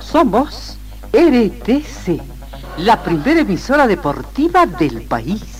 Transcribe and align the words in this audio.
Somos 0.00 0.76
RTC, 1.12 2.20
la 2.78 3.00
primera 3.00 3.40
emisora 3.40 3.86
deportiva 3.86 4.66
del 4.66 5.02
país. 5.02 5.59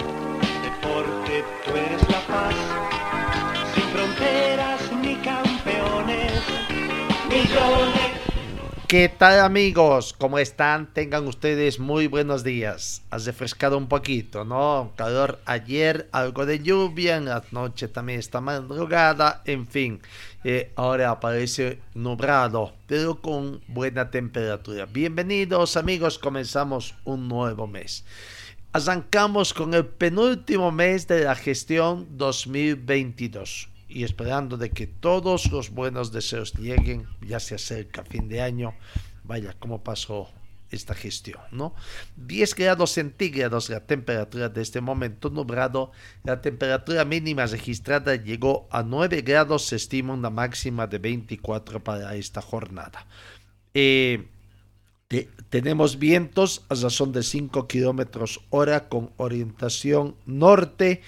¿Qué 8.91 9.07
tal 9.07 9.39
amigos? 9.39 10.11
¿Cómo 10.11 10.37
están? 10.37 10.93
Tengan 10.93 11.25
ustedes 11.25 11.79
muy 11.79 12.07
buenos 12.07 12.43
días. 12.43 13.03
Has 13.09 13.25
refrescado 13.25 13.77
un 13.77 13.87
poquito, 13.87 14.43
¿no? 14.43 14.91
Calor 14.97 15.39
ayer, 15.45 16.09
algo 16.11 16.45
de 16.45 16.59
lluvia, 16.59 17.15
en 17.15 17.23
la 17.23 17.41
noche 17.51 17.87
también 17.87 18.19
está 18.19 18.41
madrugada, 18.41 19.43
en 19.45 19.65
fin. 19.65 20.01
Eh, 20.43 20.73
ahora 20.75 21.09
aparece 21.09 21.79
nublado, 21.93 22.73
pero 22.85 23.21
con 23.21 23.61
buena 23.69 24.11
temperatura. 24.11 24.87
Bienvenidos 24.87 25.77
amigos, 25.77 26.19
comenzamos 26.19 26.93
un 27.05 27.29
nuevo 27.29 27.67
mes. 27.67 28.03
Arrancamos 28.73 29.53
con 29.53 29.73
el 29.73 29.85
penúltimo 29.85 30.69
mes 30.69 31.07
de 31.07 31.23
la 31.23 31.35
gestión 31.35 32.17
2022 32.17 33.70
y 33.91 34.03
esperando 34.03 34.57
de 34.57 34.69
que 34.71 34.87
todos 34.87 35.51
los 35.51 35.69
buenos 35.69 36.11
deseos 36.11 36.53
lleguen, 36.53 37.07
ya 37.21 37.39
se 37.39 37.55
acerca 37.55 38.03
fin 38.03 38.29
de 38.29 38.41
año, 38.41 38.73
vaya, 39.23 39.53
cómo 39.59 39.83
pasó 39.83 40.29
esta 40.71 40.95
gestión, 40.95 41.41
¿no? 41.51 41.75
10 42.15 42.55
grados 42.55 42.91
centígrados 42.91 43.69
la 43.69 43.81
temperatura 43.81 44.49
de 44.49 44.61
este 44.61 44.79
momento 44.79 45.29
nublado, 45.29 45.91
la 46.23 46.41
temperatura 46.41 47.03
mínima 47.03 47.45
registrada 47.45 48.15
llegó 48.15 48.67
a 48.71 48.81
9 48.81 49.21
grados, 49.21 49.65
se 49.65 49.75
estima 49.75 50.13
una 50.13 50.29
máxima 50.29 50.87
de 50.87 50.99
24 50.99 51.83
para 51.83 52.15
esta 52.15 52.41
jornada. 52.41 53.05
Eh, 53.73 54.27
tenemos 55.49 55.99
vientos 55.99 56.65
a 56.69 56.75
razón 56.75 57.11
de 57.11 57.23
5 57.23 57.67
kilómetros 57.67 58.39
hora 58.49 58.87
con 58.87 59.11
orientación 59.17 60.15
norte. 60.25 61.01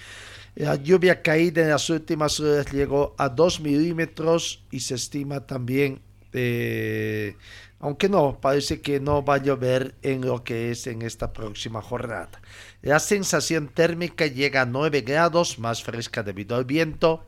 La 0.56 0.76
lluvia 0.76 1.20
caída 1.20 1.62
en 1.62 1.70
las 1.70 1.90
últimas 1.90 2.38
horas 2.38 2.70
llegó 2.72 3.14
a 3.18 3.28
2 3.28 3.60
milímetros 3.60 4.64
y 4.70 4.80
se 4.80 4.94
estima 4.94 5.46
también, 5.46 6.00
eh, 6.32 7.36
aunque 7.80 8.08
no, 8.08 8.38
parece 8.40 8.80
que 8.80 9.00
no 9.00 9.24
va 9.24 9.34
a 9.34 9.42
llover 9.42 9.96
en 10.02 10.24
lo 10.24 10.44
que 10.44 10.70
es 10.70 10.86
en 10.86 11.02
esta 11.02 11.32
próxima 11.32 11.82
jornada. 11.82 12.40
La 12.82 13.00
sensación 13.00 13.66
térmica 13.66 14.26
llega 14.26 14.62
a 14.62 14.66
9 14.66 15.00
grados, 15.00 15.58
más 15.58 15.82
fresca 15.82 16.22
debido 16.22 16.54
al 16.54 16.64
viento. 16.64 17.26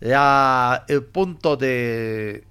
El 0.00 1.04
punto 1.04 1.56
de 1.56 2.44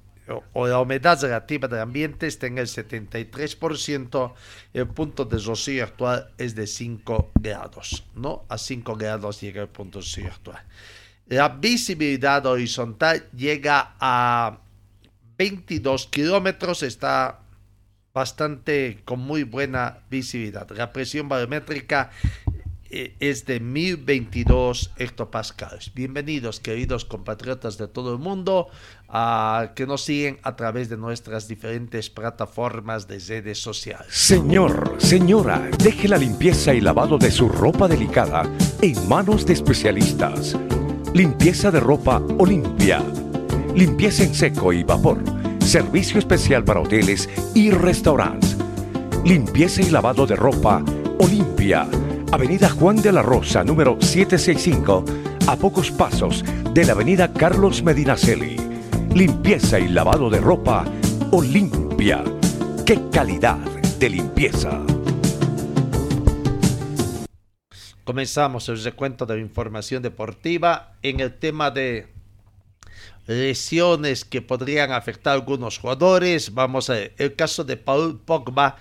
o 0.54 0.68
la 0.68 0.80
humedad 0.80 1.22
relativa 1.22 1.68
del 1.68 1.80
ambiente 1.80 2.28
está 2.28 2.48
en 2.48 2.58
el 2.58 2.68
73%, 2.68 4.34
el 4.74 4.88
punto 4.88 5.26
de 5.26 5.38
rocío 5.38 5.84
actual 5.84 6.32
es 6.38 6.56
de 6.56 6.68
5 6.68 7.32
grados, 7.36 8.04
¿no? 8.16 8.46
A 8.50 8.58
5 8.58 8.96
grados 8.96 9.42
llega 9.42 9.62
el 9.62 9.70
punto 9.70 10.00
de 10.00 10.06
rocío 10.06 10.28
actual. 10.28 10.64
La 11.28 11.50
visibilidad 11.50 12.46
horizontal 12.46 13.28
llega 13.36 13.96
a 14.00 14.60
22 15.38 16.08
kilómetros, 16.08 16.84
está 16.84 17.40
bastante 18.14 19.02
con 19.06 19.20
muy 19.20 19.44
buena 19.44 20.00
visibilidad. 20.10 20.70
La 20.72 20.94
presión 20.94 21.28
barométrica 21.28 22.12
es 23.20 23.46
de 23.46 23.60
1022 23.60 24.92
hectopascales. 24.98 25.94
Bienvenidos, 25.94 26.60
queridos 26.60 27.06
compatriotas 27.06 27.78
de 27.78 27.88
todo 27.88 28.14
el 28.14 28.20
mundo, 28.20 28.68
a 29.10 29.74
que 29.76 29.86
nos 29.86 30.04
siguen 30.04 30.40
a 30.44 30.56
través 30.56 30.90
de 30.90 30.98
nuestras 30.98 31.48
diferentes 31.48 32.10
plataformas 32.10 33.08
de 33.08 33.20
redes 33.20 33.60
sociales. 33.60 34.08
Señor, 34.10 34.96
señora, 34.98 35.70
deje 35.84 36.08
la 36.08 36.18
limpieza 36.18 36.74
y 36.74 36.82
lavado 36.82 37.18
de 37.18 37.32
su 37.32 37.50
ropa 37.50 37.88
delicada 37.88 38.44
en 38.82 39.08
manos 39.08 39.46
de 39.46 39.54
especialistas. 39.54 40.58
Limpieza 41.14 41.72
de 41.72 41.80
ropa 41.80 42.22
Olimpia. 42.38 43.04
Limpieza 43.76 44.24
en 44.24 44.34
seco 44.34 44.72
y 44.72 44.84
vapor. 44.84 45.22
Servicio 45.60 46.20
especial 46.20 46.64
para 46.64 46.82
hoteles 46.82 47.30
y 47.54 47.72
restaurantes. 47.72 48.56
Limpieza 49.26 49.82
y 49.82 49.90
lavado 49.90 50.26
de 50.28 50.36
ropa 50.36 50.84
Olimpia 51.20 51.88
Avenida 52.32 52.70
Juan 52.70 53.02
de 53.02 53.12
la 53.12 53.22
Rosa, 53.22 53.64
número 53.64 53.98
765, 54.02 55.06
a 55.48 55.56
pocos 55.56 55.92
pasos 55.92 56.44
de 56.74 56.84
la 56.86 56.94
Avenida 56.94 57.32
Carlos 57.32 57.84
Medinaceli. 57.84 58.58
Limpieza 59.14 59.80
y 59.80 59.88
lavado 59.88 60.30
de 60.30 60.42
ropa 60.42 60.86
Olimpia. 61.32 62.24
¡Qué 62.86 63.00
calidad 63.12 63.58
de 64.00 64.10
limpieza! 64.10 64.82
Comenzamos 68.04 68.70
el 68.70 68.84
recuento 68.84 69.26
de 69.26 69.40
información 69.40 70.04
deportiva 70.04 70.94
en 71.02 71.20
el 71.22 71.34
tema 71.34 71.72
de 71.72 72.08
lesiones 73.28 74.26
que 74.26 74.42
podrían 74.42 74.92
afectar 74.92 75.32
a 75.32 75.36
algunos 75.36 75.78
jugadores. 75.80 76.54
Vamos 76.54 76.90
a 76.90 76.94
ver, 76.94 77.14
el 77.18 77.36
caso 77.36 77.64
de 77.64 77.78
Paul 77.78 78.20
Pogba 78.20 78.78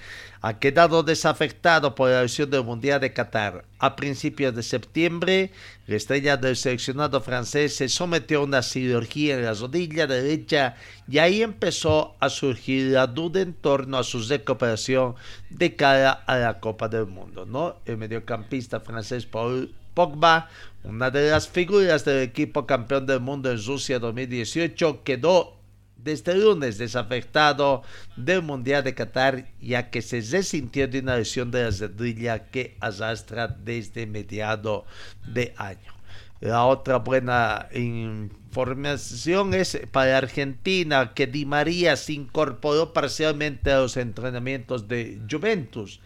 ha 0.47 0.59
quedado 0.59 1.03
desafectado 1.03 1.94
por 1.94 2.10
la 2.10 2.21
lesión 2.21 2.50
del 2.50 2.65
Mundial 2.65 3.00
de 3.00 3.15
Qatar. 3.15 3.65
A 3.78 3.97
principios 3.97 4.55
de 4.55 4.62
septiembre, 4.62 5.50
la 5.87 5.97
estrella 5.97 6.37
del 6.37 6.55
seleccionado 6.55 7.22
francés 7.22 7.77
se 7.77 7.88
sometió 7.88 8.41
a 8.41 8.44
una 8.44 8.60
cirugía 8.60 9.37
en 9.37 9.44
la 9.47 9.54
rodilla 9.54 10.06
derecha 10.06 10.77
y 11.09 11.16
ahí 11.16 11.43
empezó 11.43 12.15
a 12.21 12.28
surgir 12.28 12.93
la 12.93 13.06
duda 13.06 13.41
en 13.41 13.54
torno 13.54 13.97
a 13.97 14.04
su 14.04 14.21
recuperación 14.21 15.15
de 15.49 15.77
cara 15.77 16.10
a 16.12 16.37
la 16.37 16.60
Copa 16.60 16.88
del 16.88 17.06
Mundo. 17.06 17.47
¿no? 17.47 17.77
El 17.87 17.97
mediocampista 17.97 18.81
francés 18.81 19.25
Paul 19.25 19.75
Pogba, 19.94 20.50
una 20.83 21.10
de 21.10 21.31
las 21.31 21.49
figuras 21.49 22.04
del 22.04 22.21
equipo 22.21 22.66
campeón 22.66 23.06
del 23.06 23.21
mundo 23.21 23.50
en 23.50 23.65
Rusia 23.65 23.99
2018, 23.99 25.04
quedó 25.04 25.64
desde 26.04 26.37
lunes 26.37 26.78
desafectado 26.78 27.82
del 28.16 28.42
Mundial 28.42 28.84
de 28.84 28.94
Qatar, 28.94 29.48
ya 29.60 29.91
que 29.91 30.03
se 30.03 30.20
resintió 30.20 30.87
de 30.87 31.00
una 31.00 31.16
lesión 31.16 31.50
de 31.50 31.65
la 31.65 31.70
rodilla 31.70 32.50
que 32.50 32.76
arrastra 32.78 33.48
desde 33.48 34.06
mediado 34.06 34.84
de 35.26 35.54
año. 35.56 35.94
La 36.41 36.66
otra 36.66 36.98
buena 36.98 37.69
información 37.72 39.54
es 39.54 39.81
para 39.91 40.19
Argentina, 40.19 41.15
que 41.15 41.26
Di 41.26 41.47
María 41.47 41.97
se 41.97 42.12
incorporó 42.12 42.92
parcialmente 42.92 43.72
a 43.72 43.78
los 43.78 43.97
entrenamientos 43.97 44.86
de 44.86 45.22
Juventus. 45.31 46.00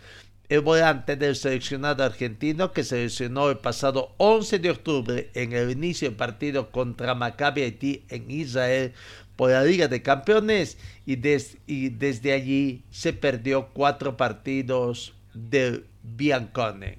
El 0.49 0.61
volante 0.61 1.17
del 1.17 1.35
seleccionado 1.35 2.05
argentino 2.05 2.73
que 2.73 2.85
se 2.85 3.03
lesionó 3.03 3.51
el 3.51 3.59
pasado 3.59 4.15
11 4.19 4.61
de 4.61 4.71
octubre 4.71 5.31
en 5.35 5.53
el 5.53 5.71
inicio 5.71 6.09
del 6.09 6.17
partido 6.17 6.71
contra 6.71 7.15
Maccabi 7.15 7.63
Haití 7.63 8.05
en 8.09 8.31
Israel 8.31 8.95
por 9.39 9.53
la 9.53 9.63
Liga 9.63 9.87
de 9.87 10.03
Campeones 10.03 10.79
y, 11.07 11.15
desde 11.15 12.33
allí 12.33 12.83
se 12.91 13.13
perdió 13.13 13.69
cuatro 13.69 14.17
partidos 14.17 15.15
del 15.33 15.87
Biancone. 16.03 16.99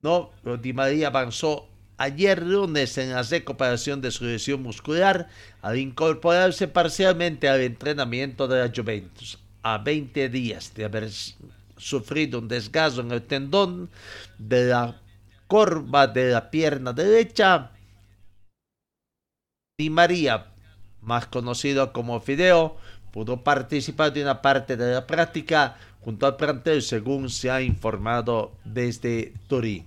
¿No? 0.00 0.30
Di 0.62 0.72
María 0.72 1.08
avanzó 1.08 1.68
ayer 1.98 2.42
lunes 2.42 2.96
en 2.96 3.10
la 3.10 3.22
recuperación 3.22 4.00
de 4.00 4.10
su 4.10 4.24
lesión 4.24 4.62
muscular 4.62 5.28
al 5.60 5.78
incorporarse 5.78 6.68
parcialmente 6.68 7.50
al 7.50 7.60
entrenamiento 7.60 8.48
de 8.48 8.66
la 8.66 8.72
Juventus. 8.74 9.38
A 9.62 9.76
20 9.76 10.30
días 10.30 10.72
de 10.74 10.86
haber 10.86 11.10
sufrido 11.76 12.38
un 12.38 12.48
desgazo 12.48 13.02
en 13.02 13.12
el 13.12 13.20
tendón 13.20 13.90
de 14.38 14.64
la 14.64 15.02
corva 15.48 16.06
de 16.06 16.30
la 16.30 16.50
pierna 16.50 16.94
derecha, 16.94 17.72
Di 19.78 19.90
María 19.90 20.51
más 21.02 21.26
conocido 21.26 21.92
como 21.92 22.20
Fideo, 22.20 22.76
pudo 23.12 23.42
participar 23.44 24.12
de 24.12 24.22
una 24.22 24.40
parte 24.40 24.76
de 24.76 24.94
la 24.94 25.06
práctica 25.06 25.76
junto 26.00 26.26
al 26.26 26.36
plantel, 26.36 26.82
según 26.82 27.30
se 27.30 27.50
ha 27.50 27.62
informado 27.62 28.52
desde 28.64 29.32
Turín. 29.48 29.86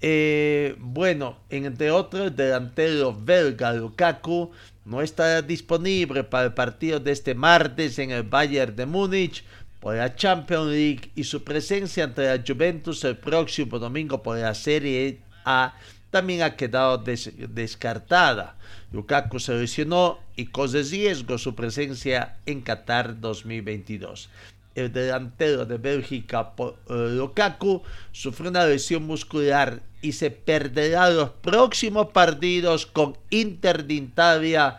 Eh, 0.00 0.74
bueno, 0.78 1.38
entre 1.48 1.90
otros, 1.90 2.28
el 2.28 2.36
delantero 2.36 3.14
belga 3.14 3.72
Lukaku 3.72 4.50
no 4.84 5.00
estará 5.00 5.42
disponible 5.42 6.24
para 6.24 6.46
el 6.46 6.54
partido 6.54 6.98
de 6.98 7.12
este 7.12 7.34
martes 7.34 7.98
en 7.98 8.10
el 8.10 8.24
Bayern 8.24 8.74
de 8.74 8.86
Múnich 8.86 9.44
por 9.78 9.94
la 9.94 10.14
Champions 10.14 10.70
League 10.70 11.10
y 11.14 11.24
su 11.24 11.44
presencia 11.44 12.04
ante 12.04 12.24
la 12.24 12.42
Juventus 12.44 13.04
el 13.04 13.16
próximo 13.16 13.78
domingo 13.78 14.22
por 14.22 14.38
la 14.38 14.54
Serie 14.54 15.20
A 15.44 15.74
también 16.10 16.42
ha 16.42 16.56
quedado 16.56 16.98
descartada. 16.98 18.56
Lukaku 18.92 19.38
se 19.38 19.54
lesionó 19.54 20.18
y 20.36 20.46
corre 20.46 20.82
riesgo 20.82 21.38
su 21.38 21.54
presencia 21.54 22.38
en 22.46 22.60
Qatar 22.60 23.20
2022 23.20 24.28
el 24.74 24.92
delantero 24.92 25.64
de 25.64 25.78
Bélgica, 25.78 26.52
eh, 26.58 26.72
Lukaku, 26.88 27.82
sufrió 28.12 28.50
una 28.50 28.66
lesión 28.66 29.04
muscular 29.04 29.82
y 30.02 30.12
se 30.12 30.30
perderá 30.30 31.10
los 31.10 31.30
próximos 31.30 32.08
partidos 32.08 32.86
con 32.86 33.16
Inter 33.30 33.84
de 33.84 33.94
Italia, 33.94 34.78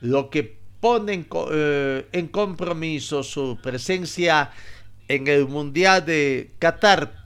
lo 0.00 0.30
que 0.30 0.58
pone 0.80 1.12
en, 1.14 1.26
eh, 1.52 2.06
en 2.12 2.28
compromiso 2.28 3.22
su 3.22 3.58
presencia 3.62 4.50
en 5.08 5.26
el 5.26 5.46
Mundial 5.46 6.04
de 6.04 6.52
Qatar 6.58 7.19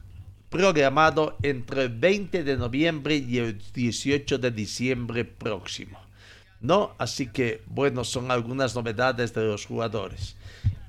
programado 0.55 1.37
entre 1.43 1.83
el 1.83 1.89
20 1.89 2.45
de 2.45 2.57
noviembre 2.57 3.17
y 3.17 3.39
el 3.39 3.59
18 3.75 4.39
de 4.39 4.53
diciembre 4.53 5.25
próximo. 5.25 5.99
¿No? 6.61 6.95
Así 6.97 7.27
que, 7.27 7.63
bueno, 7.67 8.05
son 8.05 8.31
algunas 8.31 8.77
novedades 8.77 9.35
de 9.35 9.43
los 9.43 9.67
jugadores. 9.67 10.37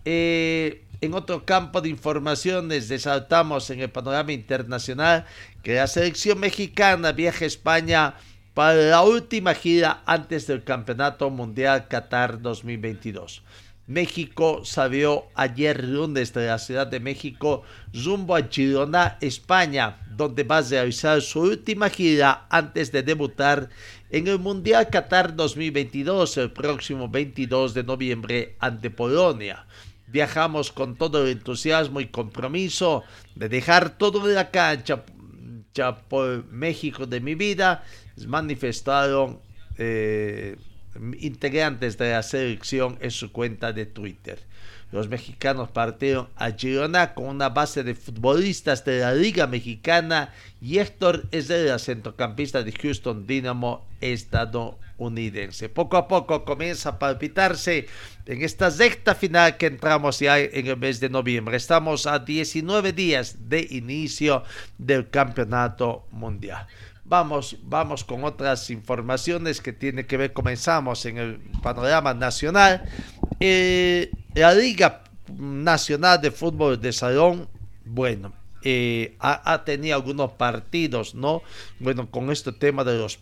Eh, 0.06 0.83
en 1.01 1.15
otro 1.15 1.45
campo 1.45 1.81
de 1.81 1.89
informaciones, 1.89 2.89
desaltamos 2.89 3.67
en 3.71 3.79
el 3.79 3.89
panorama 3.89 4.33
internacional 4.33 5.25
que 5.63 5.73
la 5.73 5.88
selección 5.88 6.39
mexicana 6.39 7.12
viaja 7.12 7.44
a 7.44 7.47
España 7.47 8.13
para 8.53 8.75
la 8.75 9.01
última 9.01 9.56
gira 9.56 10.03
antes 10.06 10.45
del 10.45 10.63
Campeonato 10.63 11.31
Mundial 11.31 11.88
Qatar 11.88 12.39
2022. 12.39 13.41
México 13.87 14.61
salió 14.63 15.25
ayer 15.35 15.83
lunes 15.83 16.33
de 16.33 16.47
la 16.47 16.57
Ciudad 16.57 16.87
de 16.87 16.99
México 16.99 17.61
rumbo 17.93 18.35
a 18.35 18.47
Girona, 18.49 19.17
España, 19.21 19.97
donde 20.09 20.43
va 20.43 20.57
a 20.57 20.61
realizar 20.61 21.21
su 21.21 21.41
última 21.41 21.89
gira 21.89 22.47
antes 22.49 22.91
de 22.91 23.03
debutar 23.03 23.69
en 24.09 24.27
el 24.27 24.39
Mundial 24.39 24.89
Qatar 24.89 25.35
2022 25.35 26.37
el 26.37 26.51
próximo 26.51 27.09
22 27.09 27.75
de 27.75 27.83
noviembre 27.83 28.55
ante 28.59 28.89
Polonia. 28.89 29.67
Viajamos 30.07 30.71
con 30.71 30.95
todo 30.95 31.23
el 31.23 31.31
entusiasmo 31.31 31.99
y 31.99 32.07
compromiso 32.07 33.03
de 33.35 33.49
dejar 33.49 33.97
todo 33.97 34.27
en 34.27 34.35
la 34.35 34.49
cancha 34.49 35.03
por 36.07 36.45
México 36.45 37.05
de 37.05 37.19
mi 37.19 37.35
vida, 37.35 37.83
manifestaron 38.25 39.41
eh, 39.77 40.55
integrantes 41.19 41.97
de 41.97 42.12
la 42.12 42.24
selección 42.24 42.97
en 43.01 43.12
su 43.12 43.31
cuenta 43.31 43.74
de 43.74 43.86
Twitter. 43.86 44.39
Los 44.92 45.09
mexicanos 45.09 45.69
partieron 45.69 46.30
a 46.36 46.51
Girona 46.51 47.13
con 47.13 47.25
una 47.25 47.50
base 47.50 47.83
de 47.83 47.95
futbolistas 47.95 48.86
de 48.86 49.00
la 49.00 49.13
Liga 49.13 49.47
Mexicana 49.47 50.33
y 50.62 50.77
Héctor 50.77 51.25
es 51.31 51.50
el 51.50 51.77
centrocampista 51.80 52.63
de 52.63 52.71
Houston 52.71 53.27
Dynamo 53.27 53.86
estadounidense. 54.00 55.69
Poco 55.69 55.97
a 55.97 56.07
poco 56.07 56.45
comienza 56.45 56.89
a 56.89 57.00
palpitarse 57.00 57.88
en 58.25 58.41
esta 58.44 58.71
sexta 58.71 59.15
final 59.15 59.57
que 59.57 59.65
entramos 59.65 60.19
ya 60.19 60.39
en 60.39 60.68
el 60.68 60.77
mes 60.77 61.00
de 61.00 61.09
noviembre. 61.09 61.57
Estamos 61.57 62.07
a 62.07 62.19
19 62.19 62.94
días 62.94 63.50
de 63.50 63.68
inicio 63.71 64.44
del 64.77 65.09
campeonato 65.09 66.07
mundial. 66.12 66.68
Vamos, 67.07 67.57
vamos 67.61 68.03
con 68.03 68.23
otras 68.23 68.71
informaciones 68.71 69.61
que 69.61 69.71
tiene 69.71 70.07
que 70.07 70.17
ver, 70.17 70.33
comenzamos 70.33 71.05
en 71.05 71.19
el 71.19 71.39
panorama 71.61 72.15
nacional. 72.15 72.83
Eh, 73.39 74.09
la 74.33 74.55
Liga 74.55 75.03
Nacional 75.37 76.19
de 76.19 76.31
Fútbol 76.31 76.81
de 76.81 76.91
Salón, 76.91 77.47
bueno, 77.85 78.33
eh, 78.63 79.15
ha, 79.19 79.63
tenido 79.63 79.95
algunos 79.95 80.31
partidos, 80.31 81.13
¿no? 81.13 81.43
Bueno, 81.79 82.09
con 82.09 82.31
este 82.31 82.51
tema 82.51 82.83
de 82.83 82.97
los 82.97 83.19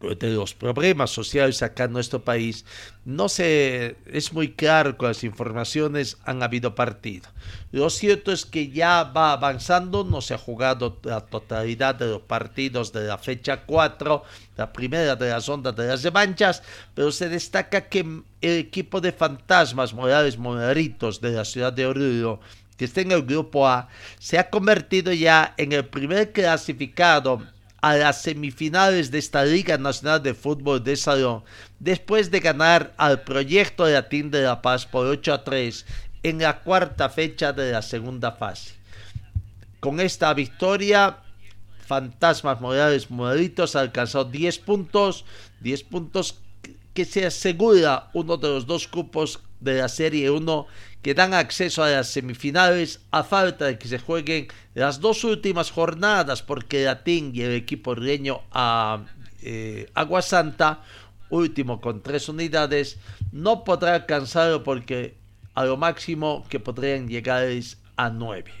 de 0.00 0.30
los 0.30 0.54
problemas 0.54 1.10
sociales 1.10 1.62
acá 1.62 1.84
en 1.84 1.92
nuestro 1.92 2.22
país, 2.22 2.64
no 3.04 3.28
se 3.28 3.96
es 4.06 4.32
muy 4.32 4.52
claro 4.52 4.96
con 4.96 5.08
las 5.08 5.24
informaciones, 5.24 6.18
han 6.24 6.42
habido 6.42 6.74
partido. 6.74 7.28
Lo 7.72 7.90
cierto 7.90 8.30
es 8.30 8.46
que 8.46 8.70
ya 8.70 9.04
va 9.04 9.32
avanzando, 9.32 10.04
no 10.04 10.20
se 10.20 10.34
ha 10.34 10.38
jugado 10.38 10.98
la 11.02 11.20
totalidad 11.22 11.96
de 11.96 12.06
los 12.06 12.22
partidos 12.22 12.92
de 12.92 13.06
la 13.06 13.18
fecha 13.18 13.64
4, 13.64 14.22
la 14.56 14.72
primera 14.72 15.16
de 15.16 15.30
las 15.30 15.48
ondas 15.48 15.74
de 15.74 15.88
las 15.88 16.02
revanchas, 16.02 16.62
pero 16.94 17.10
se 17.10 17.28
destaca 17.28 17.88
que 17.88 18.00
el 18.00 18.58
equipo 18.58 19.00
de 19.00 19.12
fantasmas 19.12 19.94
Morales 19.94 20.38
Moraritos 20.38 21.20
de 21.20 21.32
la 21.32 21.44
ciudad 21.44 21.72
de 21.72 21.86
Oruro 21.86 22.40
que 22.76 22.84
está 22.84 23.00
en 23.00 23.10
el 23.10 23.22
grupo 23.24 23.66
A, 23.66 23.88
se 24.20 24.38
ha 24.38 24.48
convertido 24.48 25.12
ya 25.12 25.52
en 25.56 25.72
el 25.72 25.84
primer 25.84 26.30
clasificado 26.30 27.42
a 27.80 27.96
las 27.96 28.22
semifinales 28.22 29.10
de 29.10 29.18
esta 29.18 29.44
Liga 29.44 29.78
Nacional 29.78 30.22
de 30.22 30.34
Fútbol 30.34 30.82
de 30.82 30.96
Salón, 30.96 31.44
después 31.78 32.30
de 32.30 32.40
ganar 32.40 32.92
al 32.96 33.22
Proyecto 33.22 33.86
Latín 33.88 34.30
de 34.30 34.42
La 34.42 34.62
Paz 34.62 34.86
por 34.86 35.06
8 35.06 35.32
a 35.32 35.44
3 35.44 35.86
en 36.24 36.38
la 36.38 36.60
cuarta 36.60 37.08
fecha 37.08 37.52
de 37.52 37.72
la 37.72 37.82
segunda 37.82 38.32
fase. 38.32 38.74
Con 39.80 40.00
esta 40.00 40.34
victoria, 40.34 41.18
Fantasmas 41.86 42.60
Morales 42.60 43.10
Moralitos 43.10 43.76
alcanzó 43.76 44.24
10 44.24 44.58
puntos, 44.58 45.24
10 45.60 45.84
puntos 45.84 46.40
que 46.92 47.04
se 47.04 47.26
asegura 47.26 48.10
uno 48.12 48.36
de 48.36 48.48
los 48.48 48.66
dos 48.66 48.88
cupos 48.88 49.40
de 49.60 49.78
la 49.78 49.88
Serie 49.88 50.30
1 50.30 50.66
que 51.02 51.14
dan 51.14 51.34
acceso 51.34 51.82
a 51.82 51.90
las 51.90 52.08
semifinales 52.08 53.00
a 53.10 53.22
falta 53.22 53.66
de 53.66 53.78
que 53.78 53.88
se 53.88 53.98
jueguen 53.98 54.48
las 54.74 55.00
dos 55.00 55.24
últimas 55.24 55.70
jornadas 55.70 56.42
porque 56.42 56.84
Latín 56.84 57.32
y 57.34 57.42
el 57.42 57.52
equipo 57.52 57.94
reño 57.94 58.40
a 58.50 59.04
eh, 59.42 59.90
Agua 59.94 60.22
Santa, 60.22 60.82
último 61.30 61.80
con 61.80 62.02
tres 62.02 62.28
unidades, 62.28 62.98
no 63.32 63.64
podrá 63.64 63.94
alcanzarlo 63.94 64.64
porque 64.64 65.14
a 65.54 65.64
lo 65.64 65.76
máximo 65.76 66.44
que 66.48 66.60
podrían 66.60 67.08
llegar 67.08 67.44
es 67.44 67.78
a 67.96 68.10
nueve. 68.10 68.52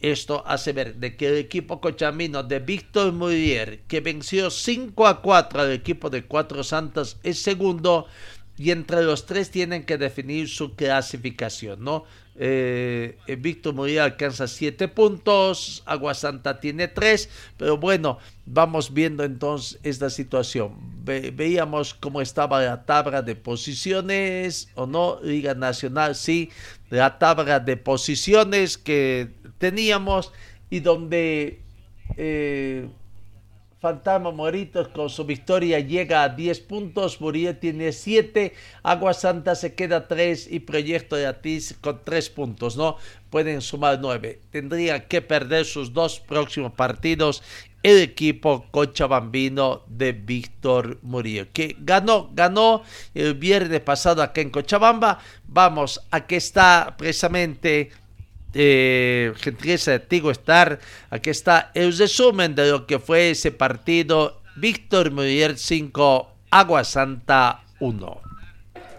Esto 0.00 0.42
hace 0.44 0.72
ver 0.72 0.96
de 0.96 1.16
que 1.16 1.28
el 1.28 1.36
equipo 1.36 1.80
cochamino 1.80 2.42
de 2.42 2.58
Víctor 2.58 3.12
Murier, 3.12 3.82
que 3.86 4.00
venció 4.00 4.50
5 4.50 5.06
a 5.06 5.22
4 5.22 5.60
al 5.60 5.70
equipo 5.70 6.10
de 6.10 6.24
Cuatro 6.24 6.64
Santos, 6.64 7.18
es 7.22 7.40
segundo 7.40 8.06
y 8.58 8.70
entre 8.70 9.02
los 9.02 9.26
tres 9.26 9.50
tienen 9.50 9.84
que 9.84 9.98
definir 9.98 10.48
su 10.48 10.74
clasificación, 10.74 11.82
¿no? 11.82 12.04
Eh, 12.34 13.18
Víctor 13.38 13.74
Murillo 13.74 14.02
alcanza 14.02 14.46
siete 14.46 14.88
puntos, 14.88 15.82
Agua 15.84 16.14
Santa 16.14 16.60
tiene 16.60 16.88
tres, 16.88 17.28
pero 17.58 17.76
bueno, 17.76 18.18
vamos 18.46 18.92
viendo 18.92 19.24
entonces 19.24 19.78
esta 19.82 20.10
situación. 20.10 20.74
veíamos 21.04 21.94
cómo 21.94 22.20
estaba 22.20 22.62
la 22.62 22.84
tabla 22.84 23.22
de 23.22 23.36
posiciones, 23.36 24.68
o 24.74 24.86
no, 24.86 25.18
Liga 25.22 25.54
Nacional, 25.54 26.14
sí, 26.14 26.50
la 26.90 27.18
tabla 27.18 27.60
de 27.60 27.76
posiciones 27.76 28.78
que 28.78 29.30
teníamos 29.58 30.32
y 30.70 30.80
donde... 30.80 31.60
Eh, 32.16 32.88
Fantasma 33.82 34.30
Moritos 34.30 34.86
con 34.86 35.10
su 35.10 35.24
victoria 35.24 35.80
llega 35.80 36.22
a 36.22 36.28
10 36.28 36.60
puntos, 36.60 37.20
Murillo 37.20 37.56
tiene 37.56 37.90
7, 37.90 38.54
Agua 38.84 39.12
Santa 39.12 39.56
se 39.56 39.74
queda 39.74 40.06
3 40.06 40.52
y 40.52 40.60
Proyecto 40.60 41.16
de 41.16 41.26
Atis 41.26 41.76
con 41.80 42.00
3 42.04 42.30
puntos, 42.30 42.76
¿no? 42.76 42.96
Pueden 43.28 43.60
sumar 43.60 43.98
9. 44.00 44.40
Tendría 44.52 45.08
que 45.08 45.20
perder 45.20 45.64
sus 45.64 45.92
dos 45.92 46.20
próximos 46.20 46.72
partidos 46.74 47.42
el 47.82 47.98
equipo 47.98 48.66
Cochabambino 48.70 49.82
de 49.88 50.12
Víctor 50.12 51.00
Murillo, 51.02 51.48
que 51.52 51.74
ganó, 51.80 52.30
ganó 52.32 52.84
el 53.14 53.34
viernes 53.34 53.80
pasado 53.80 54.22
acá 54.22 54.42
en 54.42 54.50
Cochabamba. 54.50 55.18
Vamos, 55.48 56.00
aquí 56.12 56.36
está 56.36 56.94
precisamente 56.96 57.90
eh, 58.54 59.32
gentileza 59.36 59.92
de 59.92 60.00
Tigo 60.00 60.30
Star. 60.30 60.78
Aquí 61.10 61.30
está 61.30 61.70
el 61.74 61.96
resumen 61.96 62.54
de 62.54 62.70
lo 62.70 62.86
que 62.86 62.98
fue 62.98 63.30
ese 63.30 63.52
partido. 63.52 64.42
Víctor 64.56 65.10
Muller 65.10 65.58
5, 65.58 66.30
Agua 66.50 66.84
Santa 66.84 67.64
1. 67.80 68.20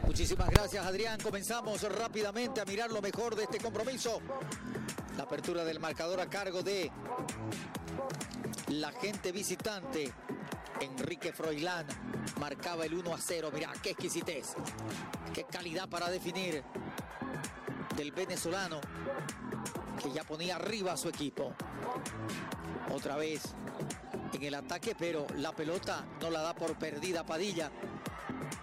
Muchísimas 0.05 0.49
gracias 0.49 0.85
Adrián. 0.85 1.19
Comenzamos 1.21 1.81
rápidamente 1.83 2.59
a 2.59 2.65
mirar 2.65 2.91
lo 2.91 3.01
mejor 3.01 3.35
de 3.35 3.43
este 3.43 3.59
compromiso. 3.59 4.21
La 5.17 5.23
apertura 5.23 5.63
del 5.63 5.79
marcador 5.79 6.19
a 6.19 6.29
cargo 6.29 6.61
de 6.61 6.91
la 8.69 8.91
gente 8.91 9.31
visitante. 9.31 10.11
Enrique 10.81 11.31
Froilán 11.31 11.85
marcaba 12.39 12.85
el 12.85 12.93
1 12.95 13.13
a 13.13 13.17
0. 13.17 13.51
Mirá, 13.53 13.71
qué 13.81 13.91
exquisitez. 13.91 14.55
Qué 15.33 15.45
calidad 15.45 15.87
para 15.87 16.09
definir. 16.09 16.63
Del 17.95 18.11
venezolano 18.11 18.79
que 20.01 20.11
ya 20.11 20.23
ponía 20.23 20.55
arriba 20.55 20.93
a 20.93 20.97
su 20.97 21.09
equipo. 21.09 21.53
Otra 22.91 23.15
vez 23.15 23.55
en 24.33 24.43
el 24.43 24.55
ataque, 24.55 24.95
pero 24.97 25.25
la 25.37 25.51
pelota 25.51 26.05
no 26.21 26.29
la 26.29 26.41
da 26.41 26.53
por 26.53 26.75
perdida 26.75 27.25
Padilla. 27.25 27.71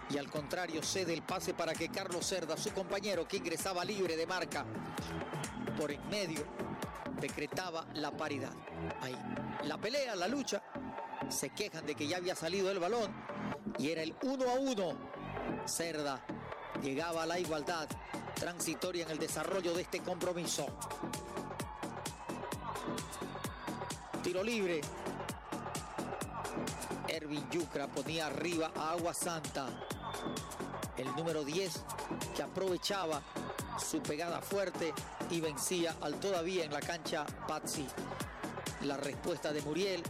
Y 0.09 0.17
al 0.17 0.29
contrario, 0.29 0.83
cede 0.83 1.13
el 1.13 1.21
pase 1.21 1.53
para 1.53 1.73
que 1.73 1.89
Carlos 1.89 2.25
Cerda, 2.25 2.57
su 2.57 2.71
compañero 2.71 3.27
que 3.27 3.37
ingresaba 3.37 3.85
libre 3.85 4.17
de 4.17 4.27
marca 4.27 4.65
por 5.77 5.91
en 5.91 6.07
medio, 6.09 6.45
decretaba 7.19 7.85
la 7.93 8.11
paridad. 8.11 8.53
Ahí, 9.01 9.17
la 9.63 9.77
pelea, 9.77 10.15
la 10.15 10.27
lucha, 10.27 10.61
se 11.29 11.49
quejan 11.49 11.85
de 11.85 11.95
que 11.95 12.07
ya 12.07 12.17
había 12.17 12.35
salido 12.35 12.69
el 12.69 12.79
balón 12.79 13.11
y 13.77 13.89
era 13.89 14.03
el 14.03 14.15
uno 14.23 14.49
a 14.49 14.53
uno. 14.55 14.97
Cerda 15.65 16.25
llegaba 16.81 17.23
a 17.23 17.25
la 17.25 17.39
igualdad 17.39 17.87
transitoria 18.41 19.03
en 19.03 19.11
el 19.11 19.19
desarrollo 19.19 19.71
de 19.75 19.83
este 19.83 19.99
compromiso. 19.99 20.65
Tiro 24.23 24.43
libre. 24.43 24.81
Ervin 27.07 27.47
Yucra 27.51 27.85
ponía 27.85 28.25
arriba 28.25 28.71
a 28.75 28.93
Agua 28.93 29.13
Santa. 29.13 29.67
El 30.97 31.15
número 31.15 31.43
10 31.43 31.83
que 32.35 32.41
aprovechaba 32.41 33.21
su 33.77 34.01
pegada 34.01 34.41
fuerte 34.41 34.91
y 35.29 35.39
vencía 35.39 35.95
al 36.01 36.15
todavía 36.15 36.65
en 36.65 36.73
la 36.73 36.79
cancha 36.79 37.27
Patsy. 37.47 37.85
La 38.81 38.97
respuesta 38.97 39.53
de 39.53 39.61
Muriel, 39.61 40.01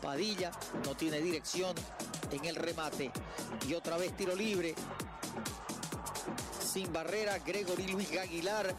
Padilla 0.00 0.52
no 0.86 0.94
tiene 0.94 1.20
dirección 1.20 1.74
en 2.30 2.44
el 2.44 2.54
remate. 2.54 3.10
Y 3.66 3.74
otra 3.74 3.96
vez 3.96 4.16
tiro 4.16 4.36
libre. 4.36 4.72
Sin 6.72 6.90
barrera, 6.90 7.38
Gregory 7.38 7.86
Luis 7.88 8.16
Aguilar. 8.16 8.74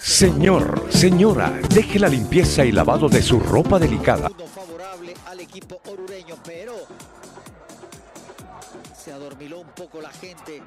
Señor, 0.00 0.88
señora, 0.90 1.50
deje 1.68 2.00
la 2.00 2.08
limpieza 2.08 2.64
y 2.64 2.72
lavado 2.72 3.08
de 3.08 3.22
su 3.22 3.38
ropa 3.38 3.78
delicada. 3.78 4.28
Favorable 4.52 5.14
al 5.26 5.38
equipo 5.38 5.80
orureño, 5.88 6.34
pero 6.44 6.74
se 8.98 9.12
adormiló 9.12 9.60
un 9.60 9.68
poco 9.68 10.00
la 10.00 10.10
gente 10.10 10.62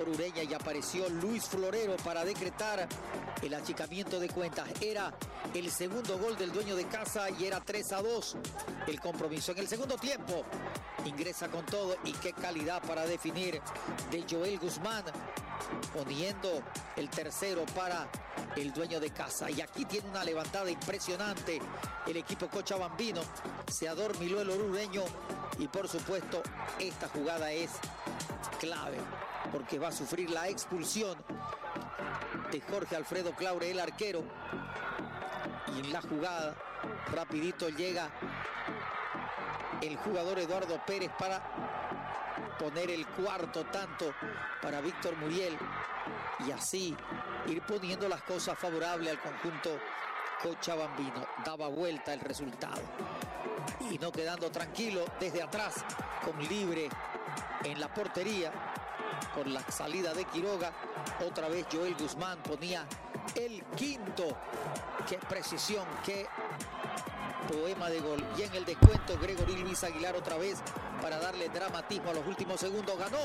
orureña 0.00 0.44
y 0.44 0.54
apareció 0.54 1.08
Luis 1.08 1.46
Florero 1.46 1.96
para 2.04 2.24
decretar 2.24 2.86
el 3.42 3.54
achicamiento 3.54 4.20
de 4.20 4.28
cuentas. 4.28 4.68
Era 4.80 5.12
el 5.54 5.72
segundo 5.72 6.18
gol 6.18 6.36
del 6.38 6.52
dueño 6.52 6.76
de 6.76 6.84
casa 6.84 7.30
y 7.30 7.46
era 7.46 7.60
3 7.60 7.92
a 7.94 8.02
2 8.02 8.36
el 8.86 9.00
compromiso. 9.00 9.50
En 9.50 9.58
el 9.58 9.66
segundo 9.66 9.96
tiempo 9.96 10.44
ingresa 11.08 11.48
con 11.48 11.64
todo 11.66 11.96
y 12.04 12.12
qué 12.12 12.32
calidad 12.32 12.82
para 12.82 13.06
definir 13.06 13.60
de 14.10 14.24
Joel 14.28 14.58
Guzmán 14.58 15.04
poniendo 15.92 16.62
el 16.96 17.08
tercero 17.08 17.64
para 17.74 18.06
el 18.56 18.72
dueño 18.72 19.00
de 19.00 19.10
casa. 19.10 19.50
Y 19.50 19.60
aquí 19.60 19.84
tiene 19.84 20.08
una 20.08 20.24
levantada 20.24 20.70
impresionante 20.70 21.60
el 22.06 22.16
equipo 22.16 22.48
cochabambino. 22.48 23.20
Se 23.70 23.88
adormiló 23.88 24.40
el 24.40 24.50
orureño 24.50 25.02
y 25.58 25.68
por 25.68 25.88
supuesto 25.88 26.42
esta 26.78 27.08
jugada 27.08 27.52
es 27.52 27.70
clave 28.60 28.98
porque 29.52 29.78
va 29.78 29.88
a 29.88 29.92
sufrir 29.92 30.30
la 30.30 30.48
expulsión 30.48 31.16
de 32.50 32.60
Jorge 32.60 32.96
Alfredo 32.96 33.32
Claure, 33.32 33.70
el 33.70 33.80
arquero. 33.80 34.22
Y 35.74 35.80
en 35.80 35.92
la 35.92 36.02
jugada 36.02 36.54
rapidito 37.12 37.68
llega 37.68 38.10
el 39.82 39.96
jugador 39.96 40.38
Eduardo 40.38 40.80
Pérez 40.86 41.10
para 41.18 41.40
poner 42.58 42.90
el 42.90 43.06
cuarto 43.06 43.64
tanto 43.66 44.12
para 44.60 44.80
Víctor 44.80 45.16
Muriel 45.16 45.56
y 46.46 46.50
así 46.50 46.96
ir 47.46 47.62
poniendo 47.62 48.08
las 48.08 48.22
cosas 48.22 48.58
favorables 48.58 49.12
al 49.12 49.20
conjunto 49.20 49.78
cochabambino. 50.42 51.26
Daba 51.44 51.68
vuelta 51.68 52.12
el 52.12 52.20
resultado. 52.20 52.82
Y 53.90 53.98
no 53.98 54.10
quedando 54.10 54.50
tranquilo 54.50 55.04
desde 55.20 55.42
atrás 55.42 55.84
con 56.24 56.38
libre 56.48 56.88
en 57.64 57.80
la 57.80 57.92
portería 57.92 58.52
por 59.34 59.46
la 59.46 59.60
salida 59.70 60.14
de 60.14 60.24
Quiroga. 60.24 60.72
Otra 61.26 61.48
vez 61.48 61.66
Joel 61.72 61.94
Guzmán 61.94 62.38
ponía 62.42 62.86
el 63.34 63.62
quinto. 63.76 64.36
Qué 65.08 65.18
precisión, 65.18 65.86
qué 66.04 66.26
poema 67.46 67.88
de 67.90 68.00
gol. 68.00 68.24
Y 68.36 68.42
en 68.42 68.54
el 68.54 68.64
descuento, 68.64 69.18
Gregory 69.20 69.56
Luis 69.56 69.82
Aguilar 69.84 70.16
otra 70.16 70.36
vez 70.36 70.58
para 71.00 71.18
darle 71.18 71.48
dramatismo 71.48 72.10
a 72.10 72.14
los 72.14 72.26
últimos 72.26 72.60
segundos. 72.60 72.98
Ganó 72.98 73.18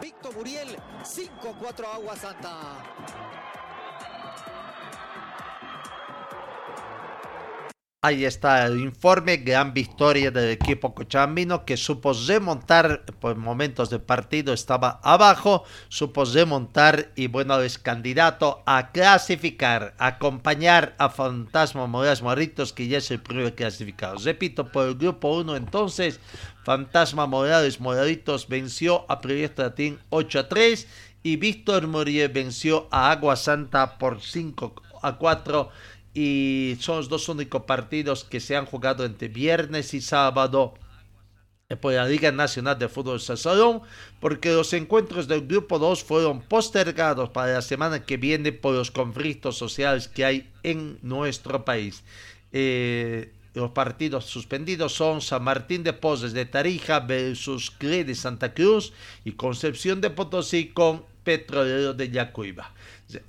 Víctor 0.00 0.34
Muriel 0.34 0.76
5-4 1.02 1.84
Agua 1.94 2.16
Santa. 2.16 2.50
Ahí 8.02 8.24
está 8.24 8.64
el 8.64 8.80
informe, 8.80 9.36
gran 9.36 9.74
victoria 9.74 10.30
del 10.30 10.48
equipo 10.48 10.94
cochabambino 10.94 11.66
que 11.66 11.76
supo 11.76 12.14
remontar 12.26 13.04
por 13.20 13.36
momentos 13.36 13.90
del 13.90 14.00
partido, 14.00 14.54
estaba 14.54 15.00
abajo, 15.02 15.64
supo 15.90 16.24
remontar 16.24 17.12
y 17.14 17.26
bueno, 17.26 17.60
es 17.60 17.76
candidato 17.76 18.62
a 18.64 18.90
clasificar, 18.90 19.94
acompañar 19.98 20.94
a 20.96 21.10
Fantasma 21.10 21.86
Morales 21.86 22.22
Morritos 22.22 22.72
que 22.72 22.88
ya 22.88 22.96
es 22.96 23.10
el 23.10 23.20
primer 23.20 23.54
clasificado. 23.54 24.16
Repito, 24.16 24.72
por 24.72 24.88
el 24.88 24.94
grupo 24.94 25.36
1 25.36 25.56
entonces, 25.56 26.20
Fantasma 26.64 27.26
Morales 27.26 27.80
Moraditos 27.80 28.48
venció 28.48 29.04
a 29.10 29.20
Proyecto 29.20 29.60
Latín 29.60 29.98
8 30.08 30.38
a 30.38 30.48
3 30.48 30.88
y 31.22 31.36
Víctor 31.36 31.86
Muriel 31.86 32.30
venció 32.30 32.88
a 32.90 33.10
Agua 33.10 33.36
Santa 33.36 33.98
por 33.98 34.22
5 34.22 34.74
a 35.02 35.16
4 35.16 35.70
y 36.14 36.76
son 36.80 36.96
los 36.96 37.08
dos 37.08 37.28
únicos 37.28 37.62
partidos 37.62 38.24
que 38.24 38.40
se 38.40 38.56
han 38.56 38.66
jugado 38.66 39.04
entre 39.04 39.28
viernes 39.28 39.94
y 39.94 40.00
sábado 40.00 40.74
por 41.76 41.92
la 41.92 42.06
Liga 42.06 42.32
Nacional 42.32 42.78
de 42.78 42.88
Fútbol 42.88 43.20
Salón, 43.20 43.82
porque 44.18 44.52
los 44.52 44.72
encuentros 44.72 45.28
del 45.28 45.46
Grupo 45.46 45.78
2 45.78 46.02
fueron 46.02 46.42
postergados 46.42 47.30
para 47.30 47.52
la 47.54 47.62
semana 47.62 48.04
que 48.04 48.16
viene 48.16 48.50
por 48.52 48.74
los 48.74 48.90
conflictos 48.90 49.56
sociales 49.56 50.08
que 50.08 50.24
hay 50.24 50.50
en 50.64 50.98
nuestro 51.02 51.64
país. 51.64 52.02
Eh, 52.52 53.32
los 53.54 53.70
partidos 53.70 54.26
suspendidos 54.26 54.94
son 54.94 55.20
San 55.20 55.44
Martín 55.44 55.82
de 55.82 55.92
Poses 55.92 56.32
de 56.32 56.44
Tarija 56.44 57.00
versus 57.00 57.70
CRE 57.70 58.04
de 58.04 58.14
Santa 58.14 58.54
Cruz 58.54 58.92
y 59.24 59.32
Concepción 59.32 60.00
de 60.00 60.10
Potosí 60.10 60.68
con 60.68 61.04
Petrolero 61.24 61.94
de 61.94 62.10
Yacuiba. 62.10 62.72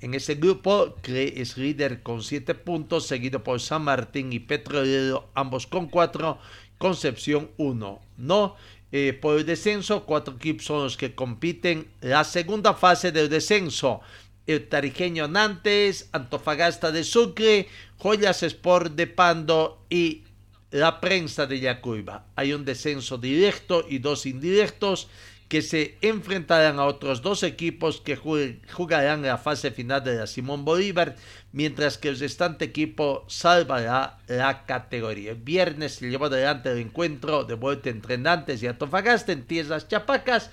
En 0.00 0.14
ese 0.14 0.34
grupo, 0.36 0.96
es 1.04 1.56
líder 1.56 2.02
con 2.02 2.22
7 2.22 2.54
puntos, 2.54 3.06
seguido 3.06 3.42
por 3.42 3.60
San 3.60 3.82
Martín 3.82 4.32
y 4.32 4.38
Petrolero, 4.38 5.30
ambos 5.34 5.66
con 5.66 5.88
4, 5.88 6.38
Concepción 6.78 7.50
1. 7.56 8.00
No, 8.18 8.56
eh, 8.92 9.14
por 9.14 9.38
el 9.38 9.46
descenso, 9.46 10.04
cuatro 10.04 10.34
equipos 10.34 10.66
son 10.66 10.84
los 10.84 10.96
que 10.98 11.14
compiten 11.14 11.88
la 12.02 12.24
segunda 12.24 12.74
fase 12.74 13.10
del 13.10 13.30
descenso. 13.30 14.02
El 14.46 14.68
tarijeño 14.68 15.28
Nantes, 15.28 16.10
Antofagasta 16.12 16.92
de 16.92 17.02
Sucre, 17.02 17.68
Joyas 17.96 18.42
Sport 18.42 18.92
de 18.94 19.06
Pando 19.06 19.86
y 19.88 20.24
la 20.70 21.00
prensa 21.00 21.46
de 21.46 21.60
Yacuiba. 21.60 22.26
Hay 22.36 22.52
un 22.52 22.64
descenso 22.64 23.16
directo 23.16 23.86
y 23.88 23.98
dos 23.98 24.26
indirectos 24.26 25.08
que 25.52 25.60
se 25.60 25.98
enfrentarán 26.00 26.78
a 26.78 26.86
otros 26.86 27.20
dos 27.20 27.42
equipos 27.42 28.00
que 28.00 28.16
jugarán 28.16 29.20
la 29.20 29.36
fase 29.36 29.70
final 29.70 30.02
de 30.02 30.16
la 30.16 30.26
Simón 30.26 30.64
Bolívar, 30.64 31.14
mientras 31.52 31.98
que 31.98 32.08
el 32.08 32.18
restante 32.18 32.64
equipo 32.64 33.26
salvará 33.28 34.16
la 34.28 34.64
categoría. 34.64 35.32
El 35.32 35.36
viernes 35.36 35.96
se 35.96 36.08
llevó 36.08 36.24
adelante 36.24 36.72
el 36.72 36.78
encuentro 36.78 37.44
de 37.44 37.52
vuelta 37.52 37.90
entre 37.90 38.16
Nantes 38.16 38.62
y 38.62 38.66
Antofagasta 38.66 39.32
en 39.32 39.44
tierras 39.44 39.88
chapacas. 39.88 40.48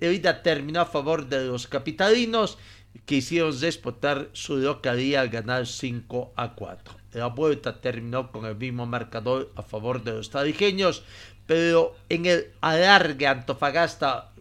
El 0.00 0.14
ida 0.14 0.42
terminó 0.42 0.80
a 0.80 0.86
favor 0.86 1.28
de 1.28 1.44
los 1.44 1.66
capitalinos 1.66 2.56
que 3.04 3.16
hicieron 3.16 3.60
despotar 3.60 4.30
su 4.32 4.56
localía 4.56 5.20
al 5.20 5.28
ganar 5.28 5.66
5 5.66 6.32
a 6.36 6.54
4. 6.54 6.94
La 7.12 7.26
vuelta 7.26 7.82
terminó 7.82 8.32
con 8.32 8.46
el 8.46 8.56
mismo 8.56 8.86
marcador 8.86 9.52
a 9.56 9.62
favor 9.62 10.02
de 10.02 10.12
los 10.12 10.30
tarijeños, 10.30 11.02
pero 11.46 11.94
en 12.08 12.24
el 12.24 12.52
alargue 12.62 13.26
Antofagasta 13.26 14.32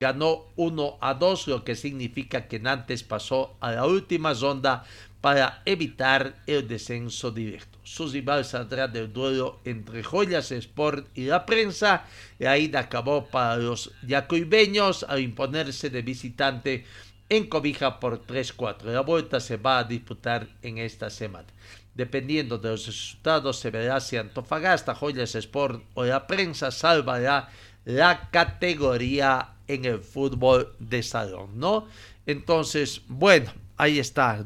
ganó 0.00 0.46
1 0.56 0.96
a 1.02 1.12
2, 1.12 1.48
lo 1.48 1.62
que 1.62 1.76
significa 1.76 2.48
que 2.48 2.58
Nantes 2.58 3.02
pasó 3.02 3.54
a 3.60 3.72
la 3.72 3.84
última 3.84 4.32
ronda 4.32 4.82
para 5.20 5.60
evitar 5.66 6.36
el 6.46 6.66
descenso 6.66 7.30
directo. 7.30 7.78
Su 7.82 8.08
rival 8.08 8.46
saldrá 8.46 8.88
del 8.88 9.12
duelo 9.12 9.60
entre 9.66 10.02
Joyas 10.02 10.52
Sport 10.52 11.06
y 11.14 11.26
la 11.26 11.44
prensa. 11.44 12.06
La 12.38 12.56
ida 12.56 12.80
acabó 12.80 13.26
para 13.26 13.58
los 13.58 13.92
yacuibeños 14.06 15.04
al 15.06 15.20
imponerse 15.20 15.90
de 15.90 16.00
visitante 16.00 16.86
en 17.28 17.46
Cobija 17.46 18.00
por 18.00 18.26
3-4. 18.26 18.84
La 18.84 19.02
vuelta 19.02 19.38
se 19.38 19.58
va 19.58 19.80
a 19.80 19.84
disputar 19.84 20.48
en 20.62 20.78
esta 20.78 21.10
semana. 21.10 21.48
Dependiendo 21.94 22.56
de 22.56 22.70
los 22.70 22.86
resultados, 22.86 23.58
se 23.58 23.70
verá 23.70 24.00
si 24.00 24.16
Antofagasta, 24.16 24.94
Joyas 24.94 25.34
Sport 25.34 25.84
o 25.92 26.06
la 26.06 26.26
prensa 26.26 26.70
salvará 26.70 27.50
la 27.84 28.30
categoría 28.30 29.54
en 29.66 29.84
el 29.84 30.00
fútbol 30.00 30.74
de 30.78 31.02
salón, 31.02 31.58
¿no? 31.58 31.86
Entonces, 32.26 33.02
bueno, 33.08 33.52
ahí 33.76 33.98
está. 33.98 34.44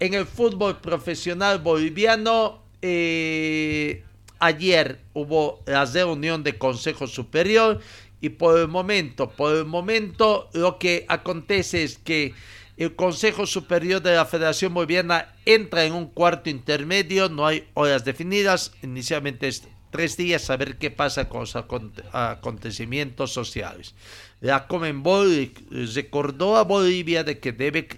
En 0.00 0.14
el 0.14 0.26
fútbol 0.26 0.78
profesional 0.78 1.60
boliviano, 1.60 2.62
eh, 2.82 4.02
ayer 4.38 5.00
hubo 5.12 5.62
la 5.66 5.84
reunión 5.84 6.42
de 6.42 6.58
Consejo 6.58 7.06
Superior 7.06 7.80
y 8.20 8.30
por 8.30 8.58
el 8.58 8.68
momento, 8.68 9.30
por 9.30 9.56
el 9.56 9.64
momento 9.64 10.50
lo 10.52 10.78
que 10.78 11.06
acontece 11.08 11.82
es 11.82 11.98
que 11.98 12.34
el 12.76 12.94
Consejo 12.96 13.46
Superior 13.46 14.00
de 14.02 14.14
la 14.14 14.24
Federación 14.24 14.72
Boliviana 14.72 15.34
entra 15.44 15.84
en 15.84 15.92
un 15.92 16.06
cuarto 16.06 16.48
intermedio, 16.48 17.28
no 17.28 17.46
hay 17.46 17.68
horas 17.74 18.04
definidas, 18.04 18.72
inicialmente 18.82 19.48
es 19.48 19.68
tres 19.90 20.16
días 20.16 20.48
a 20.50 20.56
ver 20.56 20.78
qué 20.78 20.90
pasa 20.90 21.28
con 21.28 21.40
los 21.40 21.56
acontecimientos 21.56 23.32
sociales. 23.32 23.94
La 24.40 24.66
Comenbol 24.66 25.52
recordó 25.94 26.56
a 26.56 26.64
Bolivia 26.64 27.24
de 27.24 27.38
que 27.38 27.52
debe 27.52 27.88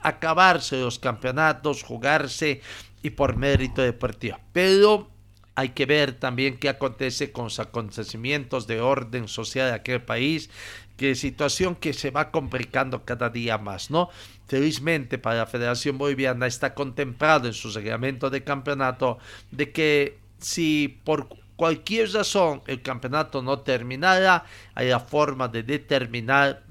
acabarse 0.00 0.80
los 0.80 0.98
campeonatos, 0.98 1.82
jugarse 1.82 2.60
y 3.02 3.10
por 3.10 3.36
mérito 3.36 3.82
deportivo. 3.82 4.38
Pero 4.52 5.08
hay 5.54 5.70
que 5.70 5.86
ver 5.86 6.14
también 6.14 6.58
qué 6.58 6.68
acontece 6.68 7.30
con 7.30 7.44
los 7.44 7.58
acontecimientos 7.60 8.66
de 8.66 8.80
orden 8.80 9.28
social 9.28 9.68
de 9.68 9.74
aquel 9.74 10.02
país 10.02 10.50
que 10.96 11.14
situación 11.14 11.74
que 11.74 11.92
se 11.92 12.10
va 12.10 12.30
complicando 12.30 13.04
cada 13.04 13.28
día 13.28 13.58
más, 13.58 13.90
¿no? 13.90 14.08
Felizmente 14.46 15.18
para 15.18 15.38
la 15.38 15.46
Federación 15.46 15.98
Boliviana 15.98 16.46
está 16.46 16.74
contemplado 16.74 17.48
en 17.48 17.54
su 17.54 17.70
reglamento 17.70 18.30
de 18.30 18.44
campeonato 18.44 19.18
de 19.50 19.72
que 19.72 20.18
si 20.38 21.00
por 21.04 21.28
cualquier 21.56 22.12
razón 22.12 22.62
el 22.66 22.82
campeonato 22.82 23.42
no 23.42 23.60
terminara, 23.60 24.44
hay 24.74 24.88
la 24.88 25.00
forma 25.00 25.48
de 25.48 25.62
determinar 25.62 26.62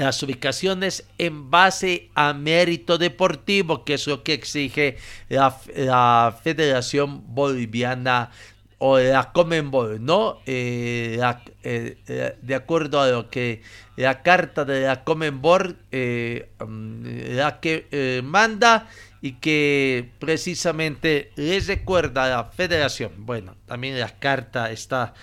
las 0.00 0.22
ubicaciones 0.22 1.06
en 1.18 1.50
base 1.50 2.10
a 2.14 2.32
mérito 2.32 2.98
deportivo, 2.98 3.84
que 3.84 3.94
es 3.94 4.06
lo 4.06 4.22
que 4.22 4.32
exige 4.32 4.96
la, 5.28 6.36
Federación 6.42 7.22
Boliviana 7.34 8.30
o 8.78 8.98
la 8.98 9.30
Comenbol, 9.32 10.02
¿no? 10.02 10.38
Eh, 10.46 11.20
eh, 11.62 11.98
eh, 12.08 12.36
de 12.40 12.54
acuerdo 12.54 13.00
a 13.00 13.08
lo 13.08 13.28
que 13.28 13.62
la 13.96 14.22
carta 14.22 14.64
de 14.64 14.86
la 14.86 15.04
Comenbol, 15.04 15.76
mm, 15.92 17.34
la 17.36 17.60
que 17.60 18.22
manda 18.24 18.88
y 19.22 19.32
que 19.32 20.10
precisamente 20.18 21.32
les 21.36 21.66
recuerda 21.66 22.24
a 22.24 22.28
la 22.28 22.44
federación. 22.44 23.12
Bueno, 23.18 23.56
también 23.66 23.98
la 23.98 24.18
carta 24.18 24.70
está 24.70 25.14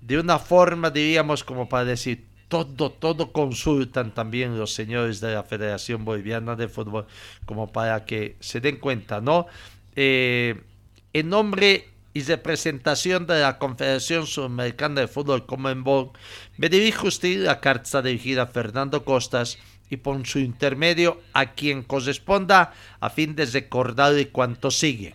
de 0.00 0.18
una 0.18 0.38
forma, 0.38 0.90
diríamos, 0.90 1.44
como 1.44 1.68
para 1.68 1.84
decir, 1.84 2.26
todo, 2.48 2.90
todo 2.90 3.32
consultan 3.32 4.12
también 4.12 4.58
los 4.58 4.74
señores 4.74 5.20
de 5.20 5.34
la 5.34 5.44
Federación 5.44 6.04
Boliviana 6.04 6.56
de 6.56 6.68
Fútbol, 6.68 7.06
como 7.46 7.70
para 7.70 8.04
que 8.04 8.36
se 8.40 8.60
den 8.60 8.76
cuenta, 8.76 9.20
¿no? 9.20 9.46
en 9.94 11.28
nombre 11.28 11.88
y 12.12 12.22
representación 12.22 13.26
de 13.26 13.40
la 13.40 13.58
Confederación 13.58 14.26
Sudamericana 14.26 15.02
de 15.02 15.08
Fútbol 15.08 15.46
Comenbol, 15.46 16.10
me 16.56 16.68
dirijo 16.68 17.08
usted 17.08 17.44
la 17.44 17.60
carta 17.60 18.02
dirigida 18.02 18.42
a 18.42 18.46
Fernando 18.46 19.04
Costas 19.04 19.58
y 19.90 19.98
por 19.98 20.26
su 20.26 20.38
intermedio 20.38 21.20
a 21.32 21.52
quien 21.52 21.82
corresponda 21.82 22.72
a 23.00 23.10
fin 23.10 23.34
de 23.34 23.44
recordarle 23.46 24.28
cuanto 24.28 24.70
sigue. 24.70 25.14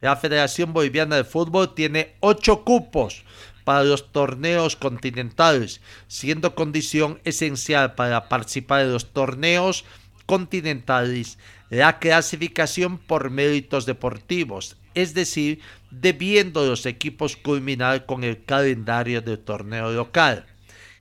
La 0.00 0.16
Federación 0.16 0.72
Boliviana 0.72 1.16
de 1.16 1.24
Fútbol 1.24 1.74
tiene 1.74 2.14
ocho 2.20 2.64
cupos 2.64 3.24
para 3.64 3.84
los 3.84 4.12
torneos 4.12 4.76
continentales, 4.76 5.80
siendo 6.06 6.54
condición 6.54 7.20
esencial 7.24 7.94
para 7.94 8.28
participar 8.28 8.82
en 8.82 8.92
los 8.92 9.12
torneos 9.12 9.84
continentales 10.26 11.38
la 11.70 11.98
clasificación 11.98 12.98
por 12.98 13.30
méritos 13.30 13.84
deportivos, 13.84 14.76
es 14.94 15.12
decir, 15.14 15.60
debiendo 15.90 16.64
los 16.66 16.86
equipos 16.86 17.36
culminar 17.36 18.06
con 18.06 18.24
el 18.24 18.44
calendario 18.44 19.22
del 19.22 19.38
torneo 19.38 19.90
local. 19.92 20.46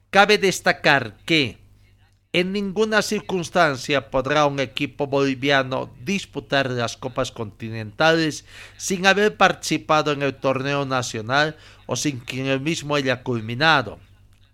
Cabe 0.10 0.38
destacar 0.38 1.16
que 1.26 1.59
en 2.32 2.52
ninguna 2.52 3.02
circunstancia 3.02 4.12
podrá 4.12 4.46
un 4.46 4.60
equipo 4.60 5.08
boliviano 5.08 5.90
disputar 6.04 6.70
las 6.70 6.96
copas 6.96 7.32
continentales 7.32 8.46
sin 8.78 9.08
haber 9.08 9.36
participado 9.36 10.12
en 10.12 10.22
el 10.22 10.36
torneo 10.36 10.86
nacional 10.86 11.58
o 11.88 11.96
sin 11.96 12.22
que 12.22 12.52
el 12.52 12.62
mismo 12.62 12.94
haya 12.94 13.24
culminado. 13.24 13.98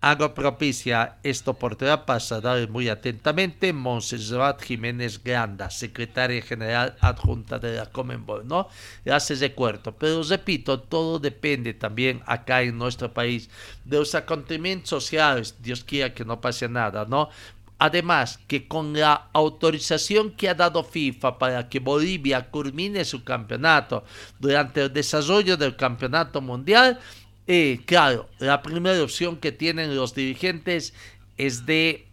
Hago 0.00 0.34
propicia 0.34 1.16
esto 1.22 1.54
por 1.54 1.76
pasada 2.04 2.66
muy 2.68 2.88
atentamente 2.88 3.72
Montserrat 3.72 4.62
Jiménez 4.62 5.20
Granda, 5.22 5.68
secretaria 5.68 6.42
general 6.42 6.96
adjunta 7.00 7.58
de 7.58 7.76
la 7.76 7.86
Comenbol, 7.86 8.46
¿no? 8.46 8.68
Gracias 9.04 9.40
de 9.40 9.52
cuarto. 9.52 9.92
Pero 9.96 10.22
repito, 10.22 10.78
todo 10.80 11.18
depende 11.18 11.74
también 11.74 12.22
acá 12.26 12.62
en 12.62 12.78
nuestro 12.78 13.12
país 13.12 13.50
de 13.84 13.98
los 13.98 14.14
acontecimientos 14.14 14.90
sociales. 14.90 15.56
Dios 15.60 15.82
quiera 15.82 16.14
que 16.14 16.24
no 16.24 16.40
pase 16.40 16.68
nada, 16.68 17.04
¿no? 17.08 17.30
Además, 17.78 18.38
que 18.46 18.66
con 18.66 18.94
la 18.94 19.28
autorización 19.32 20.30
que 20.30 20.48
ha 20.48 20.54
dado 20.54 20.82
FIFA 20.82 21.38
para 21.38 21.68
que 21.68 21.78
Bolivia 21.78 22.50
culmine 22.50 23.04
su 23.04 23.22
campeonato 23.22 24.04
durante 24.38 24.82
el 24.82 24.92
desarrollo 24.92 25.56
del 25.56 25.76
campeonato 25.76 26.40
mundial, 26.40 26.98
y 27.46 27.78
claro, 27.78 28.28
la 28.38 28.62
primera 28.62 29.02
opción 29.02 29.36
que 29.36 29.52
tienen 29.52 29.94
los 29.94 30.14
dirigentes 30.14 30.94
es 31.36 31.66
de 31.66 32.06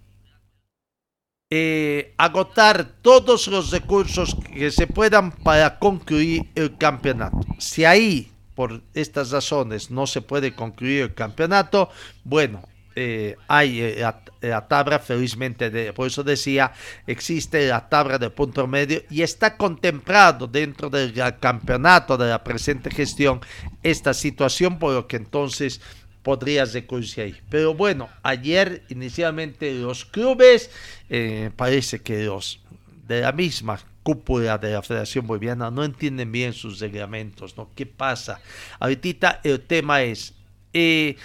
eh, 1.50 2.14
agotar 2.18 2.84
todos 3.02 3.48
los 3.48 3.72
recursos 3.72 4.36
que 4.54 4.70
se 4.70 4.88
puedan 4.88 5.32
para 5.32 5.80
concluir 5.80 6.50
el 6.56 6.78
campeonato. 6.78 7.40
Si 7.58 7.86
ahí, 7.86 8.32
por 8.54 8.82
estas 8.94 9.32
razones, 9.32 9.90
no 9.90 10.08
se 10.08 10.22
puede 10.22 10.54
concluir 10.54 11.04
el 11.04 11.14
campeonato, 11.14 11.90
bueno, 12.24 12.62
eh, 12.96 13.36
hay 13.48 13.82
eh, 13.82 14.06
la, 14.42 14.68
tabla, 14.68 15.00
felizmente, 15.00 15.70
de, 15.70 15.94
por 15.94 16.08
eso 16.08 16.24
decía, 16.24 16.74
existe 17.08 17.68
la 17.68 17.90
tabla 17.90 18.18
de 18.18 18.30
punto 18.30 18.68
medio 18.68 19.04
y 19.10 19.22
está 19.22 19.58
contemplado 19.58 20.48
dentro 20.48 20.90
del 20.90 21.14
campeonato 21.40 22.18
de 22.18 22.30
la 22.30 22.44
presente 22.44 22.92
gestión 22.92 23.42
esta 23.82 24.14
situación, 24.14 24.80
por 24.80 24.94
lo 24.94 25.08
que 25.08 25.18
entonces 25.18 25.82
podría 26.24 26.66
recurrir 26.66 27.20
ahí. 27.20 27.36
Pero 27.50 27.74
bueno, 27.74 28.10
ayer 28.24 28.84
inicialmente 28.90 29.74
los 29.74 30.06
clubes, 30.06 30.72
eh, 31.10 31.52
parece 31.56 32.00
que 32.00 32.24
los 32.24 32.62
de 33.08 33.22
la 33.22 33.32
misma 33.32 33.80
cúpula 34.04 34.58
de 34.58 34.74
la 34.74 34.82
Federación 34.82 35.28
Boliviana 35.28 35.70
no 35.70 35.84
entienden 35.84 36.32
bien 36.32 36.54
sus 36.54 36.80
reglamentos, 36.80 37.58
¿no? 37.58 37.70
¿Qué 37.76 37.86
pasa? 37.86 38.40
Ahorita 38.80 39.40
el 39.44 39.62
tema 39.62 40.04
es, 40.04 40.34
eh, 40.74 41.16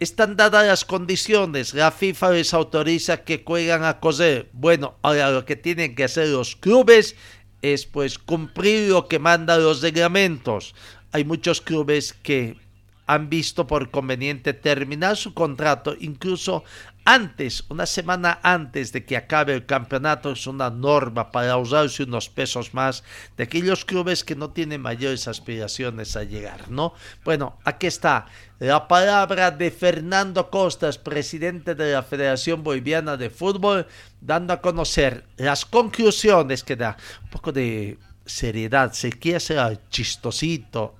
están 0.00 0.36
dadas 0.36 0.66
las 0.66 0.84
condiciones, 0.84 1.74
la 1.74 1.90
FIFA 1.90 2.32
les 2.32 2.54
autoriza 2.54 3.24
que 3.24 3.42
jueguen 3.44 3.84
a 3.84 4.00
coser. 4.00 4.48
Bueno, 4.52 4.96
ahora 5.02 5.30
lo 5.30 5.44
que 5.44 5.56
tienen 5.56 5.94
que 5.94 6.04
hacer 6.04 6.28
los 6.28 6.56
clubes 6.56 7.16
es 7.62 7.86
pues 7.86 8.18
cumplir 8.18 8.90
lo 8.90 9.08
que 9.08 9.18
mandan 9.18 9.62
los 9.62 9.80
reglamentos. 9.80 10.74
Hay 11.12 11.24
muchos 11.24 11.60
clubes 11.60 12.12
que 12.12 12.56
han 13.06 13.28
visto 13.28 13.66
por 13.66 13.90
conveniente 13.90 14.54
terminar 14.54 15.16
su 15.16 15.34
contrato 15.34 15.94
incluso 15.98 16.64
antes, 17.06 17.64
una 17.68 17.84
semana 17.84 18.40
antes 18.42 18.90
de 18.92 19.04
que 19.04 19.18
acabe 19.18 19.52
el 19.52 19.66
campeonato, 19.66 20.32
es 20.32 20.46
una 20.46 20.70
norma 20.70 21.30
para 21.30 21.52
ahorrarse 21.52 22.04
unos 22.04 22.30
pesos 22.30 22.72
más 22.72 23.04
de 23.36 23.44
aquellos 23.44 23.84
clubes 23.84 24.24
que 24.24 24.34
no 24.34 24.50
tienen 24.50 24.80
mayores 24.80 25.28
aspiraciones 25.28 26.16
a 26.16 26.24
llegar, 26.24 26.70
¿no? 26.70 26.94
Bueno, 27.22 27.58
aquí 27.64 27.88
está 27.88 28.24
la 28.58 28.88
palabra 28.88 29.50
de 29.50 29.70
Fernando 29.70 30.48
Costas, 30.48 30.96
presidente 30.96 31.74
de 31.74 31.92
la 31.92 32.02
Federación 32.02 32.64
Boliviana 32.64 33.18
de 33.18 33.28
Fútbol, 33.28 33.86
dando 34.22 34.54
a 34.54 34.62
conocer 34.62 35.26
las 35.36 35.66
conclusiones 35.66 36.64
que 36.64 36.76
da 36.76 36.96
un 37.22 37.28
poco 37.28 37.52
de 37.52 37.98
seriedad, 38.24 38.92
se 38.92 39.12
quiere 39.12 39.36
hacer 39.36 39.80
chistosito 39.90 40.96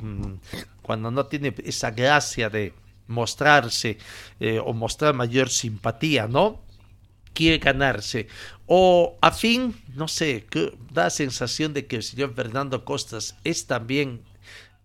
mm, 0.00 0.32
cuando 0.82 1.10
no 1.10 1.26
tiene 1.26 1.54
esa 1.64 1.90
gracia 1.90 2.50
de 2.50 2.74
mostrarse 3.06 3.98
eh, 4.40 4.58
o 4.58 4.72
mostrar 4.72 5.14
mayor 5.14 5.48
simpatía, 5.48 6.26
¿no? 6.26 6.60
Quiere 7.32 7.58
ganarse. 7.58 8.28
O 8.66 9.16
a 9.20 9.30
fin, 9.30 9.74
no 9.94 10.08
sé, 10.08 10.46
da 10.92 11.04
la 11.04 11.10
sensación 11.10 11.72
de 11.72 11.86
que 11.86 11.96
el 11.96 12.02
señor 12.02 12.34
Fernando 12.34 12.84
Costas 12.84 13.36
es 13.44 13.66
también 13.66 14.22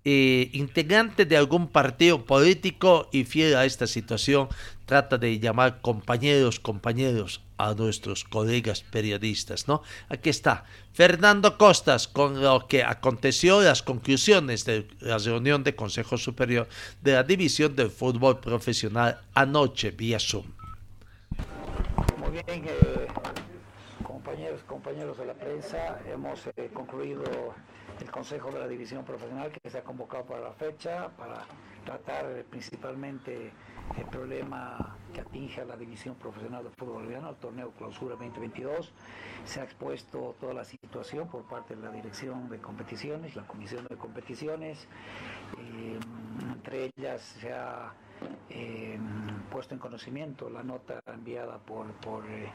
eh, 0.10 0.50
integrante 0.54 1.26
de 1.26 1.36
algún 1.36 1.68
partido 1.68 2.24
político 2.24 3.10
y 3.12 3.26
fiel 3.26 3.58
a 3.58 3.66
esta 3.66 3.88
situación, 3.88 4.48
trata 4.86 5.18
de 5.18 5.38
llamar 5.38 5.82
compañeros, 5.82 6.62
compañeros 6.62 7.42
a 7.58 7.74
nuestros 7.74 8.24
colegas 8.24 8.84
periodistas, 8.90 9.68
¿no? 9.68 9.82
Aquí 10.08 10.30
está 10.30 10.64
Fernando 10.94 11.58
Costas 11.58 12.08
con 12.08 12.42
lo 12.42 12.70
que 12.70 12.86
aconteció, 12.86 13.62
las 13.62 13.84
conclusiones 13.84 14.64
de 14.64 14.88
la 15.02 15.18
reunión 15.18 15.66
de 15.66 15.76
Consejo 15.76 16.18
Superior 16.18 16.70
de 17.02 17.12
la 17.12 17.24
División 17.24 17.76
del 17.76 17.90
Fútbol 17.90 18.40
Profesional 18.40 19.20
anoche 19.34 19.92
vía 19.92 20.22
Zoom. 20.22 20.46
Muy 22.18 22.32
bien, 22.32 22.64
eh, 22.66 23.08
compañeros, 24.28 24.64
compañeros 24.64 25.18
de 25.18 25.26
la 25.26 25.34
prensa, 25.36 26.00
hemos 26.06 26.48
eh, 26.58 26.70
concluido 26.74 27.24
el 28.02 28.12
Consejo 28.12 28.52
de 28.52 28.60
la 28.60 28.68
División 28.68 29.06
Profesional 29.06 29.54
que 29.54 29.70
se 29.70 29.78
ha 29.78 29.84
convocado 29.86 30.26
para 30.26 30.42
la 30.42 30.52
fecha, 30.52 31.08
para 31.16 31.46
tratar 31.86 32.44
principalmente 32.50 33.54
el 33.98 34.06
problema 34.08 34.98
que 35.14 35.22
atinge 35.22 35.62
a 35.62 35.66
la 35.66 35.78
División 35.78 36.16
Profesional 36.16 36.66
de 36.66 36.72
Fútbol 36.72 36.96
Boliviano, 36.96 37.30
el 37.30 37.38
torneo 37.38 37.72
Clausura 37.72 38.16
2022. 38.16 38.92
Se 39.46 39.62
ha 39.62 39.64
expuesto 39.64 40.36
toda 40.42 40.54
la 40.54 40.66
situación 40.66 41.30
por 41.30 41.44
parte 41.48 41.78
de 41.78 41.82
la 41.82 41.92
Dirección 41.92 42.50
de 42.50 42.60
Competiciones, 42.60 43.34
la 43.38 43.48
Comisión 43.48 43.88
de 43.88 43.96
Competiciones, 43.96 44.90
eh, 45.58 45.98
entre 46.54 46.92
ellas 46.98 47.22
se 47.22 47.54
ha 47.54 47.94
eh, 48.50 49.00
puesto 49.50 49.74
en 49.74 49.80
conocimiento 49.80 50.50
la 50.50 50.64
nota 50.64 51.00
enviada 51.08 51.60
por, 51.60 51.88
por 52.02 52.26
eh, 52.26 52.50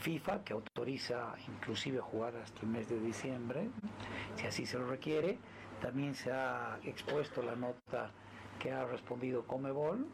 FIFA 0.00 0.44
que 0.44 0.52
autoriza 0.52 1.34
inclusive 1.48 2.00
jugar 2.00 2.36
hasta 2.36 2.60
el 2.62 2.68
mes 2.68 2.88
de 2.88 3.00
diciembre, 3.00 3.68
si 4.36 4.46
así 4.46 4.66
se 4.66 4.78
lo 4.78 4.86
requiere. 4.88 5.38
También 5.80 6.14
se 6.14 6.32
ha 6.32 6.78
expuesto 6.84 7.42
la 7.42 7.54
nota 7.54 8.10
que 8.58 8.72
ha 8.72 8.84
respondido 8.84 9.44
Comebol 9.46 10.06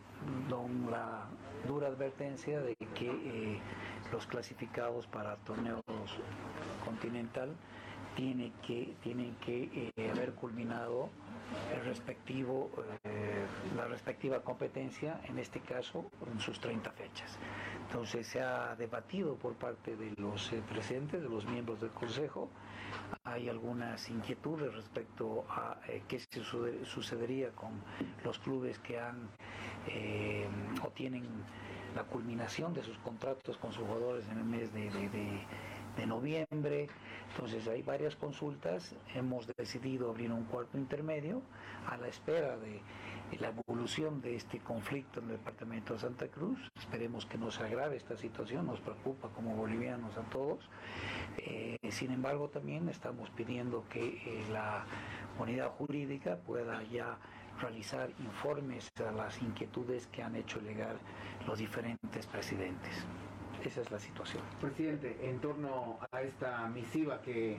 con 0.48 0.90
la 0.90 1.26
dura 1.66 1.88
advertencia 1.88 2.60
de 2.60 2.76
que 2.76 3.10
eh, 3.10 3.58
los 4.12 4.26
clasificados 4.26 5.06
para 5.06 5.36
torneos 5.36 5.82
continental 6.84 7.54
tienen 8.14 8.52
que, 8.66 8.94
tienen 9.02 9.34
que 9.44 9.90
eh, 9.96 10.10
haber 10.10 10.32
culminado 10.34 11.08
el 11.74 11.84
respectivo, 11.84 12.70
eh, 13.04 13.43
la 13.76 13.86
respectiva 13.86 14.40
competencia, 14.40 15.20
en 15.24 15.38
este 15.38 15.60
caso 15.60 16.10
en 16.30 16.38
sus 16.40 16.60
30 16.60 16.90
fechas. 16.92 17.38
Entonces 17.86 18.26
se 18.26 18.40
ha 18.40 18.74
debatido 18.76 19.36
por 19.36 19.54
parte 19.54 19.96
de 19.96 20.12
los 20.16 20.52
eh, 20.52 20.62
presentes, 20.68 21.22
de 21.22 21.28
los 21.28 21.46
miembros 21.46 21.80
del 21.80 21.90
Consejo, 21.90 22.48
hay 23.24 23.48
algunas 23.48 24.08
inquietudes 24.08 24.72
respecto 24.74 25.44
a 25.48 25.78
eh, 25.88 26.02
qué 26.08 26.20
sucedería 26.84 27.50
con 27.50 27.72
los 28.24 28.38
clubes 28.38 28.78
que 28.78 28.98
han 28.98 29.28
o 30.82 30.88
tienen 30.90 31.24
la 31.94 32.04
culminación 32.04 32.72
de 32.72 32.82
sus 32.82 32.96
contratos 32.98 33.58
con 33.58 33.72
sus 33.72 33.84
jugadores 33.86 34.26
en 34.28 34.38
el 34.38 34.44
mes 34.44 34.72
de 34.72 34.88
de 35.96 36.06
noviembre. 36.06 36.88
Entonces 37.30 37.66
hay 37.68 37.82
varias 37.82 38.16
consultas. 38.16 38.94
Hemos 39.14 39.46
decidido 39.56 40.10
abrir 40.10 40.32
un 40.32 40.44
cuarto 40.44 40.78
intermedio 40.78 41.42
a 41.88 41.96
la 41.96 42.08
espera 42.08 42.56
de 42.56 42.80
la 43.40 43.48
evolución 43.48 44.20
de 44.20 44.36
este 44.36 44.58
conflicto 44.60 45.20
en 45.20 45.26
el 45.26 45.32
departamento 45.32 45.94
de 45.94 46.00
Santa 46.00 46.28
Cruz. 46.28 46.58
Esperemos 46.76 47.26
que 47.26 47.38
no 47.38 47.50
se 47.50 47.62
agrave 47.62 47.96
esta 47.96 48.16
situación, 48.16 48.66
nos 48.66 48.80
preocupa 48.80 49.28
como 49.30 49.54
bolivianos 49.56 50.16
a 50.16 50.22
todos. 50.22 50.68
Eh, 51.38 51.78
sin 51.90 52.12
embargo, 52.12 52.48
también 52.48 52.88
estamos 52.88 53.30
pidiendo 53.30 53.84
que 53.88 54.06
eh, 54.06 54.44
la 54.52 54.84
unidad 55.38 55.70
jurídica 55.70 56.36
pueda 56.36 56.82
ya 56.84 57.18
realizar 57.60 58.10
informes 58.18 58.90
a 59.06 59.12
las 59.12 59.40
inquietudes 59.40 60.06
que 60.08 60.22
han 60.22 60.36
hecho 60.36 60.60
llegar 60.60 60.96
los 61.46 61.58
diferentes 61.58 62.26
presidentes. 62.26 63.04
Esa 63.64 63.80
es 63.80 63.90
la 63.90 63.98
situación. 63.98 64.42
Presidente, 64.60 65.16
en 65.22 65.40
torno 65.40 65.98
a 66.12 66.20
esta 66.20 66.68
misiva 66.68 67.22
que 67.22 67.58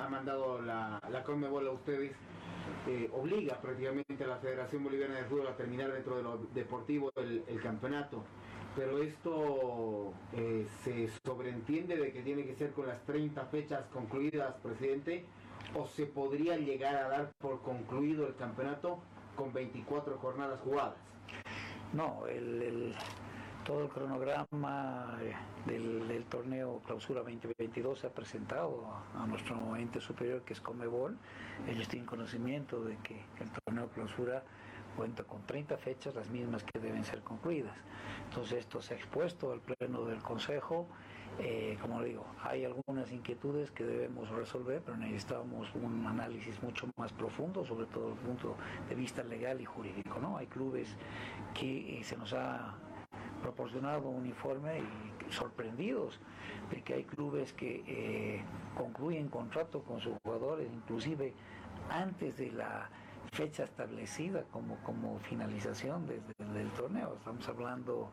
ha 0.00 0.08
mandado 0.08 0.60
la, 0.60 1.00
la 1.08 1.22
Conmebol 1.22 1.68
a 1.68 1.70
ustedes, 1.70 2.16
eh, 2.88 3.08
obliga 3.12 3.60
prácticamente 3.60 4.24
a 4.24 4.26
la 4.26 4.38
Federación 4.38 4.82
Boliviana 4.82 5.14
de 5.14 5.24
Fútbol 5.24 5.46
a 5.46 5.56
terminar 5.56 5.92
dentro 5.92 6.16
de 6.16 6.22
lo 6.24 6.38
deportivo 6.52 7.12
el, 7.14 7.60
campeonato. 7.62 8.24
Pero 8.74 9.00
esto 9.00 10.12
eh, 10.32 10.66
se 10.82 11.08
sobreentiende 11.24 11.96
de 11.96 12.12
que 12.12 12.22
tiene 12.22 12.44
que 12.44 12.56
ser 12.56 12.72
con 12.72 12.88
las 12.88 13.00
30 13.04 13.46
fechas 13.46 13.86
concluidas, 13.92 14.54
presidente, 14.56 15.24
o 15.74 15.86
se 15.86 16.06
podría 16.06 16.56
llegar 16.56 16.96
a 16.96 17.08
dar 17.08 17.32
por 17.38 17.62
concluido 17.62 18.26
el 18.26 18.34
campeonato 18.34 18.98
con 19.36 19.52
24 19.52 20.18
jornadas 20.18 20.60
jugadas. 20.60 20.96
No, 21.92 22.26
el 22.26 22.94
todo 23.66 23.82
el 23.82 23.88
cronograma 23.88 25.18
eh, 25.20 25.34
del, 25.66 26.24
torneo 26.26 26.80
Clausura 26.86 27.22
2022 27.22 27.98
se 27.98 28.06
ha 28.06 28.10
presentado 28.10 28.86
a, 29.18 29.26
nuestro 29.26 29.74
ente 29.74 30.00
superior 30.00 30.42
que 30.42 30.52
es 30.52 30.60
Comebol. 30.60 31.18
Ellos 31.68 31.88
tienen 31.88 32.06
conocimiento 32.06 32.84
de 32.84 32.96
que 32.98 33.20
el 33.40 33.50
torneo 33.50 33.88
Clausura 33.88 34.44
cuenta 34.96 35.24
con 35.24 35.44
30 35.46 35.76
fechas, 35.78 36.14
las 36.14 36.30
mismas 36.30 36.62
que 36.62 36.78
deben 36.78 37.04
ser 37.04 37.22
concluidas. 37.22 37.76
Entonces 38.28 38.58
esto 38.60 38.80
se 38.80 38.94
ha 38.94 38.96
expuesto 38.96 39.52
al 39.52 39.60
pleno 39.60 40.04
del 40.04 40.22
Consejo. 40.22 40.86
Eh, 41.40 41.76
como 41.82 42.00
digo, 42.02 42.24
hay 42.44 42.64
algunas 42.64 43.10
inquietudes 43.10 43.72
que 43.72 43.84
debemos 43.84 44.30
resolver, 44.30 44.80
pero 44.84 44.96
necesitamos 44.96 45.74
un 45.74 46.06
análisis 46.06 46.62
mucho 46.62 46.88
más 46.96 47.12
profundo, 47.12 47.64
sobre 47.64 47.86
todo 47.86 48.10
desde 48.10 48.20
el 48.20 48.26
punto 48.26 48.56
de 48.88 48.94
vista 48.94 49.24
legal 49.24 49.60
y 49.60 49.64
jurídico. 49.64 50.20
¿no? 50.20 50.36
Hay 50.36 50.46
clubes 50.46 50.96
que 51.52 51.98
eh, 51.98 52.04
se 52.04 52.16
nos 52.16 52.32
ha 52.32 52.76
proporcionado 53.42 54.08
un 54.08 54.26
informe 54.26 54.80
y 54.80 55.32
sorprendidos 55.32 56.18
de 56.70 56.82
que 56.82 56.94
hay 56.94 57.04
clubes 57.04 57.52
que 57.52 57.82
eh, 57.86 58.42
concluyen 58.76 59.28
contrato 59.28 59.82
con 59.82 60.00
sus 60.00 60.14
jugadores, 60.22 60.68
inclusive 60.72 61.32
antes 61.90 62.36
de 62.36 62.52
la 62.52 62.88
fecha 63.32 63.64
establecida 63.64 64.44
como, 64.50 64.76
como 64.76 65.18
finalización 65.20 66.06
desde 66.06 66.52
del 66.52 66.70
torneo. 66.70 67.14
Estamos 67.18 67.46
hablando, 67.48 68.10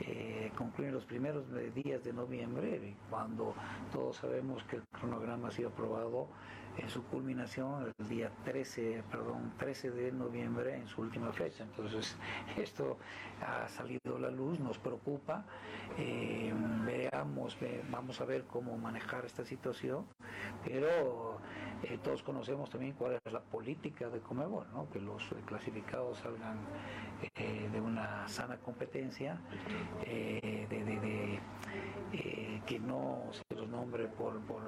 eh, 0.00 0.50
concluyen 0.56 0.94
los 0.94 1.04
primeros 1.04 1.44
días 1.74 2.04
de 2.04 2.12
noviembre, 2.12 2.94
cuando 3.08 3.54
todos 3.92 4.16
sabemos 4.16 4.62
que 4.64 4.76
el 4.76 4.82
cronograma 4.92 5.48
ha 5.48 5.50
sido 5.50 5.70
aprobado 5.70 6.28
en 6.78 6.88
su 6.88 7.02
culminación 7.04 7.92
el 7.98 8.08
día 8.08 8.30
13, 8.44 9.02
perdón, 9.10 9.52
13 9.58 9.90
de 9.90 10.12
noviembre 10.12 10.76
en 10.76 10.86
su 10.88 11.00
última 11.02 11.32
fecha. 11.32 11.64
Entonces, 11.64 12.16
esto 12.56 12.98
ha 13.40 13.68
salido 13.68 14.16
a 14.16 14.20
la 14.20 14.30
luz, 14.30 14.58
nos 14.60 14.78
preocupa. 14.78 15.44
Eh, 15.98 16.52
veamos, 16.84 17.56
vamos 17.90 18.20
a 18.20 18.24
ver 18.24 18.44
cómo 18.44 18.76
manejar 18.76 19.24
esta 19.24 19.44
situación, 19.44 20.06
pero 20.64 21.38
eh, 21.82 21.98
todos 22.02 22.22
conocemos 22.22 22.70
también 22.70 22.92
cuál 22.94 23.18
es 23.24 23.32
la 23.32 23.40
política 23.40 24.08
de 24.08 24.20
Comebol, 24.20 24.66
¿no? 24.72 24.88
que 24.90 25.00
los 25.00 25.22
clasificados 25.46 26.18
salgan 26.18 26.58
eh, 27.36 27.68
de 27.72 27.80
una 27.80 28.26
sana 28.28 28.56
competencia, 28.58 29.40
de, 30.04 30.66
que 32.66 32.78
no 32.78 33.22
se 33.32 33.56
los 33.56 33.68
nombre 33.68 34.06
por, 34.08 34.40
por 34.42 34.62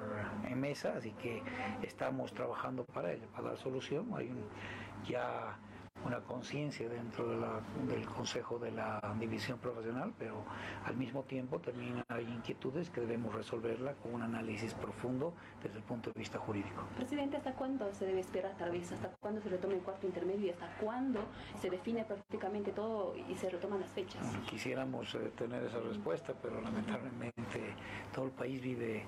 mesa, 0.55 0.93
así 0.97 1.11
que 1.11 1.41
estamos 1.83 2.33
trabajando 2.33 2.85
para 2.85 3.13
ello, 3.13 3.27
para 3.35 3.49
dar 3.49 3.57
solución. 3.57 4.09
Hay 4.15 4.29
un, 4.29 4.43
ya 5.07 5.59
una 6.05 6.19
conciencia 6.21 6.87
dentro 6.87 7.29
del 7.87 8.05
Consejo 8.05 8.57
de 8.59 8.71
la 8.71 9.01
División 9.19 9.59
Profesional, 9.59 10.13
pero 10.17 10.43
al 10.85 10.95
mismo 10.97 11.23
tiempo 11.23 11.59
también 11.59 12.03
hay 12.07 12.25
inquietudes 12.25 12.89
que 12.89 13.01
debemos 13.01 13.33
resolverla 13.35 13.93
con 13.93 14.13
un 14.15 14.21
análisis 14.23 14.73
profundo 14.73 15.33
desde 15.61 15.77
el 15.77 15.83
punto 15.83 16.11
de 16.11 16.19
vista 16.19 16.39
jurídico. 16.39 16.83
Presidente, 16.95 17.37
¿hasta 17.37 17.53
cuándo 17.53 17.91
se 17.93 18.05
debe 18.05 18.21
esperar 18.21 18.55
tal 18.57 18.71
vez? 18.71 18.91
¿Hasta 18.91 19.09
cuándo 19.19 19.41
se 19.41 19.49
retoma 19.49 19.73
el 19.73 19.81
cuarto 19.81 20.07
intermedio 20.07 20.47
y 20.47 20.49
hasta 20.51 20.67
cuándo 20.77 21.21
se 21.59 21.69
define 21.69 22.03
prácticamente 22.05 22.71
todo 22.71 23.15
y 23.15 23.35
se 23.35 23.49
retoman 23.49 23.81
las 23.81 23.89
fechas? 23.91 24.25
quisiéramos 24.49 25.13
eh, 25.15 25.31
tener 25.37 25.63
esa 25.63 25.79
respuesta, 25.79 26.33
pero 26.41 26.61
lamentablemente 26.61 27.73
todo 28.13 28.25
el 28.25 28.31
país 28.31 28.61
vive 28.61 29.05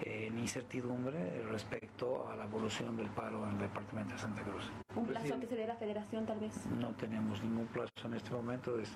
eh, 0.00 0.26
en 0.26 0.38
incertidumbre 0.38 1.42
respecto 1.50 2.28
a 2.28 2.36
la 2.36 2.44
evolución 2.44 2.96
del 2.96 3.08
paro 3.10 3.44
en 3.44 3.52
el 3.52 3.58
departamento 3.58 4.14
de 4.14 4.18
Santa 4.18 4.42
Cruz. 4.42 4.70
¿Un 4.98 5.06
plazo 5.06 5.38
que 5.38 5.46
se 5.46 5.54
dé 5.54 5.64
la 5.64 5.76
federación 5.76 6.26
tal 6.26 6.40
vez? 6.40 6.52
No 6.80 6.88
tenemos 6.94 7.40
ningún 7.44 7.66
plazo 7.68 7.92
en 8.06 8.14
este 8.14 8.32
momento, 8.32 8.80
es 8.80 8.90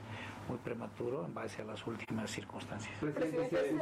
muy 0.49 0.59
prematuro 0.59 1.25
en 1.25 1.33
base 1.33 1.62
a 1.62 1.65
las 1.65 1.87
últimas 1.87 2.29
circunstancias. 2.29 2.93
Presidente, 2.99 3.77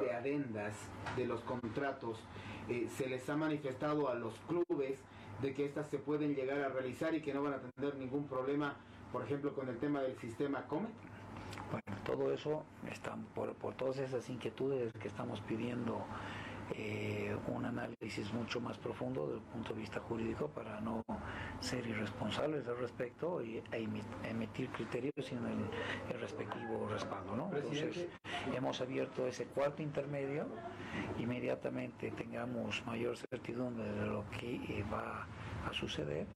de 0.00 0.12
adendas 0.14 0.74
de 1.14 1.26
los 1.26 1.42
contratos, 1.42 2.20
eh, 2.70 2.88
¿se 2.96 3.06
les 3.06 3.28
ha 3.28 3.36
manifestado 3.36 4.08
a 4.08 4.14
los 4.14 4.32
clubes 4.48 4.98
de 5.42 5.52
que 5.52 5.66
estas 5.66 5.88
se 5.88 5.98
pueden 5.98 6.34
llegar 6.34 6.58
a 6.58 6.70
realizar 6.70 7.14
y 7.14 7.20
que 7.20 7.34
no 7.34 7.42
van 7.42 7.52
a 7.52 7.58
tener 7.58 7.96
ningún 7.96 8.26
problema, 8.26 8.74
por 9.12 9.22
ejemplo, 9.22 9.54
con 9.54 9.68
el 9.68 9.76
tema 9.76 10.00
del 10.00 10.16
sistema 10.16 10.62
COMET? 10.66 10.90
Bueno, 11.70 12.02
todo 12.06 12.32
eso, 12.32 12.64
está 12.90 13.14
por, 13.34 13.52
por 13.56 13.74
todas 13.74 13.98
esas 13.98 14.26
inquietudes 14.30 14.90
que 14.94 15.08
estamos 15.08 15.42
pidiendo 15.42 16.02
eh, 16.74 17.36
un 17.48 17.64
análisis 17.64 18.32
mucho 18.32 18.60
más 18.60 18.78
profundo 18.78 19.26
desde 19.26 19.38
el 19.38 19.44
punto 19.44 19.74
de 19.74 19.80
vista 19.80 20.00
jurídico 20.00 20.48
para 20.48 20.80
no 20.80 21.04
ser 21.60 21.86
irresponsables 21.86 22.66
al 22.66 22.78
respecto 22.78 23.42
y 23.42 23.58
e 23.58 23.88
emitir 24.28 24.68
criterios 24.70 25.26
sin 25.26 25.38
el, 25.38 26.20
respectivo 26.20 26.88
respaldo. 26.88 27.36
¿no? 27.36 27.50
Entonces, 27.54 28.08
hemos 28.54 28.80
abierto 28.80 29.26
ese 29.26 29.46
cuarto 29.46 29.82
intermedio, 29.82 30.46
inmediatamente 31.18 32.10
tengamos 32.12 32.84
mayor 32.86 33.16
certidumbre 33.16 33.84
de 33.84 34.06
lo 34.06 34.24
que 34.30 34.54
eh, 34.54 34.84
va 34.92 35.26
a 35.68 35.72
suceder, 35.72 36.26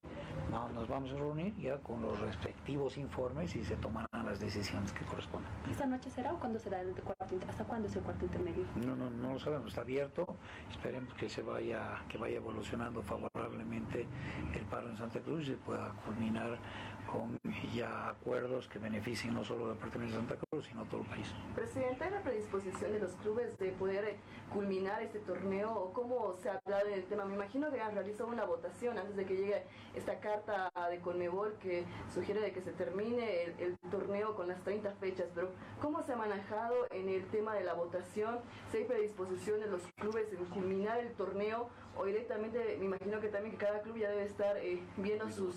nos 0.74 0.88
vamos 0.88 1.12
a 1.12 1.16
reunir 1.16 1.54
ya 1.56 1.76
con 1.78 2.02
los 2.02 2.18
respectivos 2.20 2.96
informes 2.96 3.54
y 3.56 3.64
se 3.64 3.76
tomarán 3.76 4.24
las 4.24 4.40
decisiones 4.40 4.92
que 4.92 5.04
corresponden. 5.04 5.50
¿Esta 5.70 5.86
noche 5.86 6.10
será 6.10 6.32
o 6.32 6.38
cuándo 6.38 6.58
será 6.58 6.80
el 6.80 6.92
cuarto 6.94 7.26
¿Hasta 7.48 7.64
cuándo 7.64 7.88
es 7.88 7.96
el 7.96 8.02
cuarto 8.02 8.24
intermedio? 8.24 8.64
No, 8.76 8.96
no, 8.96 9.10
no 9.10 9.32
lo 9.34 9.38
sabemos, 9.38 9.68
está 9.68 9.82
abierto. 9.82 10.26
Esperemos 10.70 11.12
que 11.14 11.28
se 11.28 11.42
vaya, 11.42 12.02
que 12.08 12.18
vaya 12.18 12.36
evolucionando 12.36 13.02
favorablemente 13.02 14.06
el 14.54 14.64
paro 14.66 14.88
en 14.88 14.96
Santa 14.96 15.20
Cruz 15.20 15.48
y 15.48 15.52
pueda 15.52 15.90
culminar 16.04 16.58
con 17.06 17.38
ya 17.74 18.08
acuerdos 18.08 18.68
que 18.68 18.78
beneficien 18.78 19.34
no 19.34 19.44
solo 19.44 19.66
al 19.66 19.74
departamento 19.74 20.14
de 20.14 20.26
Santa 20.26 20.46
Cruz, 20.48 20.66
sino 20.66 20.84
todo 20.84 21.02
el 21.02 21.06
país. 21.06 21.26
Presidente, 21.54 22.04
¿hay 22.04 22.10
la 22.10 22.22
predisposición 22.22 22.92
de 22.92 23.00
los 23.00 23.12
clubes 23.16 23.58
de 23.58 23.70
poder 23.72 24.04
eh, 24.04 24.16
culminar 24.52 25.02
este 25.02 25.18
torneo 25.20 25.72
o 25.72 25.92
cómo 25.92 26.34
se 26.42 26.50
habla 26.50 26.84
del 26.84 27.04
tema? 27.04 27.24
Me 27.24 27.34
imagino 27.34 27.70
que 27.70 27.80
han 27.80 27.94
realizado 27.94 28.28
una 28.28 28.44
votación 28.44 28.98
antes 28.98 29.16
de 29.16 29.24
que 29.24 29.36
llegue 29.36 29.62
esta 29.94 30.20
carta 30.20 30.70
de 30.90 31.00
Conmebol 31.00 31.54
que 31.60 31.84
sugiere 32.12 32.40
de 32.40 32.52
que 32.52 32.60
se 32.60 32.72
termine 32.72 33.44
el, 33.44 33.54
el 33.60 33.78
torneo 33.90 34.34
con 34.34 34.48
las 34.48 34.62
30 34.62 34.92
fechas, 34.92 35.26
pero 35.34 35.50
¿cómo 35.80 36.02
se 36.02 36.12
ha 36.12 36.16
manejado 36.16 36.74
en 36.90 37.08
el 37.08 37.26
tema 37.26 37.54
de 37.54 37.64
la 37.64 37.74
votación? 37.74 38.38
¿Si 38.70 38.78
hay 38.78 38.84
predisposición 38.84 39.60
de 39.60 39.66
los 39.66 39.82
clubes 39.96 40.32
en 40.32 40.44
culminar 40.46 41.00
el 41.00 41.12
torneo 41.12 41.68
o 41.98 42.04
directamente, 42.04 42.76
me 42.78 42.86
imagino 42.86 43.20
que 43.20 43.28
también 43.28 43.52
que 43.56 43.64
cada 43.64 43.80
club 43.80 43.96
ya 43.96 44.10
debe 44.10 44.24
estar 44.24 44.56
eh, 44.58 44.78
viendo 44.98 45.28
sus 45.30 45.56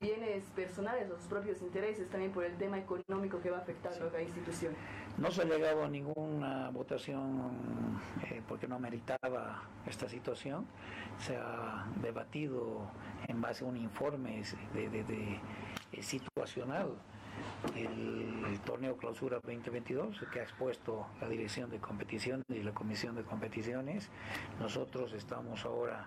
bienes 0.00 0.44
personales 0.56 1.10
o 1.10 1.16
sus 1.16 1.26
propios 1.26 1.60
intereses 1.62 2.08
también 2.10 2.32
por 2.32 2.44
el 2.44 2.56
tema 2.56 2.78
económico 2.78 3.40
que 3.40 3.50
va 3.50 3.58
a 3.58 3.60
afectar 3.60 3.92
a 3.92 4.10
la 4.12 4.22
institución? 4.22 4.74
No 5.18 5.30
se 5.30 5.42
ha 5.42 5.44
llegado 5.44 5.84
a 5.84 5.88
ninguna 5.88 6.70
votación 6.70 7.50
eh, 8.30 8.40
porque 8.48 8.66
no 8.68 8.78
meritaba 8.78 9.62
esta 9.86 10.08
situación. 10.08 10.64
Se 11.18 11.36
ha 11.36 11.86
debatido 12.02 12.82
en 13.28 13.40
base 13.40 13.64
a 13.64 13.68
un 13.68 13.76
informe 13.76 14.42
de, 14.74 14.88
de- 14.88 15.04
de- 15.04 15.38
eh, 15.92 16.02
situacional 16.02 16.90
el, 17.76 18.58
torneo 18.64 18.96
clausura 18.96 19.36
2022 19.36 20.24
que 20.32 20.40
ha 20.40 20.42
expuesto 20.42 21.06
la 21.20 21.28
dirección 21.28 21.70
de 21.70 21.78
competiciones 21.78 22.44
y 22.48 22.62
la 22.62 22.72
comisión 22.72 23.14
de 23.14 23.22
competiciones. 23.22 24.10
Nosotros 24.58 25.12
estamos 25.14 25.64
ahora 25.64 26.06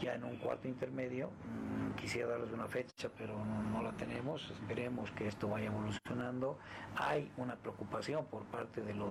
ya 0.00 0.14
en 0.14 0.24
un 0.24 0.36
cuarto 0.36 0.68
intermedio. 0.68 1.28
Mm, 1.28 1.94
Quisiera 1.96 2.28
darles 2.28 2.52
una 2.52 2.68
fecha, 2.68 3.08
pero 3.16 3.42
no, 3.44 3.62
no 3.62 3.82
la 3.82 3.92
tenemos. 3.92 4.50
Esperemos 4.50 5.10
que 5.12 5.26
esto 5.26 5.48
vaya 5.48 5.66
evolucionando. 5.66 6.58
Hay 6.96 7.30
una 7.38 7.56
preocupación 7.56 8.26
por 8.26 8.44
parte 8.44 8.82
de 8.82 8.94
los 8.94 9.10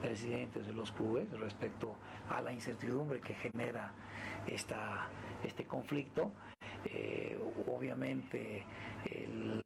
presidentes 0.00 0.66
de 0.66 0.72
los 0.72 0.92
clubes 0.92 1.30
respecto 1.38 1.94
a 2.30 2.40
la 2.40 2.52
incertidumbre 2.52 3.20
que 3.20 3.34
genera 3.34 3.92
esta, 4.46 5.08
este 5.44 5.64
conflicto. 5.66 6.32
Eh, 6.84 7.38
obviamente 7.66 8.64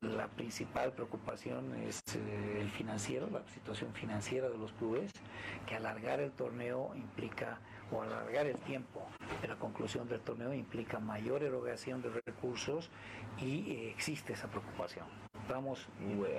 la 0.00 0.29
principal 0.29 0.92
preocupación 0.92 1.74
es 1.87 2.00
eh, 2.14 2.59
el 2.61 2.70
financiero, 2.70 3.29
la 3.31 3.46
situación 3.48 3.92
financiera 3.92 4.48
de 4.48 4.57
los 4.59 4.72
clubes, 4.72 5.12
que 5.66 5.74
alargar 5.76 6.20
el 6.20 6.33
torneo 6.33 6.92
implica, 6.94 7.59
o 7.92 8.02
alargar 8.02 8.46
el 8.46 8.59
tiempo 8.61 9.07
de 9.42 9.48
la 9.48 9.57
conclusión 9.57 10.09
del 10.09 10.20
torneo 10.20 10.52
implica 10.52 10.98
mayor 10.98 11.42
erogación 11.42 12.02
de 12.02 12.09
recursos 12.26 12.90
y 13.38 13.70
eh, 13.72 13.90
existe 13.90 14.33
esa 14.33 14.48
preocupación. 14.48 15.07
Estamos 15.42 15.87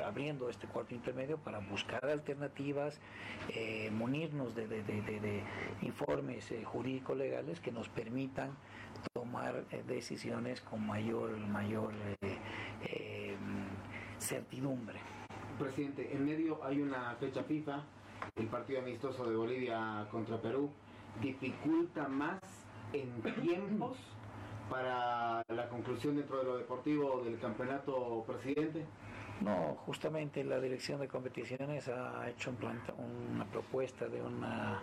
abriendo 0.06 0.50
este 0.50 0.68
cuarto 0.68 0.94
intermedio 0.94 1.38
para 1.38 1.60
buscar 1.60 2.04
alternativas, 2.06 3.00
munirnos 3.92 4.54
de, 4.54 4.68
de- 4.68 5.44
informes 5.82 6.54
jurídico-legales 6.66 7.62
que 7.62 7.72
nos 7.72 7.88
permitan 7.88 8.52
tomar 9.14 9.64
eh, 9.72 9.84
decisiones 9.88 10.62
con 10.62 10.86
mayor, 10.86 11.38
mayor 11.38 11.92
eh, 12.22 12.38
eh, 12.84 13.36
certidumbre. 14.20 15.00
Presidente, 15.60 16.14
en 16.14 16.26
medio 16.26 16.64
hay 16.64 16.82
una 16.82 17.16
fecha 17.16 17.44
FIFA, 17.44 17.84
el 18.36 18.48
partido 18.48 18.80
amistoso 18.80 19.28
de 19.30 19.36
Bolivia 19.36 20.08
contra 20.12 20.40
Perú, 20.42 20.70
dificulta 21.22 22.08
más 22.08 22.40
en 22.94 23.22
tiempos 23.42 23.98
para 24.70 25.42
la 25.48 25.70
conclusión 25.70 26.16
dentro 26.18 26.38
de 26.40 26.44
lo 26.44 26.58
deportivo 26.58 27.24
del 27.24 27.40
campeonato, 27.40 28.24
presidente. 28.28 28.86
No, 29.42 29.76
justamente 29.86 30.44
la 30.44 30.60
dirección 30.60 31.00
de 31.00 31.08
competiciones 31.08 31.88
ha 31.88 32.28
hecho 32.30 32.50
un 32.50 32.56
planta- 32.58 32.94
una 32.94 33.46
propuesta 33.46 34.08
de 34.08 34.22
una 34.22 34.82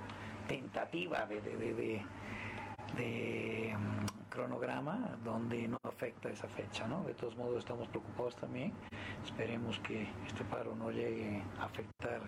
tentativa 0.48 1.26
de, 1.26 1.40
de- 1.40 1.56
de- 1.56 1.74
de- 1.74 2.02
de, 2.96 3.76
cronograma 4.34 5.16
donde 5.24 5.68
no 5.68 5.78
afecta 5.84 6.28
esa 6.28 6.48
fecha, 6.48 6.86
¿no? 6.88 7.04
De 7.04 7.14
todos 7.14 7.36
modos 7.36 7.58
estamos 7.58 7.88
preocupados 7.88 8.34
también. 8.36 8.72
Esperemos 9.24 9.78
que 9.80 10.08
este 10.26 10.44
paro 10.44 10.74
no 10.74 10.90
llegue 10.90 11.42
a 11.58 11.64
afectar 11.64 12.20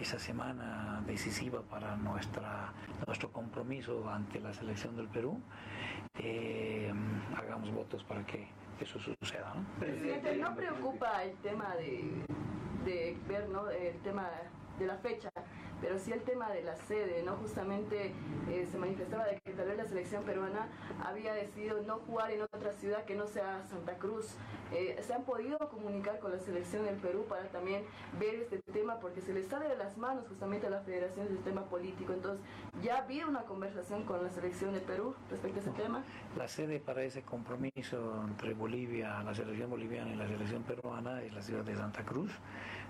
esa 0.00 0.18
semana 0.18 1.02
decisiva 1.06 1.62
para 1.62 1.96
nuestra 1.96 2.72
nuestro 3.06 3.30
compromiso 3.30 4.08
ante 4.08 4.40
la 4.40 4.52
selección 4.52 4.96
del 4.96 5.08
Perú. 5.08 5.38
Eh, 6.18 6.92
hagamos 7.36 7.70
votos 7.70 8.02
para 8.04 8.24
que 8.24 8.48
eso 8.80 8.98
suceda, 8.98 9.54
¿no? 9.54 9.64
Presidente, 9.78 10.36
¿no 10.36 10.54
preocupa 10.54 11.22
el 11.22 11.36
tema 11.38 11.74
de, 11.76 12.24
de 12.84 13.16
ver 13.28 13.48
¿no? 13.48 13.68
el 13.70 13.98
tema 14.00 14.28
de 14.78 14.86
la 14.86 14.96
fecha, 14.98 15.30
pero 15.80 15.98
sí 15.98 16.12
el 16.12 16.22
tema 16.22 16.50
de 16.50 16.62
la 16.62 16.76
sede? 16.76 17.22
¿no? 17.22 17.36
Justamente 17.36 18.12
eh, 18.48 18.68
se 18.70 18.78
manifestaba 18.78 19.24
de 19.24 19.40
que 19.44 19.52
tal 19.52 19.68
vez 19.68 19.76
la 19.76 19.84
selección 19.84 20.24
peruana 20.24 20.68
había 21.04 21.34
decidido 21.34 21.82
no 21.82 21.98
jugar 21.98 22.30
en 22.30 22.42
otra 22.42 22.72
ciudad 22.72 23.04
que 23.04 23.14
no 23.14 23.26
sea 23.26 23.64
Santa 23.68 23.94
Cruz. 23.98 24.34
Eh, 24.72 24.98
¿Se 25.06 25.14
han 25.14 25.24
podido 25.24 25.58
comunicar 25.68 26.18
con 26.18 26.32
la 26.32 26.38
selección 26.38 26.84
del 26.84 26.96
Perú 26.96 27.24
para 27.28 27.44
también 27.48 27.82
ver 28.18 28.34
este 28.34 28.60
tema? 28.72 28.98
Porque 29.00 29.20
se 29.20 29.32
les 29.32 29.46
sale 29.46 29.68
de 29.68 29.76
las 29.76 29.96
manos 29.96 30.26
justamente 30.28 30.66
a 30.66 30.70
la 30.70 30.80
federación 30.80 31.28
del 31.28 31.38
tema 31.38 31.62
político. 31.64 32.12
Entonces, 32.12 32.44
¿ya 32.82 32.96
ha 32.96 33.02
habido 33.04 33.28
una 33.28 33.42
conversación 33.42 34.04
con 34.04 34.22
la 34.22 34.30
selección 34.30 34.72
del 34.72 34.82
Perú 34.82 35.14
respecto 35.30 35.58
a 35.58 35.62
ese 35.62 35.70
tema? 35.70 36.02
La 36.36 36.48
sede 36.48 36.80
para 36.80 37.02
ese 37.02 37.22
compromiso 37.22 38.24
entre 38.26 38.54
Bolivia, 38.54 39.22
la 39.22 39.34
selección 39.34 39.70
boliviana 39.70 40.12
y 40.12 40.16
la 40.16 40.26
selección 40.26 40.62
peruana 40.62 41.22
es 41.22 41.32
la 41.32 41.42
ciudad 41.42 41.64
de 41.64 41.76
Santa 41.76 42.04
Cruz. 42.04 42.32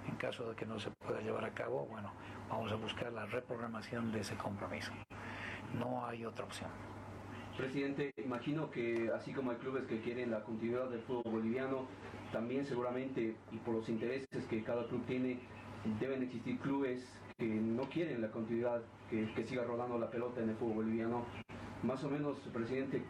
En 0.09 0.15
caso 0.17 0.49
de 0.49 0.57
que 0.57 0.67
no 0.67 0.79
se 0.79 0.91
pueda 0.91 1.21
llevar 1.21 1.45
a 1.45 1.51
cabo, 1.53 1.85
bueno, 1.87 2.13
vamos 2.49 2.73
a 2.73 2.77
buscar 2.77 3.13
la 3.13 3.27
reprogramación 3.27 4.13
de 4.13 4.21
ese 4.21 4.37
compromiso. 4.37 4.93
No 5.79 6.07
hay 6.07 6.25
otra 6.25 6.45
opción. 6.45 6.71
Presidente, 7.57 8.13
imagino 8.23 8.71
que 8.71 9.11
así 9.15 9.33
como 9.33 9.51
hay 9.51 9.57
clubes 9.57 9.87
que 9.87 10.01
quieren 10.01 10.31
la 10.31 10.43
continuidad 10.43 10.91
del 10.91 11.01
fútbol 11.01 11.33
boliviano, 11.33 11.87
también 12.31 12.67
seguramente, 12.67 13.35
y 13.51 13.57
por 13.59 13.75
los 13.75 13.89
intereses 13.89 14.45
que 14.51 14.63
cada 14.63 14.87
club 14.87 15.05
tiene, 15.07 15.39
deben 15.99 16.23
existir 16.23 16.59
clubes 16.59 17.03
que 17.39 17.47
no 17.47 17.85
quieren 17.85 18.21
la 18.21 18.31
continuidad, 18.31 18.83
que, 19.11 19.45
siga 19.47 19.65
rodando 19.65 19.99
la 19.99 20.11
pelota 20.11 20.43
en 20.43 20.51
el 20.51 20.57
fútbol 20.57 20.85
boliviano. 20.85 21.25
Más 21.83 22.03
o 22.05 22.11
menos, 22.11 22.37
presidente, 22.53 23.03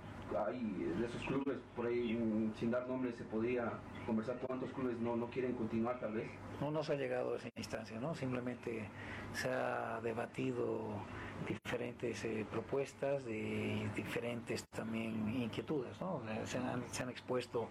hay 0.46 0.60
de 0.98 1.06
esos 1.06 1.22
clubes, 1.22 1.58
por 1.74 1.86
ahí, 1.86 2.14
mm, 2.14 2.54
sin 2.54 2.70
dar 2.70 2.86
nombres, 2.88 3.14
se 3.16 3.24
podría 3.24 3.72
conversar 4.06 4.36
cuántos 4.46 4.70
clubes 4.72 4.98
no, 4.98 5.16
no 5.16 5.26
quieren 5.26 5.52
continuar 5.54 5.98
tal 6.00 6.14
vez. 6.14 6.30
No 6.60 6.70
nos 6.70 6.90
ha 6.90 6.94
llegado 6.94 7.34
a 7.34 7.36
esa 7.36 7.48
instancia, 7.56 8.00
¿no? 8.00 8.14
Simplemente 8.14 8.88
se 9.32 9.48
ha 9.48 10.00
debatido 10.02 10.88
diferentes 11.46 12.24
eh, 12.24 12.46
propuestas 12.50 13.26
y 13.28 13.86
diferentes 13.94 14.64
también 14.68 15.42
inquietudes, 15.42 16.00
¿no? 16.00 16.22
Se 16.44 16.58
han, 16.58 16.82
se 16.90 17.02
han 17.02 17.10
expuesto 17.10 17.68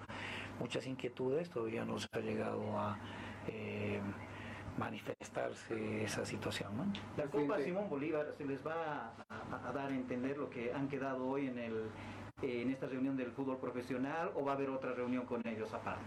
muchas 0.59 0.85
inquietudes, 0.87 1.49
todavía 1.49 1.83
no 1.83 1.97
se 1.99 2.07
ha 2.11 2.19
llegado 2.19 2.77
a 2.77 2.97
eh, 3.47 3.99
manifestarse 4.77 6.03
esa 6.03 6.25
situación, 6.25 6.77
¿no? 6.77 6.85
La 7.17 7.25
Copa 7.29 7.59
Simón 7.59 7.89
Bolívar 7.89 8.33
se 8.37 8.45
les 8.45 8.65
va 8.65 9.13
a, 9.29 9.69
a 9.69 9.71
dar 9.71 9.89
a 9.91 9.95
entender 9.95 10.37
lo 10.37 10.49
que 10.49 10.73
han 10.73 10.87
quedado 10.87 11.27
hoy 11.27 11.47
en 11.47 11.59
el 11.59 11.89
eh, 12.41 12.61
en 12.63 12.69
esta 12.71 12.85
reunión 12.87 13.15
del 13.15 13.31
fútbol 13.31 13.57
profesional 13.57 14.31
o 14.35 14.43
va 14.43 14.51
a 14.51 14.55
haber 14.55 14.69
otra 14.69 14.93
reunión 14.93 15.25
con 15.25 15.45
ellos 15.47 15.73
aparte. 15.73 16.03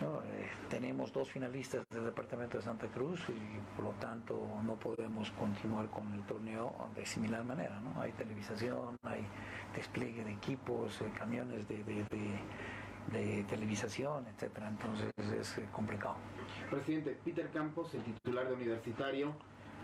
No, 0.00 0.22
eh, 0.22 0.48
tenemos 0.70 1.12
dos 1.12 1.30
finalistas 1.30 1.84
del 1.90 2.04
departamento 2.04 2.58
de 2.58 2.62
Santa 2.62 2.86
Cruz 2.88 3.20
y 3.28 3.58
por 3.76 3.86
lo 3.86 3.90
tanto 3.92 4.46
no 4.64 4.76
podemos 4.76 5.30
continuar 5.32 5.88
con 5.88 6.12
el 6.14 6.22
torneo 6.22 6.72
de 6.94 7.04
similar 7.04 7.44
manera. 7.44 7.80
¿no? 7.80 8.00
Hay 8.00 8.12
televisación, 8.12 8.96
hay 9.02 9.26
despliegue 9.74 10.24
de 10.24 10.32
equipos, 10.32 11.00
eh, 11.00 11.10
camiones 11.18 11.66
de, 11.68 11.82
de- 11.84 12.04
de- 12.04 12.38
de 13.12 13.44
televisación, 13.44 14.26
etcétera. 14.28 14.68
Entonces 14.68 15.10
es 15.18 15.60
complicado. 15.72 16.16
Presidente, 16.70 17.18
Peter 17.22 17.50
Campos, 17.50 17.92
el 17.94 18.02
titular 18.02 18.48
de 18.48 18.54
Universitario, 18.54 19.34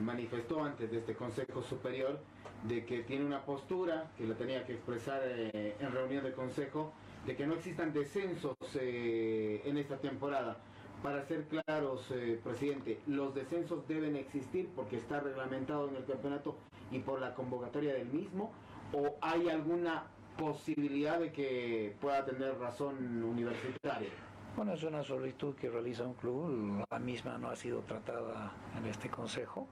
manifestó 0.01 0.65
antes 0.65 0.91
de 0.91 0.99
este 0.99 1.15
Consejo 1.15 1.63
Superior 1.63 2.19
de 2.65 2.85
que 2.85 3.03
tiene 3.03 3.25
una 3.25 3.45
postura 3.45 4.11
que 4.17 4.27
la 4.27 4.35
tenía 4.35 4.65
que 4.67 4.75
expresar 4.75 5.23
eh, 5.25 5.77
en 5.79 5.93
reunión 5.93 6.25
de 6.25 6.33
Consejo, 6.33 6.93
de 7.27 7.37
que 7.37 7.47
no 7.47 7.55
existan 7.55 7.93
descensos 7.93 8.57
eh, 8.75 9.63
en 9.65 9.79
esta 9.79 9.97
temporada. 9.99 10.59
Para 11.03 11.25
ser 11.25 11.47
claros, 11.47 12.11
eh, 12.11 12.39
presidente, 12.43 13.01
los 13.07 13.35
descensos 13.35 13.89
deben 13.89 14.17
existir 14.17 14.69
porque 14.77 14.97
está 14.97 15.21
reglamentado 15.21 15.89
en 15.89 15.97
el 15.97 16.05
campeonato 16.05 16.57
y 16.91 16.99
por 16.99 17.21
la 17.21 17.35
convocatoria 17.35 17.95
del 17.95 18.09
mismo, 18.09 18.53
o 18.93 19.17
hay 19.23 19.49
alguna 19.49 20.05
posibilidad 20.37 21.19
de 21.19 21.33
que 21.33 21.97
pueda 22.01 22.25
tener 22.25 22.59
razón 22.59 23.23
universitaria. 23.23 24.11
Bueno, 24.57 24.75
es 24.75 24.83
una 24.83 25.03
solicitud 25.03 25.55
que 25.55 25.71
realiza 25.71 26.05
un 26.05 26.15
club, 26.15 26.85
la 26.91 26.99
misma 26.99 27.39
no 27.39 27.49
ha 27.49 27.57
sido 27.57 27.81
tratada 27.81 28.53
en 28.77 28.87
este 28.87 29.09
consejo. 29.09 29.69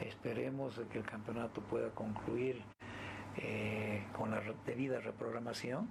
Esperemos 0.00 0.80
que 0.92 0.98
el 0.98 1.04
campeonato 1.04 1.60
pueda 1.62 1.90
concluir 1.90 2.60
eh, 3.36 4.04
con 4.16 4.30
la 4.30 4.40
debida 4.66 5.00
reprogramación. 5.00 5.88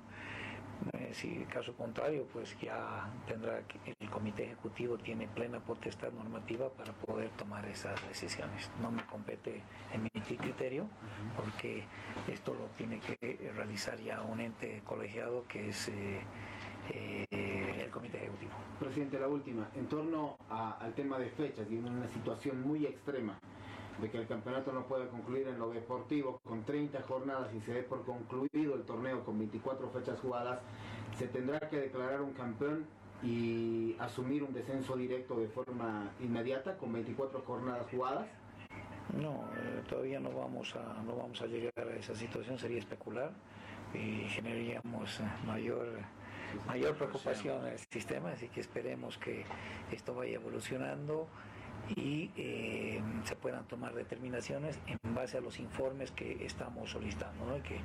Eh, 0.93 1.11
si 1.13 1.29
caso 1.45 1.73
contrario, 1.75 2.27
pues 2.33 2.57
ya 2.59 3.07
tendrá 3.27 3.61
el 3.99 4.09
comité 4.09 4.43
ejecutivo 4.45 4.97
tiene 4.97 5.27
plena 5.27 5.59
potestad 5.59 6.11
normativa 6.11 6.69
para 6.69 6.91
poder 6.93 7.29
tomar 7.31 7.65
esas 7.65 8.05
decisiones. 8.07 8.69
No 8.81 8.91
me 8.91 9.03
compete 9.05 9.61
emitir 9.93 10.37
criterio 10.39 10.87
porque 11.37 11.83
esto 12.31 12.53
lo 12.53 12.65
tiene 12.77 12.99
que 12.99 13.51
realizar 13.55 13.97
ya 13.99 14.21
un 14.23 14.39
ente 14.41 14.81
colegiado 14.83 15.45
que 15.47 15.69
es 15.69 15.87
eh, 15.89 16.19
eh, 16.91 17.25
el 17.85 17.89
comité 17.91 18.17
ejecutivo. 18.17 18.51
Presidente, 18.79 19.19
la 19.19 19.27
última, 19.27 19.69
en 19.75 19.87
torno 19.87 20.35
a- 20.49 20.77
al 20.81 20.93
tema 20.93 21.17
de 21.17 21.29
fechas 21.29 21.65
y 21.69 21.77
en 21.77 21.87
una 21.87 22.07
situación 22.09 22.61
muy 22.61 22.85
extrema 22.85 23.37
de 23.99 24.10
que 24.10 24.17
el 24.17 24.27
campeonato 24.27 24.71
no 24.71 24.86
pueda 24.88 25.08
concluir 25.08 25.47
en 25.47 25.60
lo 25.60 25.69
deportivo 25.69 26.39
con 26.43 26.63
30 26.63 27.01
jornadas 27.03 27.53
y 27.53 27.62
se 27.62 27.73
dé 27.73 27.84
por 27.84 28.03
concluido 28.06 28.75
el 28.75 28.84
torneo 28.84 29.23
con 29.23 29.38
24 29.38 29.89
fechas 29.89 30.19
jugadas, 30.19 30.60
se 31.17 31.27
tendrá 31.27 31.60
que 31.60 31.79
declarar 31.79 32.21
un 32.21 32.34
campeón 32.34 32.86
y 33.21 33.95
asumir 33.99 34.43
un 34.43 34.53
descenso 34.53 34.95
directo 34.95 35.39
de 35.39 35.47
forma 35.47 36.12
inmediata 36.19 36.77
con 36.77 36.91
24 36.91 37.41
jornadas 37.41 37.88
jugadas. 37.89 38.27
No, 39.21 39.43
eh, 39.56 39.84
todavía 39.88 40.19
no 40.19 40.32
vamos, 40.32 40.75
a, 40.75 41.01
no 41.03 41.15
vamos 41.15 41.41
a 41.41 41.45
llegar 41.45 41.88
a 41.88 41.95
esa 41.95 42.15
situación, 42.15 42.58
sería 42.58 42.79
especular 42.79 43.32
y 43.93 44.27
generaríamos 44.29 45.19
eh, 45.19 45.23
mayor, 45.45 45.88
mayor 46.67 46.95
preocupación 46.95 47.65
en 47.67 47.73
el 47.73 47.79
sistema, 47.79 48.32
así 48.32 48.49
que 48.49 48.62
esperemos 48.62 49.17
que 49.17 49.45
esto 49.91 50.15
vaya 50.15 50.36
evolucionando 50.36 51.27
y 51.96 52.32
eh, 52.38 53.02
se 53.24 53.36
puedan 53.36 53.65
tomar 53.67 53.93
determinaciones 53.93 54.80
en 54.88 54.98
base 55.13 55.38
a 55.38 55.41
los 55.41 55.60
informes 55.60 56.12
que 56.12 56.46
estamos 56.46 56.91
solicitando, 56.91 57.58
y 57.58 57.62
que 57.62 57.80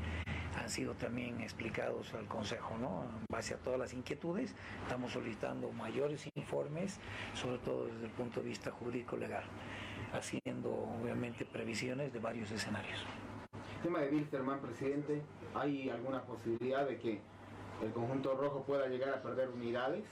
han 0.59 0.69
sido 0.71 0.95
también 0.95 1.41
explicados 1.41 2.13
al 2.15 2.27
Consejo, 2.27 2.77
¿no? 2.79 3.05
en 3.05 3.27
base 3.31 3.55
a 3.55 3.59
todas 3.59 3.79
las 3.79 3.93
inquietudes, 3.93 4.55
estamos 4.83 5.13
solicitando 5.13 5.71
mayores 5.73 6.29
informes, 6.35 6.99
sobre 7.35 7.59
todo 7.59 7.87
desde 7.87 8.07
el 8.07 8.13
punto 8.13 8.41
de 8.41 8.49
vista 8.49 8.71
jurídico-legal, 8.71 9.45
haciendo 10.13 10.71
obviamente 11.01 11.45
previsiones 11.45 12.13
de 12.13 12.19
varios 12.19 12.51
escenarios. 12.51 13.05
Tema 13.83 14.01
de 14.01 14.11
Wilstermann, 14.11 14.61
presidente, 14.61 15.23
¿hay 15.55 15.91
alguna 15.91 16.23
posibilidad 16.23 16.87
de 16.87 16.99
que 16.99 17.21
el 17.83 17.93
conjunto 17.93 18.35
rojo 18.35 18.65
pueda 18.65 18.89
llegar 18.89 19.11
a 19.11 19.23
perder 19.23 19.51
unidades 19.51 20.05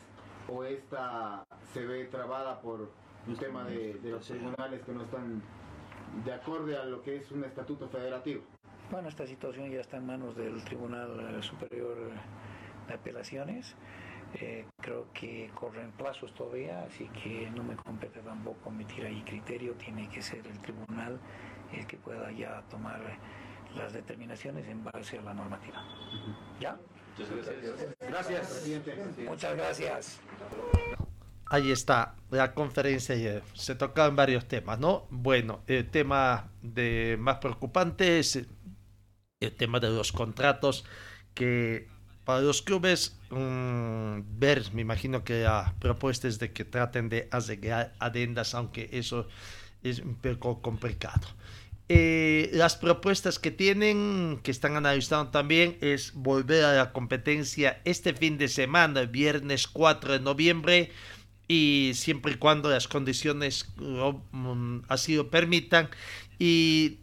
o 0.48 0.62
esta 0.64 1.44
se 1.72 1.84
ve 1.84 2.04
trabada 2.04 2.60
por 2.60 2.90
un 3.26 3.36
tema 3.36 3.64
de, 3.64 3.94
de 3.94 4.10
los 4.10 4.26
tribunales 4.26 4.82
que 4.82 4.92
no 4.92 5.02
están 5.02 5.42
de 6.24 6.32
acorde 6.32 6.76
a 6.76 6.84
lo 6.84 7.02
que 7.02 7.16
es 7.16 7.30
un 7.30 7.44
estatuto 7.44 7.88
federativo? 7.88 8.42
Bueno, 8.90 9.08
esta 9.08 9.26
situación 9.26 9.70
ya 9.70 9.80
está 9.80 9.96
en 9.96 10.06
manos 10.06 10.36
del 10.36 10.62
Tribunal 10.64 11.42
Superior 11.42 12.10
de 12.86 12.94
Apelaciones. 12.94 13.74
Eh, 14.34 14.64
creo 14.80 15.06
que 15.12 15.50
corren 15.54 15.90
plazos 15.92 16.34
todavía, 16.34 16.84
así 16.84 17.08
que 17.08 17.50
no 17.50 17.62
me 17.62 17.74
compete 17.76 18.20
tampoco 18.20 18.70
emitir 18.70 19.04
ahí 19.06 19.22
criterio. 19.22 19.74
Tiene 19.74 20.08
que 20.08 20.22
ser 20.22 20.46
el 20.46 20.58
tribunal 20.60 21.18
el 21.72 21.86
que 21.86 21.96
pueda 21.96 22.30
ya 22.30 22.62
tomar 22.70 23.00
las 23.76 23.92
determinaciones 23.92 24.66
en 24.68 24.84
base 24.84 25.18
a 25.18 25.22
la 25.22 25.34
normativa. 25.34 25.82
¿Ya? 26.60 26.78
Gracias, 28.08 28.48
presidente. 28.50 29.24
Muchas 29.24 29.56
gracias. 29.56 30.20
Ahí 31.48 31.70
está 31.70 32.16
la 32.30 32.54
conferencia 32.54 33.14
ayer. 33.14 33.42
Se 33.54 33.74
tocaban 33.74 34.16
varios 34.16 34.46
temas, 34.46 34.78
¿no? 34.80 35.06
Bueno, 35.10 35.62
el 35.66 35.88
tema 35.88 36.50
de 36.62 37.16
más 37.20 37.38
preocupante 37.38 38.18
es 38.18 38.36
el 39.40 39.52
tema 39.52 39.78
de 39.78 39.90
los 39.90 40.12
contratos 40.12 40.84
que 41.34 41.88
para 42.24 42.40
los 42.40 42.62
clubes 42.62 43.16
mmm, 43.30 44.20
ver, 44.38 44.64
me 44.72 44.82
imagino 44.82 45.22
que 45.22 45.42
la 45.42 45.74
propuesta 45.78 46.26
es 46.26 46.40
de 46.40 46.52
que 46.52 46.64
traten 46.64 47.08
de 47.08 47.28
arreglar 47.30 47.94
adendas, 48.00 48.54
aunque 48.54 48.88
eso 48.92 49.28
es 49.82 50.00
un 50.00 50.16
poco 50.16 50.60
complicado. 50.60 51.28
Eh, 51.88 52.50
las 52.52 52.74
propuestas 52.74 53.38
que 53.38 53.52
tienen, 53.52 54.40
que 54.42 54.50
están 54.50 54.74
analizando 54.76 55.30
también, 55.30 55.78
es 55.80 56.12
volver 56.14 56.64
a 56.64 56.72
la 56.72 56.92
competencia 56.92 57.80
este 57.84 58.12
fin 58.12 58.38
de 58.38 58.48
semana, 58.48 59.00
el 59.00 59.06
viernes 59.06 59.68
4 59.68 60.14
de 60.14 60.20
noviembre, 60.20 60.90
y 61.48 61.92
siempre 61.94 62.32
y 62.32 62.36
cuando 62.36 62.70
las 62.70 62.88
condiciones 62.88 63.66
um, 63.78 64.82
así 64.88 65.14
lo 65.16 65.30
permitan. 65.30 65.88
Y 66.38 66.98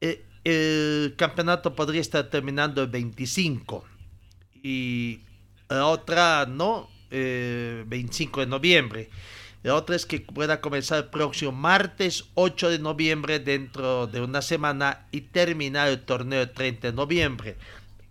eh, 0.00 0.24
el 0.44 1.14
campeonato 1.16 1.74
podría 1.74 2.00
estar 2.00 2.28
terminando 2.30 2.82
el 2.82 2.88
25 2.88 3.84
y 4.62 5.20
la 5.68 5.86
otra 5.86 6.46
no, 6.46 6.88
eh, 7.10 7.84
25 7.86 8.40
de 8.40 8.46
noviembre. 8.46 9.10
La 9.62 9.74
otra 9.74 9.96
es 9.96 10.06
que 10.06 10.20
pueda 10.20 10.60
comenzar 10.60 10.98
el 10.98 11.10
próximo 11.10 11.52
martes 11.52 12.26
8 12.34 12.70
de 12.70 12.78
noviembre 12.78 13.40
dentro 13.40 14.06
de 14.06 14.20
una 14.20 14.40
semana 14.40 15.06
y 15.10 15.22
terminar 15.22 15.88
el 15.88 16.00
torneo 16.00 16.42
el 16.42 16.52
30 16.52 16.88
de 16.88 16.92
noviembre. 16.92 17.56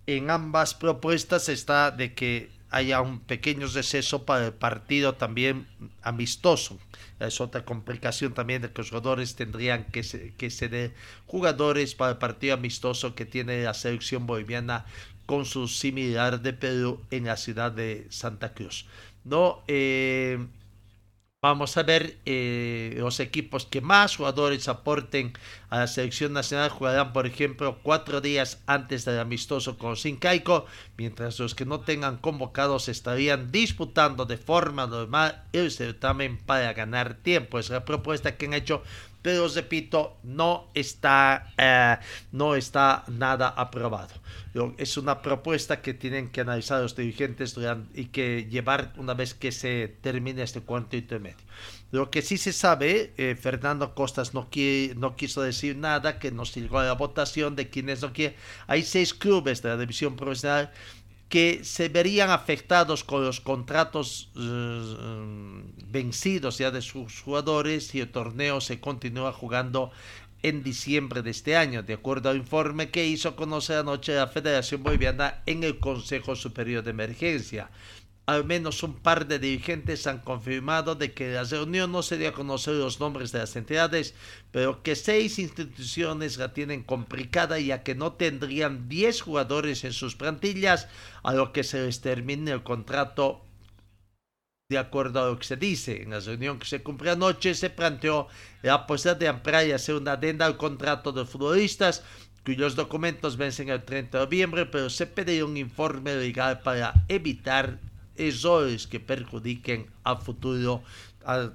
En 0.06 0.30
ambas 0.30 0.74
propuestas 0.74 1.48
está 1.48 1.90
de 1.90 2.14
que 2.14 2.50
haya 2.70 3.00
un 3.00 3.20
pequeño 3.20 3.66
receso 3.66 4.24
para 4.24 4.46
el 4.46 4.52
partido 4.52 5.14
también 5.14 5.66
amistoso. 6.02 6.78
Es 7.20 7.40
otra 7.40 7.64
complicación 7.64 8.34
también 8.34 8.62
de 8.62 8.70
que 8.70 8.82
los 8.82 8.90
jugadores 8.90 9.34
tendrían 9.34 9.84
que, 9.84 10.02
se, 10.02 10.34
que 10.34 10.50
ceder 10.50 10.94
jugadores 11.26 11.94
para 11.94 12.12
el 12.12 12.18
partido 12.18 12.54
amistoso 12.54 13.14
que 13.14 13.24
tiene 13.24 13.62
la 13.62 13.74
selección 13.74 14.26
boliviana 14.26 14.84
con 15.26 15.44
su 15.44 15.68
similar 15.68 16.40
de 16.40 16.52
Perú 16.52 17.00
en 17.10 17.24
la 17.24 17.36
ciudad 17.36 17.72
de 17.72 18.06
Santa 18.10 18.54
Cruz. 18.54 18.86
No, 19.24 19.62
eh, 19.68 20.38
vamos 21.40 21.76
a 21.76 21.84
ver 21.84 22.18
eh, 22.26 22.94
los 22.96 23.20
equipos 23.20 23.64
que 23.64 23.80
más 23.80 24.16
jugadores 24.16 24.66
aporten 24.66 25.32
a 25.70 25.78
la 25.78 25.86
selección 25.86 26.32
nacional 26.32 26.68
jugarán, 26.68 27.12
por 27.12 27.26
ejemplo, 27.26 27.78
cuatro 27.82 28.20
días 28.20 28.60
antes 28.66 29.04
del 29.04 29.20
amistoso 29.20 29.78
con 29.78 29.96
Sincaico, 29.96 30.66
mientras 30.96 31.38
los 31.38 31.54
que 31.54 31.64
no 31.64 31.80
tengan 31.80 32.16
convocados 32.16 32.88
estarían 32.88 33.52
disputando 33.52 34.24
de 34.24 34.36
forma 34.36 34.88
normal 34.88 35.44
el 35.52 35.70
certamen 35.70 36.38
para 36.38 36.72
ganar 36.72 37.14
tiempo. 37.14 37.60
Es 37.60 37.70
la 37.70 37.84
propuesta 37.84 38.36
que 38.36 38.46
han 38.46 38.54
hecho 38.54 38.82
pero 39.22 39.48
repito, 39.48 40.16
no 40.22 40.68
está, 40.74 41.52
eh, 41.56 41.96
no 42.32 42.54
está 42.54 43.04
nada 43.08 43.48
aprobado. 43.48 44.14
Es 44.76 44.96
una 44.96 45.22
propuesta 45.22 45.82
que 45.82 45.94
tienen 45.94 46.30
que 46.30 46.40
analizar 46.40 46.80
los 46.80 46.96
dirigentes 46.96 47.56
y 47.94 48.06
que 48.06 48.46
llevar 48.50 48.92
una 48.96 49.14
vez 49.14 49.34
que 49.34 49.52
se 49.52 49.96
termine 50.00 50.42
este 50.42 50.60
cuarto 50.62 50.96
intermedio. 50.96 51.36
Lo 51.90 52.10
que 52.10 52.20
sí 52.22 52.36
se 52.36 52.52
sabe, 52.52 53.14
eh, 53.16 53.34
Fernando 53.40 53.94
Costas 53.94 54.34
no, 54.34 54.50
quiere, 54.50 54.94
no 54.94 55.16
quiso 55.16 55.40
decir 55.40 55.76
nada, 55.76 56.18
que 56.18 56.30
nos 56.30 56.54
llegó 56.54 56.82
la 56.82 56.92
votación 56.92 57.56
de 57.56 57.70
quienes 57.70 58.02
no 58.02 58.12
quieren. 58.12 58.36
Hay 58.66 58.82
seis 58.82 59.14
clubes 59.14 59.62
de 59.62 59.70
la 59.70 59.78
división 59.78 60.14
profesional 60.16 60.70
que 61.28 61.60
se 61.62 61.88
verían 61.88 62.30
afectados 62.30 63.04
con 63.04 63.24
los 63.24 63.40
contratos 63.40 64.30
uh, 64.34 65.62
vencidos 65.88 66.58
ya 66.58 66.70
de 66.70 66.80
sus 66.80 67.20
jugadores 67.20 67.94
y 67.94 68.00
el 68.00 68.10
torneo 68.10 68.60
se 68.60 68.80
continúa 68.80 69.32
jugando 69.32 69.90
en 70.42 70.62
diciembre 70.62 71.22
de 71.22 71.30
este 71.30 71.56
año, 71.56 71.82
de 71.82 71.94
acuerdo 71.94 72.30
al 72.30 72.36
informe 72.36 72.90
que 72.90 73.06
hizo 73.06 73.34
conocer 73.34 73.78
anoche 73.78 74.14
la 74.14 74.28
Federación 74.28 74.82
Boliviana 74.82 75.42
en 75.46 75.64
el 75.64 75.78
Consejo 75.78 76.36
Superior 76.36 76.84
de 76.84 76.90
Emergencia. 76.90 77.70
Al 78.28 78.44
menos 78.44 78.82
un 78.82 78.92
par 78.92 79.26
de 79.26 79.38
dirigentes 79.38 80.06
han 80.06 80.18
confirmado 80.18 80.94
de 80.94 81.14
que 81.14 81.32
la 81.32 81.44
reunión 81.44 81.90
no 81.90 82.02
se 82.02 82.18
dio 82.18 82.34
conocer 82.34 82.74
los 82.74 83.00
nombres 83.00 83.32
de 83.32 83.38
las 83.38 83.56
entidades, 83.56 84.12
pero 84.50 84.82
que 84.82 84.96
seis 84.96 85.38
instituciones 85.38 86.36
la 86.36 86.52
tienen 86.52 86.82
complicada 86.82 87.58
ya 87.58 87.82
que 87.82 87.94
no 87.94 88.12
tendrían 88.12 88.86
10 88.86 89.22
jugadores 89.22 89.82
en 89.84 89.94
sus 89.94 90.14
plantillas 90.14 90.88
a 91.22 91.32
lo 91.32 91.54
que 91.54 91.64
se 91.64 91.82
les 91.82 92.02
termine 92.02 92.50
el 92.50 92.62
contrato 92.62 93.40
de 94.68 94.76
acuerdo 94.76 95.22
a 95.22 95.28
lo 95.28 95.38
que 95.38 95.46
se 95.46 95.56
dice. 95.56 96.02
En 96.02 96.10
la 96.10 96.20
reunión 96.20 96.58
que 96.58 96.66
se 96.66 96.82
cumplió 96.82 97.12
anoche 97.12 97.54
se 97.54 97.70
planteó 97.70 98.28
la 98.60 98.86
posibilidad 98.86 99.20
de 99.20 99.28
ampliar 99.28 99.66
y 99.66 99.72
hacer 99.72 99.94
una 99.94 100.12
adenda 100.12 100.44
al 100.44 100.58
contrato 100.58 101.12
de 101.12 101.24
futbolistas 101.24 102.04
cuyos 102.44 102.76
documentos 102.76 103.38
vencen 103.38 103.70
el 103.70 103.84
30 103.84 104.18
de 104.18 104.24
noviembre, 104.24 104.66
pero 104.66 104.90
se 104.90 105.06
pide 105.06 105.42
un 105.42 105.56
informe 105.56 106.14
legal 106.14 106.60
para 106.60 106.92
evitar 107.08 107.78
errores 108.18 108.86
que 108.86 109.00
perjudiquen 109.00 109.86
al 110.04 110.18
futuro 110.18 110.82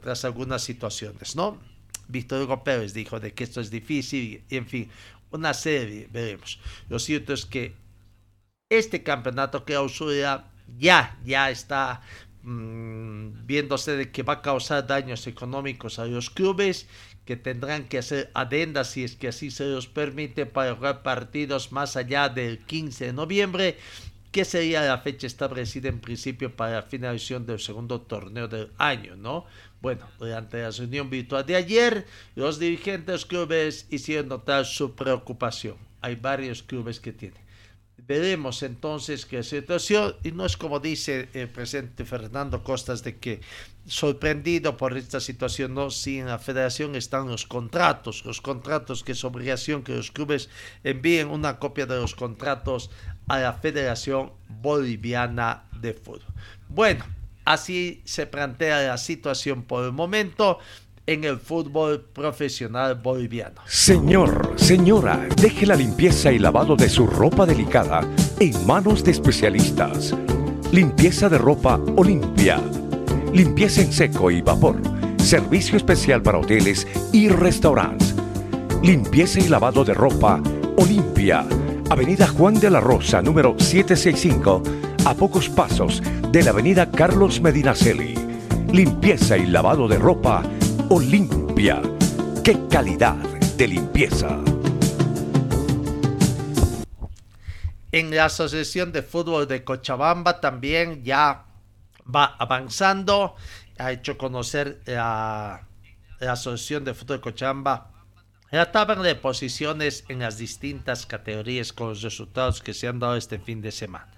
tras 0.01 0.25
algunas 0.25 0.63
situaciones, 0.63 1.35
¿no? 1.35 1.59
Víctor 2.07 2.43
Hugo 2.43 2.63
Pérez 2.63 2.93
dijo 2.93 3.19
de 3.19 3.33
que 3.33 3.43
esto 3.43 3.61
es 3.61 3.71
difícil 3.71 4.43
y, 4.49 4.55
en 4.55 4.67
fin, 4.67 4.89
una 5.31 5.53
serie, 5.53 6.07
veremos. 6.11 6.59
Lo 6.89 6.99
cierto 6.99 7.33
es 7.33 7.45
que 7.45 7.73
este 8.69 9.03
campeonato 9.03 9.65
clausura 9.65 10.51
ya, 10.77 11.17
ya 11.25 11.49
está 11.49 12.01
mm, 12.43 13.45
viéndose 13.45 13.95
de 13.97 14.11
que 14.11 14.23
va 14.23 14.33
a 14.33 14.41
causar 14.41 14.85
daños 14.87 15.27
económicos 15.27 15.99
a 15.99 16.05
los 16.05 16.29
clubes 16.29 16.87
que 17.25 17.35
tendrán 17.37 17.87
que 17.87 17.99
hacer 17.99 18.31
adendas 18.33 18.89
si 18.91 19.03
es 19.03 19.15
que 19.15 19.29
así 19.29 19.49
se 19.49 19.65
los 19.65 19.87
permite 19.87 20.45
para 20.45 20.75
jugar 20.75 21.03
partidos 21.03 21.71
más 21.71 21.95
allá 21.95 22.29
del 22.29 22.59
15 22.59 23.07
de 23.07 23.13
noviembre 23.13 23.77
que 24.33 24.45
sería 24.45 24.81
la 24.81 24.97
fecha 24.97 25.27
establecida 25.27 25.89
en 25.89 25.99
principio 25.99 26.55
para 26.55 26.73
la 26.73 26.81
finalización 26.81 27.45
del 27.45 27.59
segundo 27.59 28.01
torneo 28.01 28.47
del 28.47 28.71
año, 28.79 29.15
¿no? 29.15 29.45
Bueno, 29.79 30.07
durante 30.17 30.59
la 30.59 30.71
reunión 30.71 31.11
virtual 31.11 31.45
de 31.45 31.55
ayer, 31.55 32.07
los 32.33 32.57
dirigentes 32.57 33.27
clubes 33.27 33.85
hicieron 33.91 34.29
notar 34.29 34.65
su 34.65 34.95
preocupación. 34.95 35.77
Hay 36.01 36.15
varios 36.15 36.63
clubes 36.63 36.99
que 36.99 37.13
tienen. 37.13 37.43
Veremos 38.07 38.63
entonces 38.63 39.25
qué 39.25 39.43
situación, 39.43 40.15
y 40.23 40.31
no 40.31 40.45
es 40.45 40.57
como 40.57 40.79
dice 40.79 41.29
el 41.33 41.47
presidente 41.47 42.03
Fernando 42.03 42.63
Costas 42.63 43.03
de 43.03 43.17
que 43.17 43.39
sorprendido 43.85 44.77
por 44.77 44.97
esta 44.97 45.19
situación, 45.19 45.73
no, 45.73 45.89
si 45.89 46.19
en 46.19 46.25
la 46.25 46.39
federación 46.39 46.95
están 46.95 47.29
los 47.29 47.45
contratos, 47.45 48.25
los 48.25 48.41
contratos 48.41 49.03
que 49.03 49.11
es 49.13 49.23
obligación 49.23 49.83
que 49.83 49.95
los 49.95 50.11
clubes 50.11 50.49
envíen 50.83 51.29
una 51.29 51.59
copia 51.59 51.85
de 51.85 51.95
los 51.95 52.15
contratos 52.15 52.89
a 53.27 53.39
la 53.39 53.53
Federación 53.53 54.31
Boliviana 54.61 55.63
de 55.79 55.93
Fútbol. 55.93 56.33
Bueno, 56.69 57.05
así 57.45 58.01
se 58.05 58.25
plantea 58.25 58.81
la 58.81 58.97
situación 58.97 59.63
por 59.63 59.85
el 59.85 59.91
momento 59.91 60.59
en 61.05 61.23
el 61.25 61.37
fútbol 61.37 62.01
profesional 62.01 62.95
boliviano. 62.95 63.61
Señor, 63.65 64.53
señora, 64.55 65.27
deje 65.35 65.65
la 65.65 65.75
limpieza 65.75 66.31
y 66.31 66.39
lavado 66.39 66.75
de 66.75 66.87
su 66.87 67.05
ropa 67.05 67.45
delicada 67.45 68.01
en 68.39 68.65
manos 68.65 69.03
de 69.03 69.11
especialistas. 69.11 70.15
Limpieza 70.71 71.27
de 71.27 71.37
ropa 71.37 71.79
Olimpia. 71.97 72.61
Limpieza 73.33 73.81
en 73.81 73.91
seco 73.91 74.31
y 74.31 74.41
vapor. 74.41 74.81
Servicio 75.17 75.77
especial 75.77 76.21
para 76.21 76.39
hoteles 76.39 76.87
y 77.11 77.27
restaurantes. 77.27 78.15
Limpieza 78.81 79.39
y 79.39 79.49
lavado 79.49 79.83
de 79.83 79.93
ropa 79.93 80.41
Olimpia 80.77 81.45
Avenida 81.89 82.27
Juan 82.27 82.59
de 82.59 82.69
la 82.69 82.79
Rosa, 82.79 83.21
número 83.21 83.55
765, 83.59 84.63
a 85.05 85.13
pocos 85.13 85.49
pasos 85.49 86.01
de 86.31 86.41
la 86.41 86.51
Avenida 86.51 86.89
Carlos 86.89 87.41
Medinaceli. 87.41 88.15
Limpieza 88.71 89.37
y 89.37 89.45
lavado 89.45 89.87
de 89.87 89.99
ropa 89.99 90.43
Olimpia. 90.89 91.81
¡Qué 92.43 92.57
calidad 92.69 93.15
de 93.57 93.67
limpieza! 93.67 94.39
En 97.91 98.15
la 98.15 98.25
Asociación 98.25 98.91
de 98.91 99.03
Fútbol 99.03 99.47
de 99.47 99.63
Cochabamba 99.63 100.39
también 100.39 101.03
ya 101.03 101.45
va 102.03 102.35
avanzando. 102.39 103.35
Ha 103.77 103.91
hecho 103.91 104.17
conocer 104.17 104.81
la, 104.85 105.67
la 106.19 106.31
Asociación 106.31 106.85
de 106.85 106.95
Fútbol 106.95 107.17
de 107.17 107.21
Cochabamba 107.21 107.92
la 108.57 108.71
tabla 108.71 109.01
de 109.01 109.15
posiciones 109.15 110.05
en 110.09 110.19
las 110.19 110.37
distintas 110.37 111.07
categorías 111.07 111.73
con 111.73 111.89
los 111.89 112.03
resultados 112.03 112.61
que 112.61 112.75
se 112.75 112.87
han 112.87 112.99
dado 112.99 113.15
este 113.15 113.39
fin 113.39 113.61
de 113.61 113.71
semana. 113.71 114.11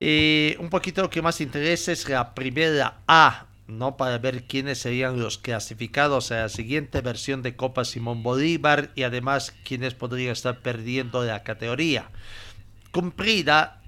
Y 0.00 0.56
un 0.58 0.70
poquito 0.70 1.02
lo 1.02 1.10
que 1.10 1.20
más 1.20 1.40
interesa 1.42 1.92
es 1.92 2.08
la 2.08 2.34
primera 2.34 3.02
A, 3.06 3.46
¿no? 3.66 3.98
Para 3.98 4.16
ver 4.16 4.46
quiénes 4.46 4.78
serían 4.78 5.20
los 5.20 5.36
clasificados 5.36 6.32
a 6.32 6.36
la 6.36 6.48
siguiente 6.48 7.02
versión 7.02 7.42
de 7.42 7.54
Copa 7.54 7.84
Simón 7.84 8.22
Bolívar 8.22 8.90
y 8.94 9.02
además 9.02 9.54
quiénes 9.64 9.92
podrían 9.92 10.32
estar 10.32 10.60
perdiendo 10.60 11.22
la 11.22 11.42
categoría. 11.42 12.10
Cumplida 12.90 13.82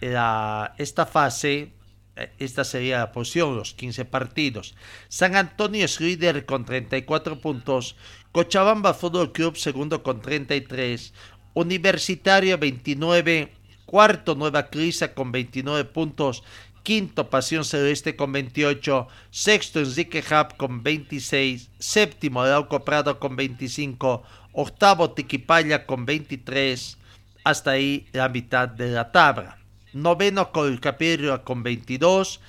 esta 0.77 1.07
fase, 1.07 1.73
eh, 2.17 2.33
esta 2.39 2.65
sería 2.65 2.99
la 2.99 3.13
posición, 3.13 3.57
los 3.57 3.73
15 3.73 4.05
partidos. 4.05 4.75
San 5.09 5.37
Antonio 5.37 5.87
es 5.87 6.01
líder 6.01 6.45
con 6.45 6.67
34 6.67 7.41
puntos, 7.41 7.97
Cochabamba 8.35 8.95
Fútbol 8.95 9.31
Club 9.31 9.55
segundo 9.55 10.03
con 10.03 10.21
33, 10.21 11.13
Universitario 11.53 12.59
29, 12.59 13.53
cuarto 13.87 14.35
Nueva 14.35 14.71
Crisa 14.71 15.15
con 15.15 15.31
29 15.31 15.85
puntos, 15.85 16.43
quinto 16.83 17.31
Pasión 17.31 17.65
Celeste 17.65 18.17
con 18.17 18.33
28, 18.33 19.07
sexto 19.31 19.79
Enrique 19.79 20.19
Hub 20.29 20.57
con 20.57 20.83
26, 20.83 21.71
séptimo 21.79 22.43
Arauco 22.43 22.81
Prado 22.81 23.21
con 23.21 23.37
25, 23.37 24.25
octavo 24.51 25.13
Tiquipaya 25.13 25.87
con 25.87 26.05
23, 26.05 26.99
hasta 27.45 27.71
ahí 27.71 28.09
la 28.11 28.29
mitad 28.29 28.69
de 28.69 28.91
la 28.91 29.13
tabla. 29.13 29.59
Noveno 29.93 30.51
Colcapirro 30.51 31.45
con 31.45 31.63
22, 31.63 32.41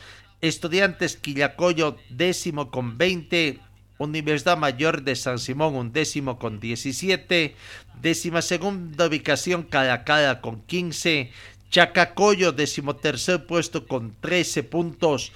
Estudiantes 0.41 1.15
Quillacoyo 1.15 1.95
décimo 2.09 2.71
con 2.71 2.97
20, 2.97 3.59
Universidad 3.97 4.57
Mayor 4.57 5.03
de 5.03 5.15
San 5.15 5.39
Simón, 5.39 5.75
un 5.75 5.93
décimo 5.93 6.37
con 6.37 6.59
17. 6.59 7.55
Décima 8.01 8.41
segunda 8.41 9.07
ubicación, 9.07 9.63
Calacara 9.63 10.41
con 10.41 10.61
15. 10.61 11.31
Chacacoyo, 11.69 12.51
décimo 12.51 12.95
tercer 12.95 13.45
puesto 13.45 13.87
con 13.87 14.15
13 14.19 14.63
puntos. 14.63 15.31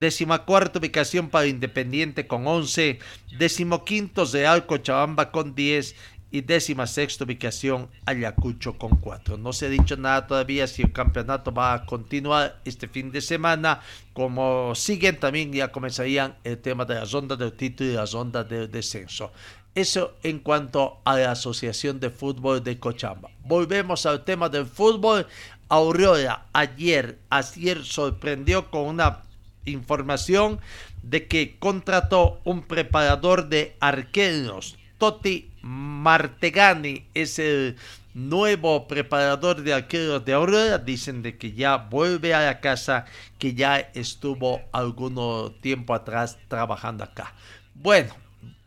Décima 0.00 0.46
cuarta 0.46 0.78
ubicación 0.78 1.28
para 1.28 1.46
Independiente 1.46 2.26
con 2.26 2.46
11. 2.46 2.98
Décimo 3.38 3.84
quinto 3.84 4.24
Real 4.24 4.64
Cochabamba 4.64 5.30
con 5.30 5.54
10 5.54 5.94
y 6.30 6.42
décima 6.42 6.86
sexta 6.86 7.24
ubicación 7.24 7.88
Ayacucho 8.06 8.78
con 8.78 8.96
cuatro. 8.96 9.36
No 9.36 9.52
se 9.52 9.66
ha 9.66 9.68
dicho 9.68 9.96
nada 9.96 10.26
todavía 10.26 10.66
si 10.66 10.82
el 10.82 10.92
campeonato 10.92 11.52
va 11.52 11.74
a 11.74 11.86
continuar 11.86 12.60
este 12.64 12.88
fin 12.88 13.10
de 13.10 13.20
semana. 13.20 13.80
Como 14.12 14.74
siguen 14.74 15.18
también 15.18 15.52
ya 15.52 15.72
comenzarían 15.72 16.36
el 16.44 16.58
tema 16.58 16.84
de 16.84 16.94
las 16.94 17.12
ondas 17.14 17.38
del 17.38 17.52
título 17.52 17.90
y 17.90 17.94
las 17.94 18.14
ondas 18.14 18.48
del 18.48 18.70
descenso. 18.70 19.32
Eso 19.74 20.14
en 20.22 20.40
cuanto 20.40 21.00
a 21.04 21.16
la 21.16 21.32
Asociación 21.32 22.00
de 22.00 22.10
Fútbol 22.10 22.62
de 22.62 22.78
Cochamba. 22.78 23.30
Volvemos 23.44 24.06
al 24.06 24.24
tema 24.24 24.48
del 24.48 24.66
fútbol. 24.66 25.26
Aurora 25.68 26.46
ayer, 26.52 27.18
ayer 27.30 27.84
sorprendió 27.84 28.70
con 28.70 28.86
una 28.86 29.20
información 29.64 30.58
de 31.02 31.28
que 31.28 31.56
contrató 31.58 32.40
un 32.44 32.62
preparador 32.62 33.48
de 33.48 33.76
arqueros 33.78 34.76
Totti 35.00 35.49
Martegani 35.62 37.06
es 37.14 37.38
el 37.38 37.76
nuevo 38.14 38.88
preparador 38.88 39.62
de 39.62 39.74
arqueros 39.74 40.24
de 40.24 40.32
Aurora. 40.32 40.78
Dicen 40.78 41.22
de 41.22 41.36
que 41.38 41.52
ya 41.52 41.76
vuelve 41.76 42.34
a 42.34 42.44
la 42.44 42.60
casa, 42.60 43.06
que 43.38 43.54
ya 43.54 43.78
estuvo 43.78 44.62
algún 44.72 45.58
tiempo 45.60 45.94
atrás 45.94 46.38
trabajando 46.48 47.04
acá. 47.04 47.34
Bueno, 47.74 48.14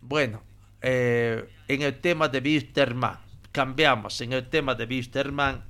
bueno, 0.02 0.44
eh, 0.82 1.50
en 1.68 1.82
el 1.82 2.00
tema 2.00 2.28
de 2.28 2.40
Wisterman, 2.40 3.18
cambiamos 3.52 4.20
en 4.22 4.34
el 4.34 4.50
tema 4.50 4.76
de 4.76 4.86
Wisterman. 4.86 5.64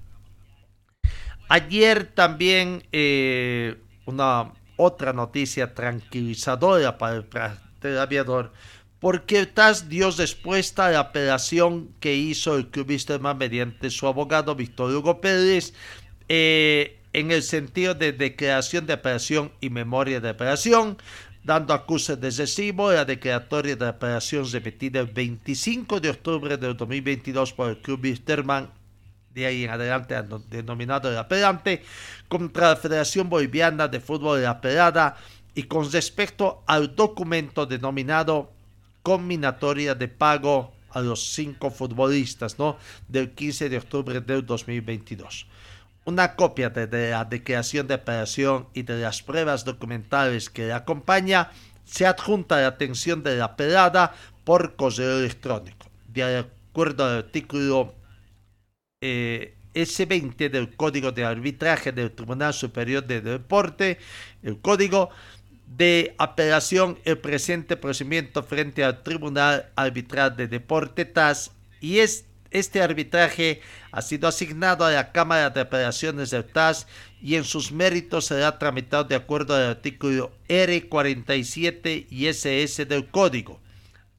Ayer 1.49 2.05
también 2.05 2.83
eh, 2.91 3.77
una 4.05 4.53
otra 4.77 5.13
noticia 5.13 5.73
tranquilizadora 5.73 6.97
para 6.97 7.23
el 7.83 7.97
aviador 7.99 8.53
porque 9.03 9.45
TAS 9.45 9.89
dio 9.89 10.11
respuesta 10.11 10.85
a 10.85 10.91
la 10.91 10.99
apelación 11.01 11.89
que 11.99 12.15
hizo 12.15 12.55
el 12.55 12.69
club 12.69 12.87
Wisterman 12.87 13.37
mediante 13.37 13.89
su 13.89 14.07
abogado 14.07 14.55
Víctor 14.55 14.95
Hugo 14.95 15.19
Pérez 15.19 15.73
eh, 16.29 17.01
en 17.11 17.31
el 17.31 17.43
sentido 17.43 17.95
de 17.95 18.13
declaración 18.13 18.85
de 18.85 18.93
apelación 18.93 19.51
y 19.59 19.69
memoria 19.69 20.21
de 20.21 20.29
apelación, 20.29 20.97
dando 21.43 21.73
acuse 21.73 22.15
de 22.15 22.31
recibo 22.31 22.93
la 22.93 23.03
declaratoria 23.03 23.75
de 23.75 23.89
apelación 23.89 24.49
repetida 24.49 25.01
el 25.01 25.07
25 25.07 25.99
de 25.99 26.09
octubre 26.09 26.55
del 26.55 26.77
2022 26.77 27.51
por 27.51 27.71
el 27.71 27.81
club 27.81 27.99
Wisterman 28.03 28.71
de 29.33 29.45
ahí 29.45 29.65
en 29.65 29.71
adelante 29.71 30.15
denominado 30.49 31.11
el 31.11 31.17
apelante, 31.17 31.83
contra 32.29 32.69
la 32.69 32.75
Federación 32.77 33.29
Boliviana 33.29 33.89
de 33.89 33.99
Fútbol 33.99 34.39
de 34.39 34.45
la 34.45 34.61
Pelada 34.61 35.17
y 35.53 35.63
con 35.63 35.91
respecto 35.91 36.63
al 36.67 36.95
documento 36.95 37.65
denominado 37.65 38.62
combinatoria 39.03 39.93
de 39.93 40.07
pago 40.07 40.73
a 40.89 41.01
los 41.01 41.33
cinco 41.33 41.69
futbolistas, 41.69 42.57
¿no? 42.57 42.77
Del 43.07 43.31
15 43.31 43.69
de 43.69 43.77
octubre 43.77 44.21
del 44.21 44.45
2022. 44.45 45.47
Una 46.05 46.35
copia 46.35 46.69
de, 46.69 47.11
la 47.11 47.25
declaración 47.25 47.87
de 47.87 47.95
operación 47.95 48.67
y 48.73 48.83
de 48.83 48.99
las 49.01 49.21
pruebas 49.21 49.63
documentales 49.65 50.49
que 50.49 50.67
le 50.67 50.73
acompaña 50.73 51.51
se 51.85 52.05
adjunta 52.05 52.57
a 52.57 52.61
la 52.61 52.67
atención 52.67 53.23
de 53.23 53.37
la 53.37 53.55
pelada 53.55 54.13
por 54.43 54.75
correo 54.75 55.19
electrónico. 55.19 55.87
De 56.07 56.37
acuerdo 56.37 57.05
al 57.05 57.17
artículo 57.17 57.93
eh, 59.01 59.55
S20 59.73 60.49
del 60.49 60.75
Código 60.75 61.11
de 61.11 61.25
Arbitraje 61.25 61.91
del 61.91 62.11
Tribunal 62.11 62.53
Superior 62.53 63.05
de 63.05 63.21
Deporte, 63.21 63.97
el 64.43 64.59
código 64.59 65.09
de 65.77 66.13
apelación 66.17 66.99
el 67.03 67.17
presente 67.17 67.77
procedimiento 67.77 68.43
frente 68.43 68.83
al 68.83 69.01
Tribunal 69.01 69.71
Arbitral 69.75 70.35
de 70.35 70.47
Deporte 70.47 71.05
TAS 71.05 71.51
y 71.81 71.99
es 71.99 72.25
Este 72.51 72.83
arbitraje 72.83 73.61
ha 73.91 74.03
sido 74.03 74.27
asignado 74.27 74.85
a 74.85 74.91
la 74.91 75.11
Cámara 75.11 75.49
de 75.49 75.61
Operaciones 75.61 76.29
del 76.29 76.45
TAS 76.45 76.85
y 77.19 77.33
en 77.33 77.45
sus 77.45 77.71
méritos 77.71 78.25
será 78.25 78.59
tramitado 78.59 79.05
de 79.05 79.15
acuerdo 79.15 79.55
al 79.55 79.63
artículo 79.63 80.31
R47 80.47 82.05
y 82.11 82.27
SS 82.27 82.85
del 82.85 83.07
Código. 83.07 83.59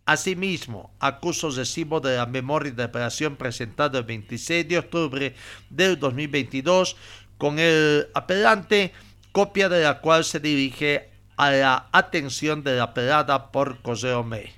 Asimismo, 0.04 0.92
acusos 0.98 1.54
recibo 1.54 2.00
de 2.00 2.16
la 2.16 2.26
memoria 2.26 2.72
de 2.72 2.84
operación 2.84 3.36
presentada 3.36 4.00
el 4.00 4.04
26 4.04 4.68
de 4.68 4.78
octubre 4.78 5.34
del 5.70 6.00
2022 6.00 6.96
con 7.38 7.60
el 7.60 8.08
apelante, 8.14 8.92
copia 9.30 9.68
de 9.68 9.84
la 9.84 10.00
cual 10.00 10.24
se 10.24 10.40
dirige 10.40 11.13
a 11.36 11.50
la 11.50 11.88
atención 11.92 12.62
de 12.62 12.76
la 12.76 12.84
apelada 12.84 13.50
por 13.50 13.80
correo 13.82 14.22
mail. 14.24 14.50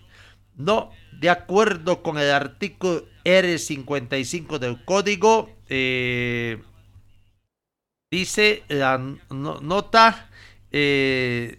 No, 0.56 0.90
de 1.12 1.30
acuerdo 1.30 2.02
con 2.02 2.18
el 2.18 2.30
artículo 2.30 3.04
R55 3.24 4.58
del 4.58 4.84
código, 4.84 5.50
eh, 5.68 6.62
dice 8.10 8.62
la 8.68 8.98
nota 9.30 10.30
eh, 10.70 11.58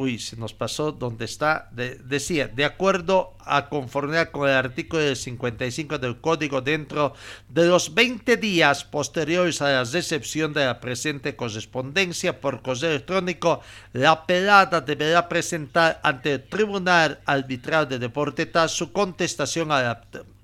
Uy, 0.00 0.18
se 0.18 0.34
nos 0.38 0.54
pasó 0.54 0.92
donde 0.92 1.26
está. 1.26 1.68
decía, 1.72 2.48
de 2.48 2.64
acuerdo 2.64 3.36
a 3.40 3.68
conformidad 3.68 4.30
con 4.30 4.48
el 4.48 4.54
artículo 4.54 5.14
55 5.14 5.98
del 5.98 6.22
código, 6.22 6.62
dentro 6.62 7.12
de 7.50 7.66
los 7.66 7.92
20 7.92 8.38
días 8.38 8.82
posteriores 8.82 9.60
a 9.60 9.68
la 9.68 9.84
recepción 9.84 10.54
de 10.54 10.64
la 10.64 10.80
presente 10.80 11.36
correspondencia 11.36 12.40
por 12.40 12.62
correo 12.62 12.92
electrónico, 12.92 13.60
la 13.92 14.24
pelada 14.24 14.80
deberá 14.80 15.28
presentar 15.28 16.00
ante 16.02 16.32
el 16.32 16.44
Tribunal 16.44 17.20
Arbitral 17.26 17.86
de 17.86 17.98
Deporte 17.98 18.50
su 18.68 18.92
contestación 18.92 19.70
a 19.70 19.82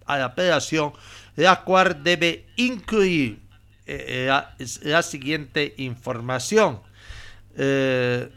la, 0.07 0.23
apelación, 0.27 0.93
la 1.35 1.63
cual 1.63 2.05
debe 2.05 2.45
incluir 2.57 3.41
eh, 3.87 4.31
la, 4.83 5.03
siguiente 5.03 5.73
información. 5.79 6.81
Eh, 7.57 8.29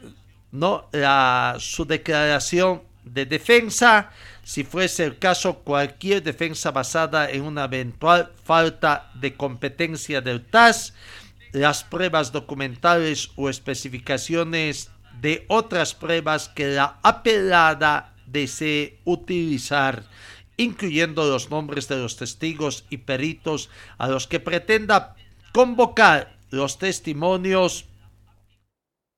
¿no? 0.52 0.88
La, 0.92 1.56
su 1.58 1.84
declaración 1.84 2.82
de 3.04 3.26
defensa, 3.26 4.10
si 4.44 4.64
fuese 4.64 5.04
el 5.04 5.18
caso, 5.18 5.58
cualquier 5.58 6.22
defensa 6.22 6.70
basada 6.70 7.30
en 7.30 7.42
una 7.42 7.64
eventual 7.64 8.32
falta 8.44 9.10
de 9.14 9.34
competencia 9.34 10.20
del 10.20 10.44
TAS, 10.44 10.94
las 11.52 11.82
pruebas 11.84 12.32
documentales 12.32 13.30
o 13.36 13.48
especificaciones 13.48 14.90
de 15.20 15.44
otras 15.48 15.94
pruebas 15.94 16.48
que 16.48 16.68
la 16.68 16.98
apelada 17.02 18.14
desee 18.26 18.98
utilizar, 19.04 20.04
incluyendo 20.56 21.28
los 21.28 21.50
nombres 21.50 21.88
de 21.88 21.96
los 21.96 22.16
testigos 22.16 22.84
y 22.90 22.98
peritos 22.98 23.70
a 23.98 24.08
los 24.08 24.26
que 24.26 24.40
pretenda 24.40 25.16
convocar 25.52 26.36
los 26.50 26.78
testimonios 26.78 27.86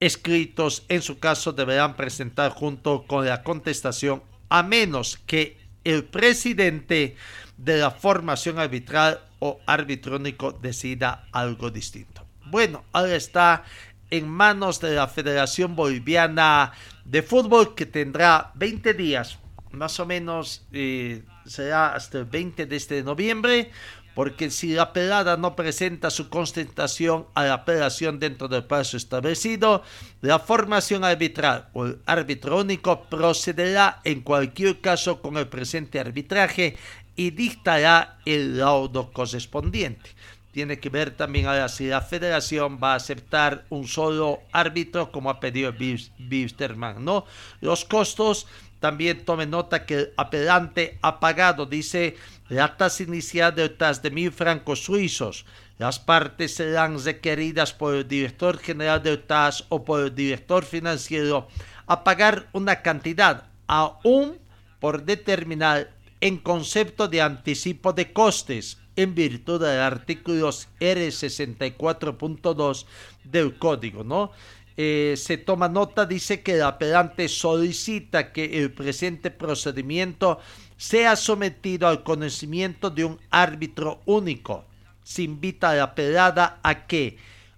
escritos 0.05 0.83
en 0.89 1.01
su 1.01 1.19
caso 1.19 1.53
deberán 1.53 1.95
presentar 1.95 2.51
junto 2.51 3.05
con 3.07 3.25
la 3.25 3.41
contestación 3.41 4.21
a 4.49 4.61
menos 4.61 5.17
que 5.25 5.57
el 5.85 6.03
presidente 6.03 7.15
de 7.57 7.77
la 7.77 7.91
formación 7.91 8.59
arbitral 8.59 9.21
o 9.39 9.59
arbitrónico 9.65 10.51
decida 10.51 11.27
algo 11.31 11.71
distinto. 11.71 12.25
Bueno, 12.45 12.83
ahora 12.91 13.15
está 13.15 13.63
en 14.09 14.27
manos 14.27 14.81
de 14.81 14.93
la 14.93 15.07
Federación 15.07 15.75
Boliviana 15.75 16.73
de 17.05 17.23
Fútbol 17.23 17.73
que 17.73 17.85
tendrá 17.85 18.51
20 18.55 18.93
días, 18.93 19.39
más 19.71 19.99
o 20.01 20.05
menos 20.05 20.65
eh, 20.73 21.23
será 21.45 21.95
hasta 21.95 22.19
el 22.19 22.25
20 22.25 22.65
de 22.65 22.75
este 22.75 23.03
noviembre 23.03 23.71
porque 24.15 24.49
si 24.51 24.73
la 24.73 24.83
apelada 24.83 25.37
no 25.37 25.55
presenta 25.55 26.09
su 26.09 26.29
constatación 26.29 27.25
a 27.33 27.45
la 27.45 27.53
apelación 27.53 28.19
dentro 28.19 28.47
del 28.47 28.63
plazo 28.63 28.97
establecido, 28.97 29.83
la 30.21 30.39
formación 30.39 31.03
arbitral 31.03 31.69
o 31.73 31.85
el 31.85 31.99
árbitro 32.05 32.59
único 32.59 33.03
procederá 33.03 34.01
en 34.03 34.21
cualquier 34.21 34.81
caso 34.81 35.21
con 35.21 35.37
el 35.37 35.47
presente 35.47 35.99
arbitraje 35.99 36.75
y 37.15 37.31
dictará 37.31 38.19
el 38.25 38.57
laudo 38.57 39.11
correspondiente. 39.11 40.11
Tiene 40.51 40.79
que 40.79 40.89
ver 40.89 41.11
también 41.11 41.47
ahora 41.47 41.67
si 41.67 41.87
la 41.87 42.01
federación 42.01 42.79
va 42.81 42.93
a 42.93 42.97
aceptar 42.97 43.65
un 43.69 43.87
solo 43.87 44.41
árbitro 44.51 45.11
como 45.11 45.31
ha 45.31 45.39
pedido 45.39 45.73
Bisterman, 45.73 47.03
¿no? 47.03 47.25
Los 47.59 47.85
costos 47.85 48.45
también 48.79 49.25
tome 49.25 49.47
nota 49.47 49.85
que 49.85 49.95
el 49.95 50.13
apelante 50.17 50.99
ha 51.01 51.19
pagado, 51.19 51.65
dice, 51.65 52.17
la 52.53 52.77
tasa 52.77 53.03
inicial 53.03 53.55
de 53.55 53.69
TAS 53.69 54.01
de 54.01 54.11
mil 54.11 54.31
francos 54.31 54.83
suizos. 54.83 55.45
Las 55.77 55.99
partes 55.99 56.55
serán 56.55 57.03
requeridas 57.03 57.73
por 57.73 57.95
el 57.95 58.07
director 58.07 58.57
general 58.57 59.01
del 59.01 59.23
TAS 59.23 59.65
o 59.69 59.83
por 59.83 60.01
el 60.01 60.15
director 60.15 60.63
financiero 60.63 61.47
a 61.87 62.03
pagar 62.03 62.49
una 62.53 62.81
cantidad 62.81 63.45
aún 63.67 64.37
por 64.79 65.03
determinar 65.03 65.91
en 66.21 66.37
concepto 66.37 67.07
de 67.07 67.21
anticipo 67.21 67.93
de 67.93 68.13
costes 68.13 68.77
en 68.95 69.15
virtud 69.15 69.61
del 69.61 69.79
artículo 69.79 70.49
R64.2 70.49 72.85
del 73.23 73.57
código, 73.57 74.03
¿no? 74.03 74.31
Eh, 74.75 75.13
se 75.17 75.37
toma 75.37 75.69
nota, 75.69 76.07
dice 76.07 76.41
que 76.41 76.55
el 76.55 76.63
apelante 76.63 77.27
solicita 77.27 78.31
que 78.31 78.59
el 78.59 78.71
presente 78.71 79.29
procedimiento 79.29 80.39
sea 80.77 81.15
sometido 81.15 81.87
al 81.87 82.03
conocimiento 82.03 82.89
de 82.89 83.05
un 83.05 83.19
árbitro 83.29 84.01
único. 84.05 84.65
Se 85.03 85.23
invita 85.23 85.71
a 85.71 85.75
la 85.75 85.83
apelada 85.83 86.59
a 86.63 86.87
que 86.87 87.17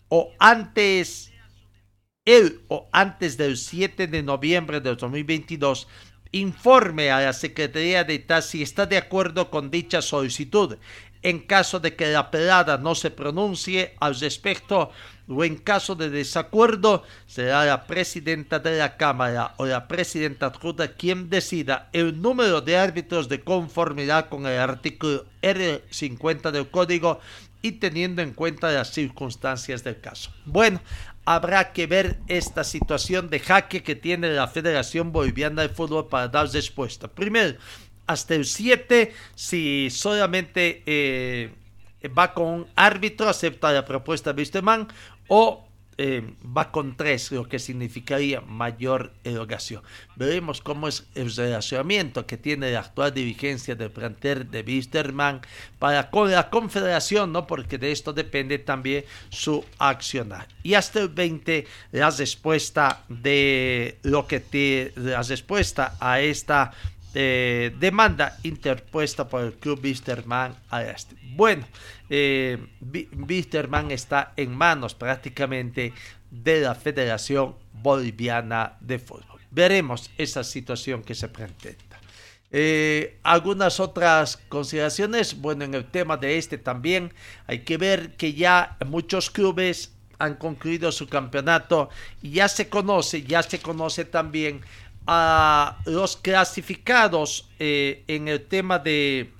o 0.09 0.31
antes 0.39 1.31
él 2.25 2.61
o 2.67 2.89
antes 2.91 3.37
del 3.37 3.57
7 3.57 4.07
de 4.07 4.23
noviembre 4.23 4.81
de 4.81 4.95
2022 4.95 5.87
informe 6.31 7.11
a 7.11 7.21
la 7.21 7.33
Secretaría 7.33 8.03
de 8.03 8.15
Estado 8.15 8.41
si 8.41 8.61
está 8.61 8.85
de 8.85 8.97
acuerdo 8.97 9.49
con 9.49 9.71
dicha 9.71 10.01
solicitud. 10.01 10.77
En 11.21 11.39
caso 11.39 11.79
de 11.79 11.95
que 11.95 12.07
la 12.07 12.19
apelada 12.19 12.77
no 12.77 12.93
se 12.93 13.09
pronuncie 13.09 13.95
al 13.99 14.19
respecto, 14.19 14.91
o 15.27 15.43
en 15.43 15.57
caso 15.57 15.95
de 15.95 16.09
desacuerdo 16.09 17.03
será 17.25 17.65
la 17.65 17.87
presidenta 17.87 18.59
de 18.59 18.77
la 18.77 18.97
Cámara 18.97 19.53
o 19.57 19.65
la 19.65 19.87
presidenta 19.87 20.47
adjunta 20.47 20.93
quien 20.93 21.29
decida 21.29 21.89
el 21.93 22.21
número 22.21 22.61
de 22.61 22.77
árbitros 22.77 23.29
de 23.29 23.41
conformidad 23.41 24.29
con 24.29 24.45
el 24.45 24.59
artículo 24.59 25.25
R50 25.41 26.51
del 26.51 26.69
código 26.69 27.19
y 27.61 27.73
teniendo 27.73 28.21
en 28.21 28.33
cuenta 28.33 28.71
las 28.71 28.91
circunstancias 28.91 29.83
del 29.83 29.99
caso. 29.99 30.31
Bueno, 30.45 30.79
habrá 31.25 31.73
que 31.73 31.87
ver 31.87 32.19
esta 32.27 32.63
situación 32.63 33.29
de 33.29 33.39
jaque 33.39 33.81
que 33.81 33.95
tiene 33.95 34.29
la 34.29 34.47
Federación 34.47 35.11
Boliviana 35.11 35.63
de 35.63 35.69
Fútbol 35.69 36.07
para 36.07 36.27
dar 36.27 36.47
respuesta. 36.49 37.07
Primero, 37.07 37.57
hasta 38.05 38.35
el 38.35 38.45
7, 38.45 39.13
si 39.33 39.89
solamente... 39.89 40.83
Eh, 40.85 41.53
va 42.07 42.33
con 42.33 42.67
árbitro, 42.75 43.29
acepta 43.29 43.71
la 43.71 43.85
propuesta 43.85 44.33
de 44.33 44.41
Wisterman, 44.41 44.87
o 45.27 45.65
eh, 45.97 46.33
va 46.45 46.73
con 46.73 46.97
tres, 46.97 47.31
lo 47.31 47.47
que 47.47 47.57
significaría 47.57 48.41
mayor 48.41 49.13
erogación. 49.23 49.81
Veremos 50.17 50.59
cómo 50.59 50.89
es 50.89 51.05
el 51.15 51.33
relacionamiento 51.33 52.25
que 52.27 52.35
tiene 52.35 52.69
la 52.71 52.81
actual 52.81 53.13
dirigencia 53.13 53.75
del 53.75 53.91
plantel 53.91 54.51
de 54.51 54.61
Wisterman 54.61 55.39
para 55.79 56.09
con 56.09 56.29
la 56.29 56.49
confederación, 56.49 57.31
¿no? 57.31 57.47
porque 57.47 57.77
de 57.77 57.93
esto 57.93 58.11
depende 58.11 58.59
también 58.59 59.05
su 59.29 59.63
accionar. 59.77 60.49
Y 60.63 60.73
hasta 60.73 60.99
el 60.99 61.07
20, 61.07 61.65
la 61.93 62.09
respuesta 62.09 63.05
de 63.07 63.97
lo 64.03 64.27
que 64.27 64.41
te, 64.41 64.91
la 64.97 65.21
respuesta 65.21 65.95
a 66.01 66.19
esta 66.19 66.73
demanda 67.15 68.37
interpuesta 68.43 69.27
por 69.27 69.43
el 69.43 69.53
club 69.53 69.79
Wisterman 69.83 70.55
este. 70.69 71.15
Bueno, 71.35 71.65
eh, 72.09 72.57
está 73.89 74.33
en 74.35 74.55
manos 74.55 74.93
prácticamente 74.93 75.93
de 76.29 76.61
la 76.61 76.75
Federación 76.75 77.55
Boliviana 77.73 78.77
de 78.81 78.99
Fútbol. 78.99 79.39
Veremos 79.51 80.11
esa 80.17 80.43
situación 80.43 81.03
que 81.03 81.15
se 81.15 81.29
presenta. 81.29 81.99
Eh, 82.51 83.19
algunas 83.23 83.79
otras 83.79 84.37
consideraciones, 84.47 85.41
bueno, 85.41 85.65
en 85.65 85.73
el 85.73 85.85
tema 85.85 86.17
de 86.17 86.37
este 86.37 86.57
también 86.57 87.13
hay 87.47 87.59
que 87.59 87.77
ver 87.77 88.15
que 88.15 88.33
ya 88.33 88.77
muchos 88.85 89.29
clubes 89.29 89.91
han 90.19 90.35
concluido 90.35 90.91
su 90.91 91.07
campeonato 91.07 91.89
y 92.21 92.31
ya 92.31 92.47
se 92.47 92.69
conoce, 92.69 93.23
ya 93.23 93.43
se 93.43 93.59
conoce 93.59 94.05
también 94.05 94.61
a 95.07 95.77
los 95.85 96.17
clasificados 96.17 97.49
eh, 97.59 98.03
en 98.07 98.27
el 98.27 98.45
tema 98.47 98.79
de 98.79 99.31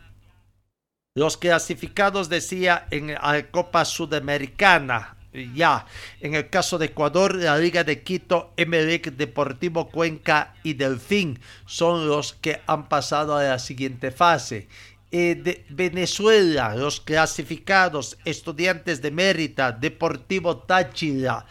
los 1.16 1.38
clasificados 1.38 2.28
decía 2.30 2.88
en 2.91 3.13
la 3.13 3.47
Copa 3.49 3.86
Sudamericana 3.86 5.16
ya. 5.55 5.86
En 6.22 6.36
el 6.36 6.49
caso 6.49 6.78
de 6.78 6.88
Ecuador, 6.88 7.36
la 7.36 7.57
Liga 7.57 7.84
de 7.84 8.03
Quito, 8.03 8.53
Emelec, 8.57 9.11
Deportivo 9.16 9.89
Cuenca 9.89 10.55
y 10.63 10.74
Delfín 10.74 11.39
son 11.66 12.07
los 12.07 12.34
que 12.34 12.61
han 12.68 12.88
pasado 12.88 13.36
a 13.36 13.43
la 13.43 13.59
siguiente 13.59 14.11
fase. 14.11 14.68
Eh, 15.11 15.36
de 15.36 15.66
Venezuela, 15.70 16.76
los 16.76 16.99
clasificados, 16.99 18.18
Estudiantes 18.26 19.01
de 19.01 19.11
Mérida, 19.11 19.72
Deportivo 19.72 20.57
Táchira, 20.57 21.45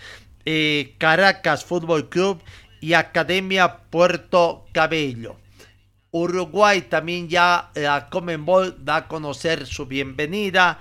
eh, 0.45 0.95
Caracas 0.99 1.65
Fútbol 1.65 2.09
Club 2.09 2.43
y 2.85 2.93
Academia 2.93 3.79
Puerto 3.89 4.67
Cabello. 4.73 5.37
Uruguay 6.11 6.83
también 6.83 7.31
ya 7.31 7.71
la 7.75 8.11
Comenbol 8.11 8.77
da 8.85 8.97
a 8.97 9.09
conocer 9.09 9.67
su 9.67 9.87
bienvenida 9.87 10.79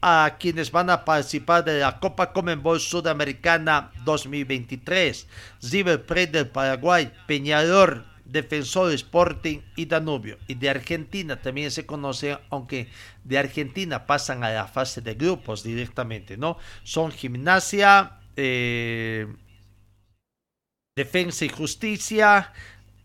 a 0.00 0.36
quienes 0.40 0.72
van 0.72 0.88
a 0.88 1.04
participar 1.04 1.62
de 1.62 1.80
la 1.80 2.00
Copa 2.00 2.32
Comenbol 2.32 2.80
Sudamericana 2.80 3.92
2023. 4.06 5.26
River 5.70 6.06
Plate 6.06 6.26
del 6.28 6.48
Paraguay, 6.48 7.12
Peñador, 7.26 8.06
Defensor 8.24 8.90
Sporting 8.94 9.58
y 9.76 9.84
Danubio. 9.84 10.38
Y 10.48 10.54
de 10.54 10.70
Argentina 10.70 11.42
también 11.42 11.70
se 11.70 11.84
conoce, 11.84 12.38
aunque 12.48 12.88
de 13.24 13.36
Argentina 13.36 14.06
pasan 14.06 14.42
a 14.42 14.48
la 14.48 14.68
fase 14.68 15.02
de 15.02 15.16
grupos 15.16 15.62
directamente, 15.62 16.38
¿no? 16.38 16.56
Son 16.82 17.10
Gimnasia, 17.10 18.20
eh, 18.36 19.26
Defensa 20.94 21.46
y 21.46 21.48
Justicia, 21.48 22.52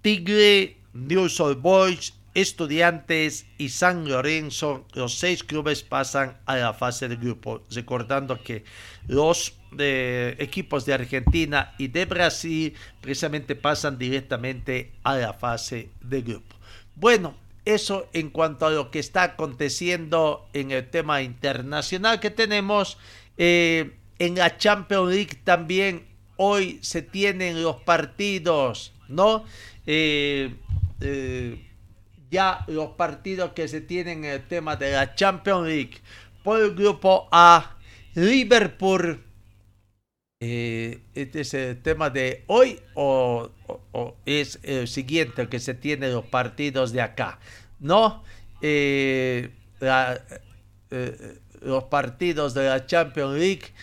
Tigre, 0.01 0.75
News 0.91 1.39
Old 1.39 1.61
Boys, 1.61 2.13
Estudiantes 2.33 3.45
y 3.57 3.69
San 3.69 4.09
Lorenzo, 4.09 4.85
los 4.93 5.17
seis 5.17 5.41
clubes 5.41 5.83
pasan 5.83 6.37
a 6.45 6.57
la 6.57 6.73
fase 6.73 7.07
de 7.07 7.15
grupo, 7.15 7.63
recordando 7.71 8.43
que 8.43 8.65
los 9.07 9.53
eh, 9.79 10.35
equipos 10.39 10.85
de 10.85 10.95
Argentina 10.95 11.75
y 11.77 11.87
de 11.87 12.03
Brasil 12.03 12.73
precisamente 12.99 13.55
pasan 13.55 13.97
directamente 13.97 14.91
a 15.03 15.15
la 15.15 15.31
fase 15.31 15.89
de 16.01 16.21
grupo. 16.23 16.57
Bueno, 16.93 17.37
eso 17.63 18.09
en 18.11 18.31
cuanto 18.31 18.65
a 18.65 18.71
lo 18.71 18.91
que 18.91 18.99
está 18.99 19.23
aconteciendo 19.23 20.49
en 20.51 20.71
el 20.71 20.89
tema 20.89 21.21
internacional 21.21 22.19
que 22.19 22.31
tenemos. 22.31 22.97
Eh, 23.37 23.93
en 24.19 24.35
la 24.35 24.57
Champions 24.57 25.13
League 25.13 25.39
también 25.43 26.16
hoy 26.37 26.79
se 26.81 27.01
tienen 27.01 27.61
los 27.61 27.77
partidos, 27.77 28.93
¿no? 29.07 29.45
Eh, 29.85 30.55
ya 32.29 32.65
los 32.67 32.89
partidos 32.91 33.51
que 33.53 33.67
se 33.67 33.81
tienen 33.81 34.25
en 34.25 34.31
el 34.31 34.47
tema 34.47 34.75
de 34.75 34.91
la 34.93 35.15
Champions 35.15 35.67
League. 35.67 35.97
Por 36.43 36.61
el 36.61 36.75
grupo 36.75 37.27
A, 37.31 37.77
Liverpool. 38.15 39.23
Eh, 40.39 41.01
este 41.15 41.41
es 41.41 41.53
el 41.53 41.81
tema 41.81 42.11
de 42.11 42.43
hoy 42.45 42.79
o, 42.93 43.49
es 44.25 44.59
el 44.61 44.87
siguiente 44.87 45.49
que 45.49 45.59
se 45.59 45.73
tiene 45.73 46.09
los 46.09 46.25
partidos 46.25 46.91
de 46.91 47.01
acá. 47.01 47.39
No, 47.79 48.23
eh, 48.61 49.49
eh, 49.81 51.39
los 51.61 51.83
partidos 51.85 52.53
de 52.53 52.69
la 52.69 52.85
Champions 52.85 53.37
League 53.37 53.73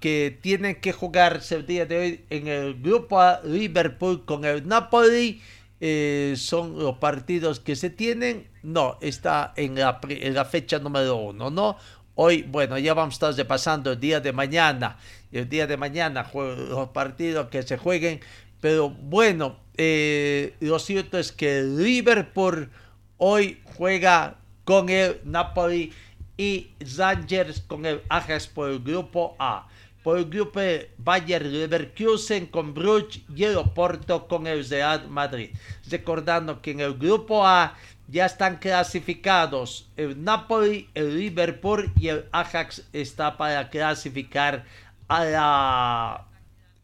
que 0.00 0.38
tienen 0.40 0.76
que 0.76 0.92
jugarse 0.92 1.54
el 1.56 1.66
día 1.66 1.86
de 1.86 1.98
hoy 1.98 2.24
en 2.30 2.48
el 2.48 2.80
grupo 2.80 3.20
A, 3.20 3.40
Liverpool 3.44 4.24
con 4.24 4.44
el 4.44 4.66
Napoli 4.66 5.42
eh, 5.82 6.34
son 6.36 6.78
los 6.78 6.96
partidos 6.96 7.60
que 7.60 7.76
se 7.76 7.90
tienen. 7.90 8.48
No, 8.62 8.98
está 9.00 9.52
en 9.56 9.74
la, 9.76 10.44
fecha 10.44 10.78
número 10.78 11.16
uno, 11.16 11.50
¿no? 11.50 11.76
Hoy, 12.14 12.42
bueno, 12.42 12.78
ya 12.78 12.92
vamos 12.94 13.14
a 13.14 13.16
estar 13.16 13.34
repasando 13.34 13.92
el 13.92 14.00
día 14.00 14.20
de 14.20 14.32
mañana. 14.32 14.98
El 15.32 15.48
día 15.48 15.66
de 15.66 15.76
mañana 15.76 16.28
los 16.34 16.88
partidos 16.88 17.48
que 17.48 17.62
se 17.62 17.78
jueguen. 17.78 18.20
Pero 18.60 18.90
bueno, 18.90 19.56
eh, 19.76 20.54
lo 20.60 20.78
cierto 20.78 21.18
es 21.18 21.32
que 21.32 21.62
Liverpool 21.62 22.70
hoy 23.16 23.62
juega 23.76 24.36
con 24.64 24.90
el 24.90 25.20
Napoli 25.24 25.92
y 26.36 26.70
Rangers 26.96 27.60
con 27.60 27.86
el 27.86 28.02
Ajax 28.08 28.46
por 28.48 28.70
el 28.70 28.80
grupo 28.80 29.36
A 29.38 29.66
por 30.02 30.18
el 30.18 30.30
grupo 30.30 30.60
Bayern 30.98 31.52
Leverkusen 31.52 32.46
con 32.46 32.72
Bruges 32.74 33.20
y 33.34 33.44
el 33.44 33.56
Oporto 33.56 34.26
con 34.26 34.46
el 34.46 34.68
Real 34.68 35.08
Madrid. 35.08 35.50
Recordando 35.90 36.62
que 36.62 36.70
en 36.70 36.80
el 36.80 36.94
grupo 36.94 37.46
A 37.46 37.74
ya 38.08 38.26
están 38.26 38.56
clasificados 38.56 39.88
el 39.96 40.22
Napoli, 40.22 40.88
el 40.94 41.18
Liverpool 41.18 41.92
y 41.96 42.08
el 42.08 42.24
Ajax 42.32 42.88
está 42.92 43.36
para 43.36 43.68
clasificar 43.68 44.64
a 45.06 45.24
la, 45.24 46.26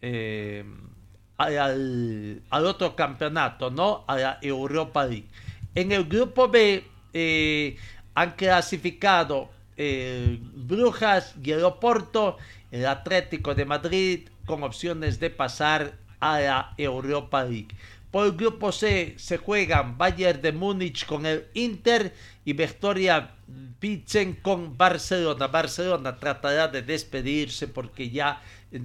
eh, 0.02 0.64
al, 1.38 2.42
otro 2.50 2.94
campeonato, 2.94 3.70
¿no? 3.70 4.04
A 4.06 4.16
la 4.16 4.38
Europa 4.42 5.04
League. 5.04 5.26
En 5.74 5.92
el 5.92 6.04
grupo 6.04 6.48
B 6.48 6.84
eh, 7.12 7.76
han 8.14 8.32
clasificado 8.32 9.50
eh, 9.76 10.38
Brujas 10.54 11.34
y 11.42 11.50
el 11.50 11.64
Oporto 11.64 12.38
el 12.70 12.86
Atlético 12.86 13.54
de 13.54 13.64
Madrid 13.64 14.28
con 14.44 14.62
opciones 14.62 15.20
de 15.20 15.30
pasar 15.30 15.94
a 16.20 16.40
la 16.40 16.74
Europa 16.76 17.44
League. 17.44 17.74
Por 18.10 18.26
el 18.26 18.32
grupo 18.32 18.72
C 18.72 19.14
se 19.18 19.36
juegan 19.36 19.98
Bayern 19.98 20.40
de 20.40 20.52
Múnich 20.52 21.04
con 21.06 21.26
el 21.26 21.46
Inter 21.54 22.14
y 22.44 22.52
Victoria 22.52 23.32
Pitzen 23.78 24.34
con 24.34 24.78
Barcelona. 24.78 25.48
Barcelona 25.48 26.16
tratará 26.16 26.68
de 26.68 26.82
despedirse 26.82 27.68
porque 27.68 28.08
ya 28.10 28.40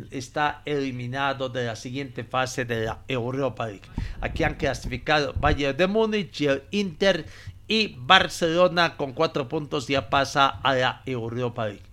está 0.10 0.62
eliminado 0.66 1.50
de 1.50 1.66
la 1.66 1.76
siguiente 1.76 2.24
fase 2.24 2.66
de 2.66 2.86
la 2.86 3.00
Europa 3.08 3.68
League. 3.68 3.88
Aquí 4.20 4.44
han 4.44 4.56
clasificado 4.56 5.34
Bayern 5.40 5.78
de 5.78 5.88
Múnich 5.88 6.42
y 6.42 6.48
el 6.48 6.64
Inter 6.72 7.26
y 7.68 7.96
Barcelona 8.00 8.98
con 8.98 9.14
cuatro 9.14 9.48
puntos 9.48 9.88
ya 9.88 10.10
pasa 10.10 10.48
a 10.48 10.76
la 10.76 11.02
Europa 11.06 11.68
League 11.68 11.91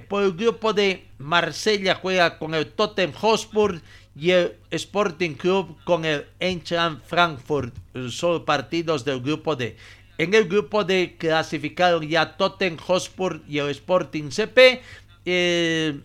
por 0.00 0.22
el 0.22 0.32
grupo 0.32 0.72
de 0.72 1.04
Marsella 1.18 1.94
juega 1.94 2.38
con 2.38 2.54
el 2.54 2.66
Tottenham 2.66 3.12
Hotspur 3.12 3.80
y 4.16 4.30
el 4.30 4.56
Sporting 4.70 5.34
Club 5.34 5.76
con 5.84 6.04
el 6.04 6.26
Eintracht 6.38 7.04
Frankfurt. 7.06 7.74
Son 8.10 8.44
partidos 8.44 9.04
del 9.04 9.20
grupo 9.20 9.56
D. 9.56 9.76
En 10.18 10.34
el 10.34 10.48
grupo 10.48 10.84
D 10.84 11.16
clasificaron 11.18 12.06
ya 12.08 12.36
Tottenham 12.36 12.78
Hotspur 12.78 13.40
y 13.48 13.58
el 13.58 13.70
Sporting 13.70 14.30
CP. 14.30 14.82
Eh, 15.24 16.00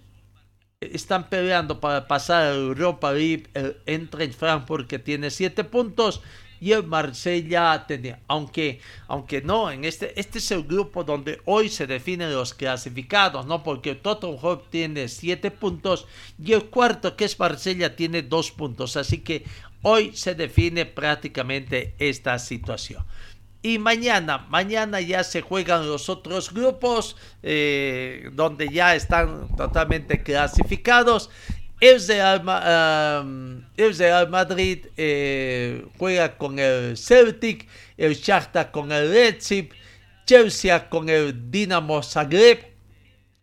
están 0.79 1.29
peleando 1.29 1.79
para 1.79 2.07
pasar 2.07 2.43
a 2.43 2.55
Europa 2.55 3.11
League 3.11 3.47
el 3.53 3.77
Eintracht 3.85 4.33
Frankfurt 4.33 4.87
que 4.87 4.99
tiene 4.99 5.31
7 5.31 5.63
puntos 5.63 6.21
y 6.59 6.71
el 6.71 6.83
Marsella 6.83 7.85
tenía, 7.87 8.19
aunque, 8.27 8.79
aunque 9.07 9.41
no, 9.41 9.71
en 9.71 9.85
este, 9.85 10.19
este 10.19 10.39
es 10.39 10.51
el 10.51 10.63
grupo 10.63 11.03
donde 11.03 11.41
hoy 11.45 11.69
se 11.69 11.87
definen 11.87 12.33
los 12.33 12.53
clasificados, 12.53 13.45
¿no? 13.45 13.63
Porque 13.63 13.91
el 13.91 13.99
Tottenham 13.99 14.59
tiene 14.69 15.07
7 15.07 15.51
puntos 15.51 16.07
y 16.41 16.53
el 16.53 16.65
cuarto, 16.65 17.15
que 17.15 17.25
es 17.25 17.39
Marsella, 17.39 17.95
tiene 17.95 18.21
2 18.21 18.51
puntos. 18.51 18.97
Así 18.97 19.19
que 19.19 19.43
hoy 19.81 20.15
se 20.15 20.35
define 20.35 20.85
prácticamente 20.85 21.95
esta 21.99 22.39
situación. 22.39 23.03
Y 23.61 23.79
mañana, 23.79 24.45
mañana 24.49 25.01
ya 25.01 25.23
se 25.23 25.41
juegan 25.41 25.87
los 25.87 26.07
otros 26.07 26.53
grupos 26.53 27.17
eh, 27.41 28.29
donde 28.33 28.69
ya 28.69 28.95
están 28.95 29.55
totalmente 29.55 30.21
clasificados 30.21 31.31
el 31.87 32.07
Real, 33.97 34.29
Madrid 34.29 34.85
eh, 34.97 35.85
juega 35.97 36.37
con 36.37 36.59
el 36.59 36.97
Celtic, 36.97 37.67
el 37.97 38.15
Shakhtar 38.15 38.71
con 38.71 38.91
el 38.91 39.11
Leipzig, 39.11 39.69
Chelsea 40.25 40.89
con 40.89 41.09
el 41.09 41.51
Dinamo 41.51 42.01
Zagreb, 42.01 42.73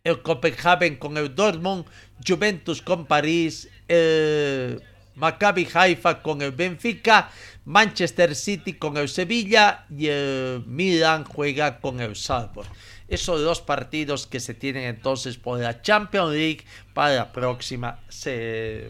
el 0.03 0.21
Copenhagen 0.21 0.97
con 0.97 1.17
el 1.17 1.33
Dortmund, 1.33 1.85
Juventus 2.27 2.81
con 2.81 3.05
París, 3.05 3.69
el 3.87 4.81
Maccabi 5.15 5.67
Haifa 5.73 6.21
con 6.21 6.41
el 6.41 6.51
Benfica, 6.51 7.29
Manchester 7.65 8.35
City 8.35 8.73
con 8.73 8.97
el 8.97 9.07
Sevilla 9.07 9.85
y 9.89 10.07
el 10.07 10.63
Milan 10.65 11.23
juega 11.23 11.79
con 11.79 12.01
el 12.01 12.15
Salzburg. 12.15 12.67
Esos 13.13 13.41
dos 13.41 13.61
partidos 13.61 14.25
que 14.25 14.39
se 14.39 14.55
tienen 14.55 14.85
entonces 14.85 15.37
por 15.37 15.59
la 15.59 15.83
Champions 15.83 16.31
League 16.31 16.65
para 16.95 17.13
la 17.13 17.31
próxima, 17.31 17.99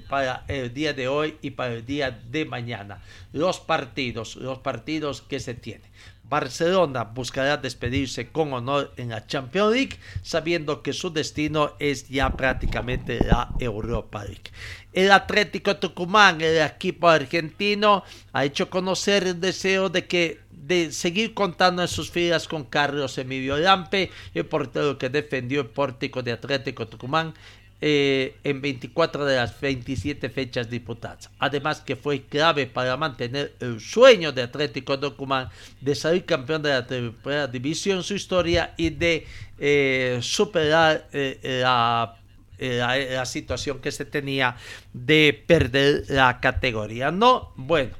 para 0.08 0.46
el 0.48 0.74
día 0.74 0.94
de 0.94 1.10
hoy 1.10 1.38
y 1.42 1.52
para 1.52 1.74
el 1.74 1.86
día 1.86 2.10
de 2.10 2.46
mañana. 2.46 3.02
Los 3.34 3.60
partidos, 3.60 4.38
los 4.38 4.60
partidos 4.60 5.22
que 5.24 5.42
se 5.42 5.56
tienen. 5.56 5.92
Barcelona 6.24 7.04
buscará 7.04 7.58
despedirse 7.58 8.30
con 8.30 8.54
honor 8.54 8.94
en 8.96 9.10
la 9.10 9.28
Champions 9.28 9.74
League, 9.74 10.00
sabiendo 10.22 10.82
que 10.82 10.94
su 10.94 11.12
destino 11.12 11.74
es 11.80 12.08
ya 12.08 12.30
prácticamente 12.30 13.20
la 13.26 13.50
Europa 13.60 14.24
League. 14.24 14.52
El 14.94 15.12
Atlético 15.12 15.76
Tucumán, 15.76 16.40
el 16.40 16.62
equipo 16.62 17.10
argentino, 17.10 18.04
ha 18.32 18.46
hecho 18.46 18.70
conocer 18.70 19.28
el 19.28 19.42
deseo 19.42 19.90
de 19.90 20.08
que 20.08 20.40
de 20.68 20.92
seguir 20.92 21.34
contando 21.34 21.82
en 21.82 21.88
sus 21.88 22.10
filas 22.10 22.48
con 22.48 22.64
Carlos 22.64 23.18
Emilio 23.18 23.58
Lampe, 23.58 24.12
el 24.34 24.46
portero 24.46 24.98
que 24.98 25.10
defendió 25.10 25.62
el 25.62 25.68
pórtico 25.68 26.24
de 26.24 26.32
Atlético 26.32 26.88
Tucumán 26.88 27.34
eh, 27.82 28.38
en 28.46 28.62
24 28.62 29.26
de 29.26 29.36
las 29.36 29.60
27 29.60 30.30
fechas 30.30 30.70
disputadas. 30.70 31.30
Además 31.38 31.82
que 31.82 31.98
fue 31.98 32.22
clave 32.22 32.66
para 32.66 32.96
mantener 32.96 33.56
el 33.60 33.82
sueño 33.82 34.32
de 34.32 34.44
Atlético 34.44 34.98
Tucumán 34.98 35.50
de 35.82 35.94
salir 35.96 36.24
campeón 36.24 36.62
de 36.62 36.70
la 36.70 36.88
primera 36.88 37.48
división 37.48 37.98
en 37.98 38.04
su 38.04 38.14
historia 38.14 38.74
y 38.78 38.90
de 38.90 39.28
eh, 39.60 40.20
superar 40.22 41.10
eh, 41.12 41.60
la, 41.62 42.16
la, 42.58 43.26
situación 43.26 43.80
que 43.80 43.92
se 43.92 44.06
tenía 44.06 44.56
de 44.94 45.44
perder 45.46 46.06
la 46.08 46.40
categoría. 46.40 47.12
No, 47.12 47.52
bueno, 47.58 47.92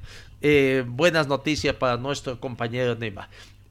buenas 0.88 1.28
noticias 1.28 1.76
para 1.76 1.98
nuestro 1.98 2.40
compañero 2.40 2.96
Neymar. 2.96 3.30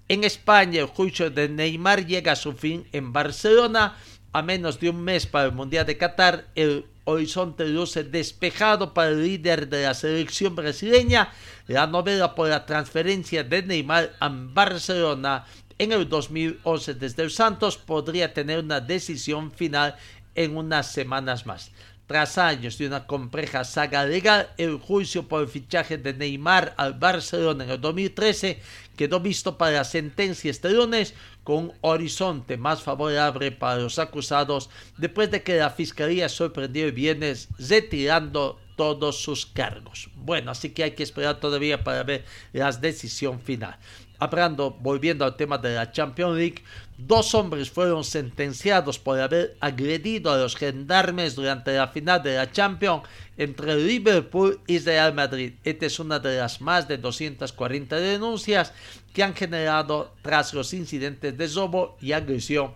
En 0.09 0.25
España, 0.25 0.81
el 0.81 0.87
juicio 0.87 1.31
de 1.31 1.49
Neymar 1.49 2.07
llega 2.07 2.33
a 2.33 2.37
su 2.37 2.53
fin 2.53 2.87
en 2.93 3.13
Barcelona 3.13 3.97
a 4.33 4.43
menos 4.43 4.81
de 4.81 4.91
un 4.91 5.03
mes 5.03 5.27
para 5.27 5.47
el 5.47 5.53
Mundial 5.53 5.85
de 5.85 5.99
Qatar, 5.99 6.47
el 6.55 6.87
horizonte 7.05 7.67
luce 7.67 8.05
despejado 8.05 8.95
para 8.95 9.11
el 9.11 9.23
líder 9.23 9.69
de 9.69 9.83
la 9.83 9.95
selección 9.95 10.55
brasileña. 10.55 11.31
La 11.67 11.87
novela 11.87 12.35
por 12.35 12.49
la 12.49 12.65
transferencia 12.65 13.45
de 13.45 13.63
Neymar 13.63 14.13
a 14.21 14.29
Barcelona 14.31 15.45
en 15.79 15.93
el 15.93 16.09
2011 16.09 16.95
desde 16.95 17.23
el 17.25 17.31
Santos 17.31 17.77
podría 17.77 18.33
tener 18.33 18.61
una 18.61 18.81
decisión 18.81 19.51
final 19.51 19.97
en 20.35 20.57
unas 20.57 20.91
semanas 20.91 21.45
más. 21.45 21.71
Tras 22.07 22.37
años 22.37 22.79
de 22.79 22.89
una 22.89 23.07
compleja 23.07 23.65
saga 23.65 24.05
legal, 24.05 24.51
el 24.59 24.79
juicio 24.79 25.29
por 25.29 25.43
el 25.43 25.49
fichaje 25.49 25.99
de 25.99 26.13
Neymar 26.13 26.75
al 26.77 26.95
Barcelona 26.95 27.65
en 27.65 27.71
el 27.71 27.81
2013 27.81 28.61
quedó 28.97 29.21
visto 29.21 29.57
para 29.57 29.73
la 29.73 29.85
sentencia 29.85 30.51
este 30.51 30.71
lunes 30.71 31.15
con 31.45 31.57
un 31.57 31.73
horizonte 31.81 32.57
más 32.57 32.83
favorable 32.83 33.53
para 33.53 33.81
los 33.81 33.99
acusados 33.99 34.69
después 34.99 35.31
de 35.31 35.43
que 35.43 35.57
la 35.57 35.71
Fiscalía 35.71 36.29
sorprendió 36.29 36.85
el 36.85 36.93
viernes 36.93 37.49
retirando 37.59 38.61
todos 38.77 39.23
sus 39.23 39.47
cargos. 39.47 40.09
Bueno, 40.15 40.51
así 40.51 40.71
que 40.71 40.85
hay 40.85 40.91
que 40.93 41.03
esperar 41.03 41.41
todavía 41.41 41.85
para 41.85 42.03
ver 42.03 42.25
la 42.53 42.73
decisión 42.73 43.41
final. 43.41 43.79
Hablando, 44.23 44.71
volviendo 44.71 45.25
al 45.25 45.35
tema 45.35 45.59
de 45.59 45.75
la 45.75 45.91
Champions 45.91 46.37
League, 46.37 46.63
dos 46.97 47.35
hombres 47.35 47.73
fueron 47.73 48.05
sentenciados 48.05 49.01
por 49.01 49.19
haber 49.19 49.57
agredido 49.59 50.31
a 50.31 50.37
los 50.37 50.55
gendarmes 50.55 51.35
durante 51.35 51.73
la 51.73 51.89
final 51.89 52.23
de 52.23 52.37
la 52.37 52.49
Champions 52.49 53.03
entre 53.37 53.75
Liverpool 53.75 54.61
y 54.69 54.79
Real 54.79 55.13
Madrid. 55.13 55.55
Esta 55.65 55.87
es 55.87 55.99
una 55.99 56.21
de 56.21 56.39
las 56.39 56.61
más 56.61 56.87
de 56.87 56.99
240 56.99 57.97
denuncias 57.97 58.73
que 59.13 59.25
han 59.25 59.35
generado 59.35 60.15
tras 60.23 60.55
los 60.55 60.73
incidentes 60.73 61.37
de 61.37 61.49
robo 61.49 61.97
y 62.01 62.13
agresión 62.13 62.75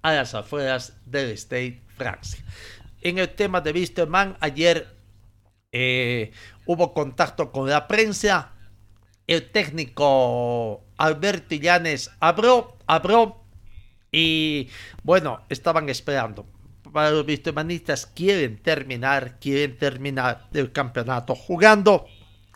a 0.00 0.14
las 0.14 0.34
afueras 0.34 0.94
del 1.04 1.28
State 1.32 1.82
Francia. 1.94 2.42
En 3.02 3.18
el 3.18 3.28
tema 3.28 3.60
de 3.60 3.72
Wisterman, 3.72 4.38
ayer 4.40 4.88
eh, 5.72 6.32
hubo 6.64 6.94
contacto 6.94 7.52
con 7.52 7.68
la 7.68 7.86
prensa. 7.86 8.54
El 9.30 9.48
técnico 9.48 10.82
Alberto 10.96 11.54
Illanes 11.54 12.10
abrió, 12.18 12.76
abrió 12.88 13.36
y 14.10 14.68
bueno, 15.04 15.42
estaban 15.48 15.88
esperando. 15.88 16.46
Para 16.92 17.12
los 17.12 17.24
Wistermanistas 17.24 18.06
quieren 18.06 18.58
terminar, 18.60 19.38
quieren 19.38 19.78
terminar 19.78 20.48
el 20.52 20.72
campeonato 20.72 21.36
jugando 21.36 22.06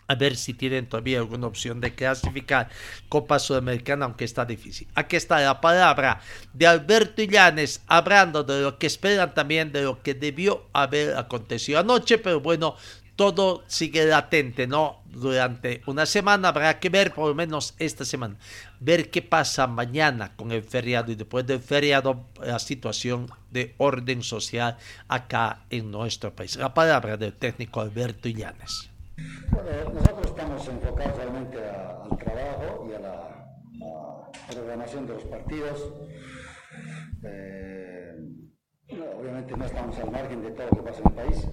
a 0.07 0.15
ver 0.15 0.35
si 0.35 0.53
tienen 0.53 0.89
todavía 0.89 1.19
alguna 1.19 1.47
opción 1.47 1.79
de 1.79 1.95
clasificar 1.95 2.67
Copa 3.07 3.39
Sudamericana, 3.39 4.03
aunque 4.03 4.25
está 4.25 4.43
difícil. 4.43 4.89
Aquí 4.95 5.15
está 5.15 5.39
la 5.39 5.61
palabra 5.61 6.19
de 6.51 6.67
Alberto 6.67 7.21
Illanes, 7.21 7.83
hablando 7.87 8.43
de 8.43 8.59
lo 8.59 8.77
que 8.77 8.87
esperan 8.87 9.33
también, 9.33 9.71
de 9.71 9.83
lo 9.83 10.03
que 10.03 10.13
debió 10.13 10.67
haber 10.73 11.15
acontecido 11.15 11.79
anoche, 11.79 12.17
pero 12.17 12.41
bueno, 12.41 12.75
todo 13.15 13.63
sigue 13.67 14.05
latente, 14.05 14.67
¿no? 14.67 15.01
Durante 15.05 15.81
una 15.87 16.05
semana 16.05 16.49
habrá 16.49 16.79
que 16.79 16.89
ver, 16.89 17.13
por 17.13 17.29
lo 17.29 17.35
menos 17.35 17.73
esta 17.79 18.03
semana, 18.03 18.35
ver 18.79 19.09
qué 19.09 19.21
pasa 19.21 19.67
mañana 19.67 20.35
con 20.35 20.51
el 20.51 20.63
feriado 20.63 21.11
y 21.11 21.15
después 21.15 21.47
del 21.47 21.59
feriado 21.59 22.25
la 22.41 22.59
situación 22.59 23.27
de 23.51 23.73
orden 23.77 24.21
social 24.23 24.77
acá 25.07 25.65
en 25.69 25.91
nuestro 25.91 26.35
país. 26.35 26.57
La 26.57 26.73
palabra 26.73 27.15
del 27.17 27.33
técnico 27.33 27.81
Alberto 27.81 28.27
Illanes. 28.27 28.89
Bueno, 29.49 29.69
nosotros 29.93 30.27
estamos 30.27 30.67
enfocados 30.67 31.17
realmente 31.17 31.57
al 31.57 32.17
trabajo 32.17 32.87
y 32.89 32.93
a 32.95 32.99
la 32.99 33.25
programación 34.51 35.07
de 35.07 35.13
los 35.13 35.23
partidos. 35.23 35.93
Eh, 37.23 38.15
obviamente 39.17 39.55
no 39.55 39.65
estamos 39.65 39.97
al 39.97 40.11
margen 40.11 40.41
de 40.43 40.51
todo 40.51 40.67
lo 40.67 40.71
que 40.71 40.91
pasa 40.91 40.99
en 40.99 41.07
el 41.07 41.13
país, 41.13 41.47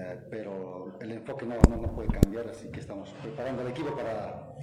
eh, 0.00 0.18
pero 0.30 0.96
el 1.00 1.12
enfoque 1.12 1.46
no, 1.46 1.56
no, 1.76 1.94
puede 1.94 2.08
cambiar, 2.08 2.48
así 2.48 2.70
que 2.70 2.80
estamos 2.80 3.10
preparando 3.22 3.62
el 3.62 3.68
equipo 3.68 3.94
para 3.96 4.54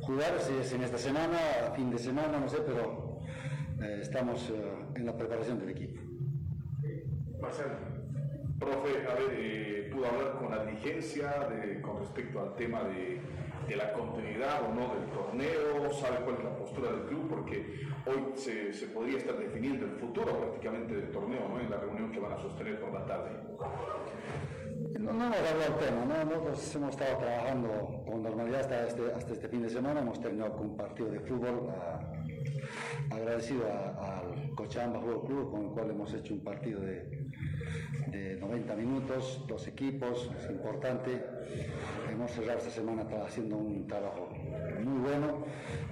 jugar, 0.00 0.38
si 0.38 0.54
es 0.56 0.72
en 0.72 0.82
esta 0.82 0.98
semana, 0.98 1.38
fin 1.74 1.90
de 1.90 1.98
semana, 1.98 2.38
no 2.38 2.48
sé, 2.48 2.58
pero 2.64 3.20
eh, 3.82 3.98
estamos 4.00 4.52
en 4.94 5.06
la 5.06 5.16
preparación 5.16 5.58
del 5.58 5.70
equipo. 5.70 6.00
Marcelo. 7.40 7.74
Profe, 8.58 9.06
a 9.08 9.14
ver, 9.14 9.30
eh, 9.32 9.90
pudo 9.90 10.06
hablar 10.06 10.38
con 10.38 10.50
la 10.50 10.64
dirigencia 10.66 11.48
con 11.80 11.98
respecto 11.98 12.40
al 12.40 12.54
tema 12.56 12.82
de, 12.84 13.20
la 13.74 13.92
continuidad 13.92 14.64
o 14.64 14.74
no 14.74 14.92
del 14.94 15.06
torneo, 15.12 15.92
sabe 15.92 16.24
cuál 16.24 16.38
es 16.38 16.44
la 16.44 16.56
postura 16.56 16.90
del 16.90 17.02
club, 17.02 17.28
porque 17.30 17.86
hoy 18.04 18.32
se, 18.34 18.86
podría 18.88 19.18
estar 19.18 19.38
definiendo 19.38 19.86
el 19.86 19.92
futuro 19.92 20.38
prácticamente 20.38 20.94
del 20.94 21.10
torneo, 21.12 21.48
¿no? 21.48 21.60
En 21.60 21.70
la 21.70 21.78
reunión 21.78 22.10
que 22.10 22.18
van 22.18 22.32
a 22.32 22.38
sostener 22.38 22.80
por 22.80 22.92
la 22.92 23.06
tarde. 23.06 23.30
No, 24.80 25.12
no 25.12 25.24
hemos 25.26 25.36
hablado 25.36 25.58
del 25.58 25.88
tema, 25.88 26.04
¿no? 26.06 26.24
Nosotros 26.24 26.74
hemos 26.74 26.90
estado 26.90 27.18
trabajando 27.18 28.02
con 28.06 28.22
normalidad 28.22 28.60
hasta 28.60 28.86
este, 28.86 29.12
hasta 29.12 29.32
este 29.32 29.48
fin 29.48 29.62
de 29.62 29.70
semana, 29.70 30.00
hemos 30.00 30.20
terminado 30.20 30.56
con 30.56 30.70
un 30.70 30.76
partido 30.76 31.10
de 31.10 31.20
fútbol. 31.20 31.68
agradecido 33.10 33.64
al 33.66 34.54
Cochabamba 34.54 35.00
Fútbol 35.00 35.26
Club, 35.26 35.50
con 35.50 35.64
el 35.64 35.70
cual 35.70 35.90
hemos 35.90 36.14
hecho 36.14 36.34
un 36.34 36.40
partido 36.40 36.80
de, 36.80 37.29
de 38.10 38.36
90 38.36 38.76
minutos, 38.76 39.44
dos 39.46 39.66
equipos, 39.66 40.30
es 40.38 40.50
importante. 40.50 41.24
Hemos 42.10 42.30
cerrado 42.32 42.58
esta 42.58 42.70
semana 42.70 43.06
haciendo 43.24 43.56
un 43.56 43.86
trabajo 43.86 44.28
muy 44.82 44.98
bueno 45.00 45.44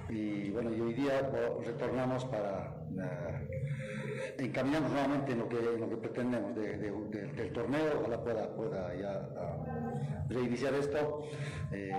y 0.09 0.49
bueno, 0.51 0.73
y 0.73 0.81
hoy 0.81 0.93
día 0.93 1.29
retornamos 1.65 2.25
para 2.25 2.75
eh, 2.97 4.35
encaminarnos 4.39 4.91
nuevamente 4.91 5.31
en 5.31 5.39
lo 5.39 5.49
que, 5.49 5.61
lo 5.61 5.89
que 5.89 5.97
pretendemos 5.97 6.55
del 6.55 7.51
torneo, 7.53 7.99
ojalá 7.99 8.23
pueda, 8.23 8.55
pueda 8.55 8.95
ya 8.95 9.29
ah, 9.37 10.25
reiniciar 10.29 10.73
esto. 10.73 11.23
Eh, 11.71 11.91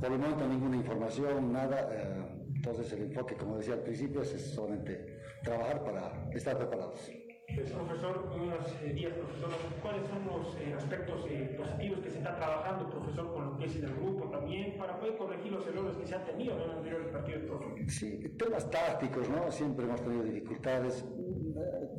por 0.00 0.12
el 0.12 0.18
momento 0.18 0.48
ninguna 0.48 0.76
información, 0.76 1.52
nada. 1.52 1.88
Eh, 1.92 2.42
entonces 2.56 2.92
el 2.92 3.02
enfoque, 3.02 3.34
como 3.36 3.56
decía 3.58 3.74
al 3.74 3.80
principio, 3.80 4.22
es 4.22 4.54
solamente 4.54 5.20
trabajar 5.42 5.82
para 5.84 6.30
estar 6.32 6.56
preparados. 6.56 7.10
Pues, 7.54 7.70
profesor, 7.70 8.32
unos 8.34 8.82
eh, 8.82 8.92
días, 8.94 9.12
profesor, 9.12 9.50
¿cuáles 9.82 10.06
son 10.08 10.24
los 10.26 10.56
eh, 10.56 10.74
aspectos 10.74 11.26
eh, 11.28 11.54
positivos 11.58 12.00
que 12.00 12.10
se 12.10 12.18
está 12.18 12.34
trabajando, 12.36 12.88
profesor, 12.88 13.32
con 13.32 13.44
lo 13.44 13.58
que 13.58 13.66
es 13.66 13.76
el 13.76 13.94
grupo 13.94 14.30
también, 14.30 14.78
para 14.78 14.98
poder 14.98 15.16
corregir 15.16 15.52
los 15.52 15.66
errores 15.66 15.96
que 15.96 16.06
se 16.06 16.14
han 16.14 16.24
tenido 16.24 16.56
en 16.56 16.62
el 16.62 16.70
anterior 16.70 17.10
partido 17.12 17.40
de 17.40 17.90
Sí, 17.90 18.18
temas 18.38 18.70
tácticos, 18.70 19.28
¿no? 19.28 19.50
Siempre 19.50 19.84
hemos 19.84 20.00
tenido 20.00 20.22
dificultades, 20.22 21.04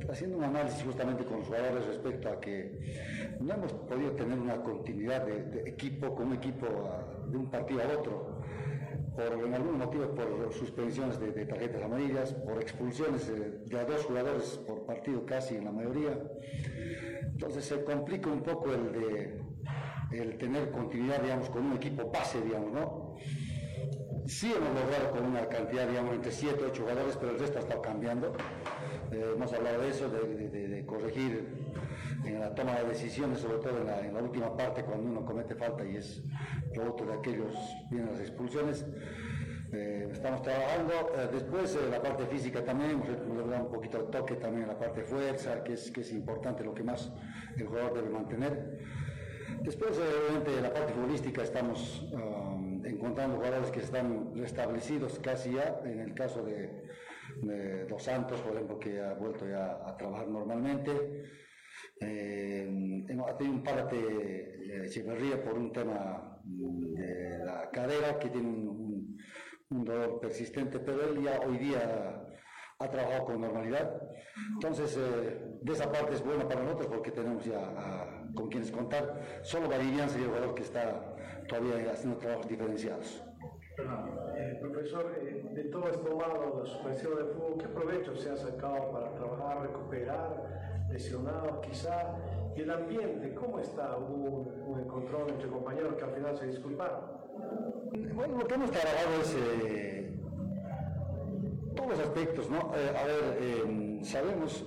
haciendo 0.09 0.37
un 0.37 0.43
análisis 0.43 0.83
justamente 0.83 1.23
con 1.23 1.37
los 1.39 1.47
jugadores 1.47 1.85
respecto 1.85 2.29
a 2.29 2.39
que 2.39 3.35
no 3.39 3.53
hemos 3.53 3.73
podido 3.73 4.11
tener 4.13 4.39
una 4.39 4.55
continuidad 4.61 5.25
de, 5.25 5.69
equipo 5.69 6.15
con 6.15 6.33
equipo 6.33 6.65
de 7.27 7.37
un 7.37 7.49
partido 7.51 7.81
a 7.81 7.99
otro 7.99 8.41
por 9.15 9.45
en 9.45 9.53
algún 9.53 9.77
motivo 9.77 10.13
por 10.15 10.53
suspensiones 10.53 11.19
de, 11.19 11.45
tarjetas 11.45 11.83
amarillas, 11.83 12.33
por 12.33 12.61
expulsiones 12.61 13.27
de, 13.27 13.79
a 13.79 13.85
dos 13.85 14.05
jugadores 14.05 14.59
por 14.67 14.85
partido 14.85 15.25
casi 15.25 15.55
en 15.55 15.65
la 15.65 15.71
mayoría. 15.71 16.19
Entonces 17.21 17.65
se 17.65 17.83
complica 17.83 18.29
un 18.29 18.41
poco 18.41 18.73
el 18.73 18.91
de 18.91 19.43
el 20.11 20.37
tener 20.37 20.69
continuidad, 20.69 21.21
digamos, 21.21 21.49
con 21.49 21.65
un 21.65 21.73
equipo 21.73 22.09
base, 22.11 22.41
digamos, 22.41 22.71
¿no? 22.71 23.15
Sí 24.25 24.53
hemos 24.55 24.69
logrado 24.79 25.11
con 25.11 25.25
una 25.25 25.47
cantidad, 25.47 25.87
digamos, 25.87 26.15
entre 26.15 26.31
7 26.31 26.63
o 26.63 26.67
8 26.67 26.81
jugadores, 26.81 27.17
pero 27.17 27.31
el 27.33 27.39
resto 27.39 27.57
ha 27.57 27.61
estado 27.61 27.81
cambiando. 27.81 28.33
Eh, 29.11 29.33
hemos 29.35 29.51
hablado 29.53 29.81
de 29.81 29.89
eso, 29.89 30.09
de, 30.09 30.85
corregir 30.85 31.62
en 32.25 32.39
la 32.39 32.53
toma 32.53 32.75
de 32.75 32.89
decisiones, 32.89 33.39
sobre 33.39 33.57
todo 33.57 33.77
en 33.79 34.13
la, 34.13 34.21
última 34.21 34.55
parte, 34.55 34.83
cuando 34.83 35.09
uno 35.09 35.25
comete 35.25 35.55
falta 35.55 35.85
y 35.85 35.97
es 35.97 36.23
producto 36.73 37.05
de 37.05 37.13
aquellos, 37.13 37.55
vienen 37.89 38.11
las 38.11 38.21
expulsiones. 38.21 38.85
Eh, 39.73 40.07
estamos 40.11 40.43
trabajando. 40.43 40.93
Eh, 41.17 41.29
después, 41.33 41.77
la 41.89 42.01
parte 42.01 42.25
física 42.27 42.63
también, 42.63 42.91
hemos 42.91 43.49
dado 43.49 43.65
un 43.65 43.71
poquito 43.71 44.03
de 44.03 44.11
toque 44.11 44.35
también 44.35 44.63
en 44.63 44.67
la 44.69 44.77
parte 44.77 45.03
fuerza, 45.03 45.63
que 45.63 45.73
es, 45.73 45.89
que 45.91 46.01
es 46.01 46.11
importante, 46.11 46.63
lo 46.63 46.73
que 46.73 46.83
más 46.83 47.11
el 47.57 47.67
jugador 47.67 47.95
debe 47.95 48.09
mantener. 48.09 48.79
Después, 49.61 49.97
obviamente, 49.97 50.61
la 50.61 50.73
parte 50.73 50.93
futbolística 50.93 51.41
estamos 51.41 52.07
um, 52.11 52.85
encontrando 52.85 53.37
jugadores 53.37 53.71
que 53.71 53.79
están 53.79 54.35
restablecidos 54.35 55.19
casi 55.19 55.53
ya, 55.53 55.79
en 55.85 55.99
el 55.99 56.13
caso 56.13 56.43
de, 56.43 56.83
de 57.41 57.85
Dos 57.85 58.03
Santos, 58.03 58.41
por 58.41 58.53
ejemplo, 58.53 58.77
que 58.77 59.01
ha 59.01 59.13
vuelto 59.13 59.47
ya 59.47 59.79
a 59.85 59.97
trabajar 59.97 60.27
normalmente. 60.27 60.91
Eh, 61.99 63.05
hemos 63.07 63.37
tenido 63.37 63.55
un 63.55 63.63
parte 63.63 63.95
de 63.95 64.85
Echeverría 64.85 65.41
por 65.43 65.57
un 65.57 65.71
tema 65.71 66.39
de 66.43 67.39
la 67.45 67.69
cadera 67.71 68.19
que 68.19 68.29
tiene 68.29 68.47
un, 68.47 69.17
dolor 69.69 70.19
persistente, 70.19 70.79
pero 70.79 71.09
él 71.09 71.23
ya 71.23 71.39
hoy 71.39 71.57
día 71.57 72.23
ha 72.77 72.89
trabajado 72.89 73.25
con 73.25 73.41
normalidad. 73.41 74.01
Entonces, 74.53 74.97
eh, 74.97 75.41
de 75.61 75.73
esa 75.73 75.91
parte 75.91 76.13
es 76.13 76.23
buena 76.23 76.47
para 76.47 76.61
nosotros 76.61 76.87
porque 76.87 77.11
tenemos 77.11 77.43
ya 77.43 77.59
a, 77.59 78.23
con 78.35 78.49
quienes 78.49 78.71
contar. 78.71 79.39
Solo 79.41 79.67
Valerian 79.69 80.09
sería 80.09 80.27
el 80.27 80.31
jugador 80.33 80.55
que 80.55 80.61
está 80.61 81.15
todavía 81.47 81.91
haciendo 81.91 82.17
trabajos 82.17 82.47
diferenciados. 82.47 83.23
Eh, 83.75 84.57
profesor, 84.61 85.11
eh, 85.19 85.49
de 85.51 85.63
todo 85.65 85.87
esto 85.89 86.15
malo, 86.15 86.59
la 86.59 86.65
suspensión 86.65 87.15
del 87.15 87.27
fútbol, 87.29 87.57
¿qué 87.57 87.67
provecho 87.67 88.15
se 88.15 88.29
ha 88.29 88.37
sacado 88.37 88.91
para 88.91 89.15
trabajar, 89.15 89.63
recuperar, 89.63 90.72
lesionado 90.93 91.59
quizá? 91.61 92.15
Y 92.55 92.61
el 92.61 92.71
ambiente, 92.71 93.33
¿cómo 93.33 93.59
está? 93.59 93.97
¿Hubo 93.97 94.45
un, 94.67 94.79
encontrón 94.79 95.29
entre 95.29 95.49
compañeros 95.49 95.95
que 95.95 96.03
al 96.03 96.11
final 96.11 96.37
se 96.37 96.47
disculparon? 96.47 96.99
Bueno, 98.15 98.37
lo 98.37 98.47
que 98.47 98.53
hemos 98.53 98.69
trabajado 98.69 99.21
es 99.21 99.35
eh, 99.39 100.19
todos 101.75 101.89
los 101.89 101.99
aspectos, 101.99 102.49
¿no? 102.49 102.71
Eh, 102.75 102.95
a 102.95 103.05
ver, 103.05 103.37
eh, 103.41 103.99
sabemos, 104.03 104.65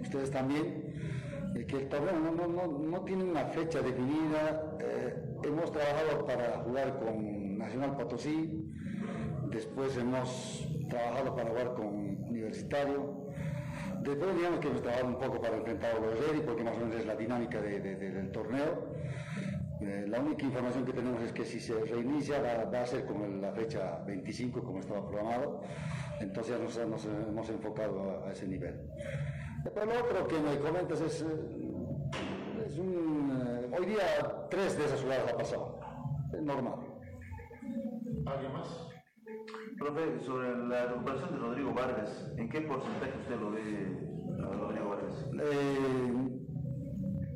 ustedes 0.00 0.30
también, 0.30 0.92
que 1.66 1.76
el 1.76 1.88
torneo 1.88 2.12
no, 2.12 2.32
no, 2.32 2.46
no, 2.46 2.66
no, 2.78 3.00
tiene 3.00 3.24
una 3.24 3.46
fecha 3.46 3.80
definida. 3.80 4.76
hemos 5.42 5.72
trabajado 5.72 6.26
para 6.26 6.58
jugar 6.64 6.98
con 6.98 7.56
Nacional 7.56 7.96
Potosí, 7.96 8.74
después 9.48 9.96
hemos 9.96 10.68
trabajado 10.90 11.34
para 11.34 11.48
jugar 11.48 11.74
con 11.74 11.86
Universitario. 12.28 13.15
Después 14.06 14.36
digamos 14.36 14.60
que 14.60 14.68
hemos 14.68 14.82
trabajado 14.82 15.08
un 15.08 15.18
poco 15.18 15.40
para 15.40 15.56
enfrentar 15.56 15.96
a 15.96 15.98
Borrelli, 15.98 16.40
porque 16.46 16.62
más 16.62 16.76
o 16.76 16.78
menos 16.78 16.94
es 16.94 17.06
la 17.06 17.16
dinámica 17.16 17.60
de, 17.60 17.80
de, 17.80 17.96
de, 17.96 18.10
del 18.12 18.30
torneo. 18.30 18.94
Eh, 19.80 20.06
la 20.06 20.20
única 20.20 20.44
información 20.44 20.84
que 20.84 20.92
tenemos 20.92 21.20
es 21.22 21.32
que 21.32 21.44
si 21.44 21.58
se 21.58 21.74
reinicia 21.84 22.40
va, 22.40 22.64
va 22.70 22.82
a 22.82 22.86
ser 22.86 23.04
como 23.04 23.26
la 23.26 23.52
fecha 23.52 23.98
25 24.06 24.62
como 24.62 24.78
estaba 24.78 25.04
programado, 25.06 25.60
entonces 26.20 26.58
nos, 26.60 26.78
nos 26.88 27.04
hemos 27.04 27.50
enfocado 27.50 28.24
a, 28.24 28.30
ese 28.30 28.46
nivel. 28.46 28.80
Pero 29.74 29.86
lo 29.86 29.92
otro 29.98 30.28
que 30.28 30.38
me 30.38 30.56
comentas 30.58 31.00
es, 31.00 31.22
eh, 31.22 31.26
eh, 32.68 33.70
hoy 33.76 33.86
día 33.86 34.46
tres 34.48 34.78
de 34.78 34.84
esas 34.84 35.02
jugadas 35.02 35.32
ha 35.32 35.36
pasado, 35.36 35.80
es 36.32 36.42
normal. 36.42 36.78
¿Alguien 38.24 38.52
más? 38.52 38.95
Profe, 39.78 40.20
sobre 40.24 40.56
la 40.68 40.86
recuperación 40.86 41.32
de 41.32 41.38
Rodrigo 41.38 41.74
Vargas, 41.74 42.30
¿en 42.38 42.48
qué 42.48 42.62
porcentaje 42.62 43.12
usted 43.20 43.38
lo 43.38 43.50
ve 43.50 43.62
a 44.42 44.54
Rodrigo 44.54 44.88
Vargas? 44.88 45.26
Eh, 45.34 46.12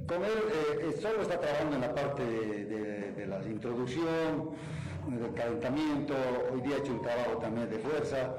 con 0.08 0.24
él 0.24 0.38
eh, 0.80 0.92
solo 1.00 1.20
está 1.20 1.38
trabajando 1.38 1.76
en 1.76 1.82
la 1.82 1.94
parte 1.94 2.24
de, 2.24 2.64
de, 2.64 3.12
de, 3.12 3.26
la 3.26 3.44
introducción, 3.46 4.52
del 5.06 5.34
calentamiento, 5.34 6.14
hoy 6.50 6.62
día 6.62 6.76
ha 6.76 6.78
hecho 6.78 6.92
un 6.92 7.02
trabajo 7.02 7.36
también 7.42 7.68
de 7.68 7.78
fuerza. 7.78 8.34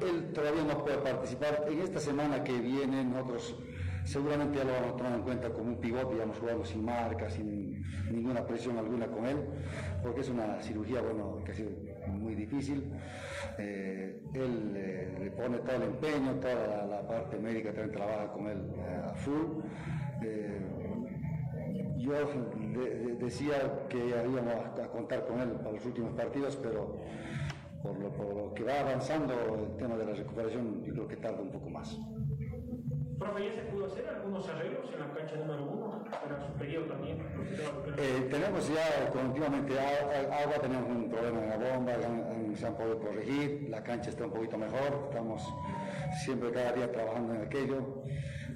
Él 0.00 0.32
todavía 0.32 0.64
no 0.64 0.82
puede 0.82 0.96
participar. 0.98 1.66
En 1.68 1.80
esta 1.80 2.00
semana 2.00 2.42
que 2.42 2.58
viene 2.58 3.04
nosotros 3.04 3.56
seguramente 4.04 4.58
ya 4.58 4.64
lo 4.64 4.72
vamos 4.72 4.94
a 4.94 4.96
tomar 4.96 5.12
en 5.14 5.22
cuenta 5.22 5.50
como 5.50 5.68
un 5.68 5.80
pivote, 5.80 6.14
digamos, 6.14 6.38
jugando 6.38 6.64
sin 6.64 6.84
marca, 6.84 7.30
sin 7.30 7.82
ninguna 8.10 8.46
presión 8.46 8.78
alguna 8.78 9.06
con 9.06 9.26
él, 9.26 9.36
porque 10.02 10.20
es 10.20 10.28
una 10.28 10.60
cirugía, 10.62 11.00
bueno, 11.00 11.42
que 11.44 11.52
ha 11.52 11.54
sido 11.54 11.70
muy 12.08 12.34
difícil. 12.34 12.92
Eh, 13.58 14.22
él 14.34 14.72
eh, 14.76 15.18
le 15.20 15.30
pone 15.30 15.58
todo 15.58 15.76
el 15.76 15.82
empeño, 15.82 16.34
toda 16.40 16.86
la, 16.86 17.06
parte 17.06 17.38
médica 17.38 17.72
también 17.72 17.92
trabaja 17.92 18.32
con 18.32 18.46
él 18.46 18.58
eh, 18.76 19.00
a 19.04 19.14
full. 19.14 19.62
Yo 21.98 22.12
de, 22.12 22.78
de, 22.78 23.14
decía 23.16 23.86
que 23.88 23.98
íbamos 23.98 24.54
a, 24.54 24.84
a, 24.84 24.88
contar 24.88 25.26
con 25.26 25.40
él 25.40 25.50
para 25.50 25.72
los 25.72 25.84
últimos 25.84 26.14
partidos, 26.14 26.56
pero 26.56 26.96
por 27.82 27.98
lo, 27.98 28.10
por 28.10 28.34
lo, 28.34 28.54
que 28.54 28.64
va 28.64 28.80
avanzando 28.80 29.34
el 29.54 29.76
tema 29.76 29.96
de 29.96 30.06
la 30.06 30.12
recuperación, 30.12 30.82
yo 30.84 30.92
creo 30.92 31.08
que 31.08 31.16
tarda 31.16 31.40
un 31.40 31.50
poco 31.50 31.68
más. 31.70 31.98
Profe, 33.20 33.44
¿ya 33.44 33.54
se 33.54 33.62
pudo 33.68 33.84
hacer 33.84 34.08
algunos 34.08 34.48
arreglos 34.48 34.90
en 34.94 35.00
la 35.00 35.12
cancha 35.12 35.36
número 35.36 35.62
uno? 35.62 36.04
Para 36.10 36.40
su 36.40 36.52
periodo 36.54 36.86
también. 36.86 37.18
Eh, 37.98 38.28
tenemos 38.30 38.66
ya 38.72 39.10
continuamente 39.10 39.78
agua, 39.78 40.54
tenemos 40.62 40.88
un 40.88 41.10
problema 41.10 41.42
en 41.42 41.50
la 41.50 41.56
bomba, 41.58 41.92
se 42.56 42.66
han 42.66 42.74
podido 42.74 42.98
corregir, 42.98 43.68
la 43.68 43.82
cancha 43.82 44.08
está 44.08 44.24
un 44.24 44.32
poquito 44.32 44.56
mejor, 44.56 45.08
estamos 45.10 45.42
siempre 46.24 46.50
cada 46.50 46.72
día 46.72 46.90
trabajando 46.90 47.34
en 47.34 47.42
aquello. 47.42 48.04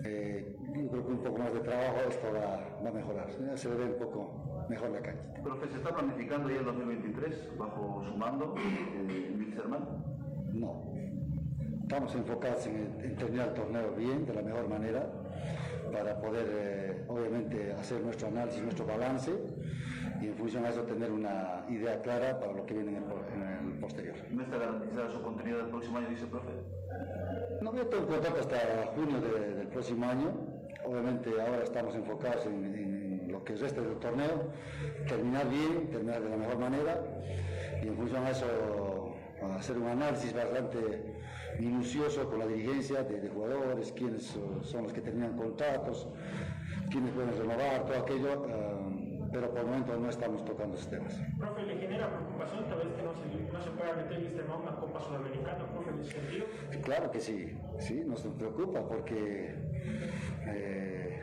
Eh, 0.02 0.56
yo 0.74 0.88
creo 0.88 1.06
que 1.06 1.12
un 1.12 1.22
poco 1.22 1.38
más 1.38 1.52
de 1.52 1.60
trabajo 1.60 1.96
esto 2.08 2.26
va, 2.32 2.80
va 2.82 2.88
a 2.88 2.92
mejorar, 2.92 3.28
se 3.56 3.68
ve 3.68 3.84
un 3.84 3.98
poco 3.98 4.66
mejor 4.70 4.88
la 4.92 5.02
cancha. 5.02 5.42
Profe, 5.42 5.68
¿se 5.68 5.76
está 5.76 5.94
planificando 5.94 6.48
ya 6.48 6.60
el 6.60 6.64
2023 6.64 7.58
bajo 7.58 8.02
su 8.02 8.16
mando 8.16 8.54
eh, 8.56 9.28
en? 9.30 9.44
No, 10.58 10.93
estamos 11.84 12.14
enfocados 12.14 12.66
en, 12.66 12.96
en, 13.04 13.14
terminar 13.16 13.48
el 13.48 13.54
torneo 13.54 13.90
bien, 13.92 14.24
de 14.24 14.34
la 14.34 14.42
mejor 14.42 14.68
manera, 14.68 15.06
para 15.92 16.18
poder 16.18 16.46
eh, 16.50 17.04
obviamente 17.08 17.72
hacer 17.72 18.00
nuestro 18.00 18.28
análisis, 18.28 18.62
nuestro 18.62 18.86
balance 18.86 19.30
y 20.20 20.26
en 20.28 20.34
función 20.34 20.64
a 20.64 20.70
eso 20.70 20.82
tener 20.82 21.12
una 21.12 21.66
idea 21.68 22.00
clara 22.00 22.40
para 22.40 22.52
lo 22.52 22.64
que 22.64 22.72
viene 22.72 22.92
en 22.92 22.96
el, 22.96 23.02
en 23.34 23.72
el 23.72 23.78
posterior. 23.80 24.16
¿No 24.30 24.42
está 24.42 24.56
garantizada 24.56 25.10
su 25.10 25.20
continuidad 25.20 25.60
el 25.60 25.66
próximo 25.66 25.98
año, 25.98 26.08
dice 26.08 26.26
profe? 26.26 26.52
No, 27.60 27.74
yo 27.74 27.86
tengo 27.86 28.06
contrato 28.06 28.40
hasta 28.40 28.86
junio 28.94 29.20
de, 29.20 29.54
del 29.54 29.68
próximo 29.68 30.06
año. 30.06 30.32
Obviamente 30.86 31.30
ahora 31.38 31.62
estamos 31.62 31.94
enfocados 31.94 32.46
en, 32.46 32.64
en, 32.64 33.32
lo 33.32 33.44
que 33.44 33.56
resta 33.56 33.80
del 33.80 33.96
torneo, 33.96 34.52
terminar 35.08 35.48
bien, 35.50 35.90
terminar 35.90 36.22
de 36.22 36.30
la 36.30 36.36
mejor 36.36 36.58
manera 36.58 37.00
y 37.82 37.88
en 37.88 37.96
función 37.96 38.24
a 38.24 38.30
eso 38.30 38.46
hacer 39.52 39.76
un 39.76 39.88
análisis 39.88 40.32
bastante 40.32 40.78
minucioso 41.58 42.28
con 42.28 42.38
la 42.38 42.46
dirigencia 42.46 43.02
de, 43.02 43.20
de 43.20 43.28
jugadores, 43.28 43.92
quiénes 43.92 44.38
son 44.62 44.82
los 44.82 44.92
que 44.92 45.00
terminan 45.00 45.36
contratos, 45.36 46.08
quiénes 46.90 47.12
pueden 47.12 47.36
renovar, 47.36 47.86
todo 47.86 47.98
aquello. 47.98 48.42
Um, 48.42 49.14
pero 49.34 49.50
por 49.50 49.58
el 49.58 49.66
momento 49.66 49.98
no 49.98 50.08
estamos 50.08 50.44
tocando 50.44 50.76
esos 50.76 50.88
temas. 50.88 51.20
Profe, 51.36 51.64
¿le 51.64 51.76
genera 51.76 52.08
preocupación 52.08 52.68
tal 52.68 52.78
vez 52.78 52.88
que 52.94 53.02
no 53.02 53.12
se, 53.14 53.52
no 53.52 53.60
se 53.60 53.70
pueda 53.72 53.92
meter 53.94 54.20
en 54.20 54.26
este 54.26 54.42
una 54.42 54.76
Copa 54.76 55.00
Sudamericana, 55.00 55.66
profe, 55.72 55.90
en 55.90 55.98
ese 55.98 56.12
sentido? 56.12 56.46
Claro 56.84 57.10
que 57.10 57.18
sí, 57.20 57.58
sí, 57.80 58.04
nos 58.06 58.20
preocupa 58.20 58.86
porque 58.86 59.56
eh, 60.46 61.20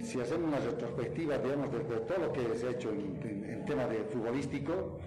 si 0.00 0.20
hacemos 0.20 0.48
una 0.48 0.58
retrospectiva, 0.58 1.38
digamos, 1.38 1.70
de, 1.70 1.78
de, 1.78 2.00
todo 2.00 2.18
lo 2.18 2.32
que 2.32 2.42
se 2.56 2.66
ha 2.66 2.70
hecho 2.72 2.90
en, 2.90 3.20
en, 3.22 3.44
en 3.44 3.64
tema 3.64 3.86
de 3.86 3.98
futbolístico, 4.04 4.98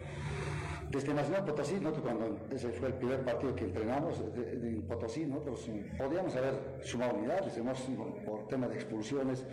desde 0.93 1.11
Nacional 1.11 1.43
Potosí, 1.43 1.79
nosotros 1.79 2.03
cuando 2.03 2.37
ese 2.51 2.69
fue 2.69 2.89
el 2.89 2.93
primer 2.93 3.25
partido 3.25 3.55
que 3.55 3.65
entrenamos 3.65 4.21
en 4.35 4.83
Potosí, 4.83 5.25
nosotros 5.25 5.67
podíamos 5.97 6.35
haber 6.35 6.53
sumado 6.83 7.15
unidades, 7.15 7.57
hemos, 7.57 7.79
por 8.23 8.47
tema 8.47 8.67
de 8.67 8.75
expulsiones, 8.75 9.43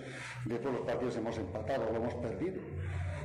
de 0.44 0.58
todos 0.58 0.74
los 0.76 0.84
partidos 0.84 1.16
hemos 1.16 1.38
empatado, 1.38 1.90
lo 1.90 1.96
hemos 1.96 2.14
perdido. 2.16 2.60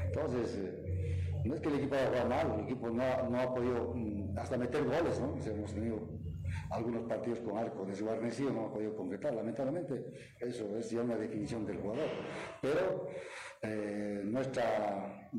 Entonces, 0.05 0.57
eh, 0.57 1.41
no 1.43 1.55
es 1.55 1.59
que 1.59 1.67
el 1.67 1.75
equipo 1.75 1.95
haya 1.95 2.07
jugado 2.07 2.29
mal, 2.29 2.53
el 2.57 2.63
equipo 2.63 2.89
no, 2.89 3.29
no 3.29 3.37
ha 3.37 3.53
podido 3.53 3.93
mm, 3.93 4.37
hasta 4.37 4.57
meter 4.57 4.85
goles, 4.85 5.19
¿no? 5.19 5.35
hemos 5.45 5.73
tenido 5.73 5.99
algunos 6.71 7.03
partidos 7.03 7.41
con 7.41 7.57
arco 7.57 7.85
desguarnecido, 7.85 8.51
no 8.51 8.67
ha 8.67 8.73
podido 8.73 8.95
concretar, 8.95 9.33
lamentablemente, 9.33 10.05
eso 10.39 10.77
es 10.77 10.89
ya 10.89 11.01
una 11.01 11.17
definición 11.17 11.65
del 11.65 11.79
jugador. 11.79 12.07
Pero 12.61 13.09
eh, 13.61 14.21
nuestra, 14.23 15.29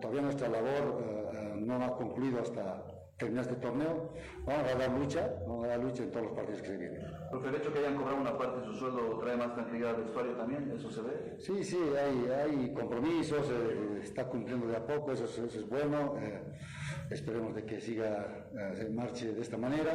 todavía 0.00 0.22
nuestra 0.22 0.48
labor 0.48 1.30
eh, 1.32 1.52
no 1.56 1.84
ha 1.84 1.96
concluido 1.96 2.40
hasta 2.40 2.84
terminar 3.16 3.44
este 3.44 3.56
torneo. 3.56 4.12
Vamos 4.44 4.70
a 4.70 4.74
dar 4.74 4.90
lucha, 4.90 5.30
vamos 5.46 5.64
a 5.64 5.68
dar 5.68 5.78
lucha 5.80 6.02
en 6.02 6.10
todos 6.10 6.26
los 6.26 6.34
partidos 6.34 6.62
que 6.62 6.68
se 6.68 6.76
vienen. 6.76 7.19
Porque 7.30 7.48
el 7.48 7.54
hecho 7.54 7.72
que 7.72 7.78
hayan 7.78 7.96
cobrado 7.96 8.20
una 8.20 8.36
parte 8.36 8.60
de 8.60 8.66
su 8.66 8.74
sueldo 8.74 9.18
trae 9.18 9.36
más 9.36 9.54
tranquilidad 9.54 9.94
al 9.94 10.02
vestuario 10.02 10.32
también, 10.32 10.70
¿eso 10.74 10.90
se 10.90 11.00
ve? 11.00 11.36
Sí, 11.38 11.62
sí, 11.62 11.78
hay, 11.96 12.28
hay 12.28 12.74
compromisos, 12.74 13.48
eh, 13.50 14.00
está 14.02 14.26
cumpliendo 14.26 14.66
de 14.66 14.76
a 14.76 14.84
poco, 14.84 15.12
eso, 15.12 15.24
eso 15.24 15.44
es 15.44 15.68
bueno. 15.68 16.16
Eh, 16.18 16.42
esperemos 17.10 17.54
de 17.54 17.64
que 17.64 17.80
siga, 17.80 18.48
eh, 18.52 18.72
se 18.74 18.88
marche 18.90 19.32
de 19.32 19.40
esta 19.40 19.56
manera. 19.56 19.92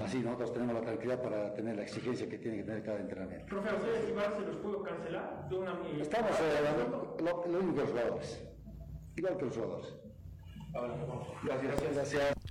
Así 0.00 0.18
nosotros 0.18 0.52
tenemos 0.52 0.74
la 0.74 0.80
tranquilidad 0.80 1.22
para 1.22 1.54
tener 1.54 1.76
la 1.76 1.82
exigencia 1.82 2.28
que 2.28 2.38
tiene 2.38 2.58
que 2.58 2.64
tener 2.64 2.82
cada 2.82 2.98
entrenamiento. 2.98 3.46
Profe, 3.46 3.68
¿a 3.68 3.74
ustedes 3.74 4.08
igual 4.08 4.34
se 4.34 4.40
los 4.40 4.56
pudo 4.56 4.82
cancelar? 4.82 5.48
De 5.48 5.56
una, 5.56 5.78
Estamos 6.00 6.30
eh, 6.40 7.22
lo, 7.22 7.46
lo 7.46 7.58
único 7.58 7.74
que 7.74 7.80
los 7.80 7.90
jugadores, 7.90 8.48
igual 9.16 9.36
que 9.36 9.44
los 9.44 9.56
jugadores. 9.56 9.96
Gracias. 11.44 11.94
Gracias. 11.94 12.41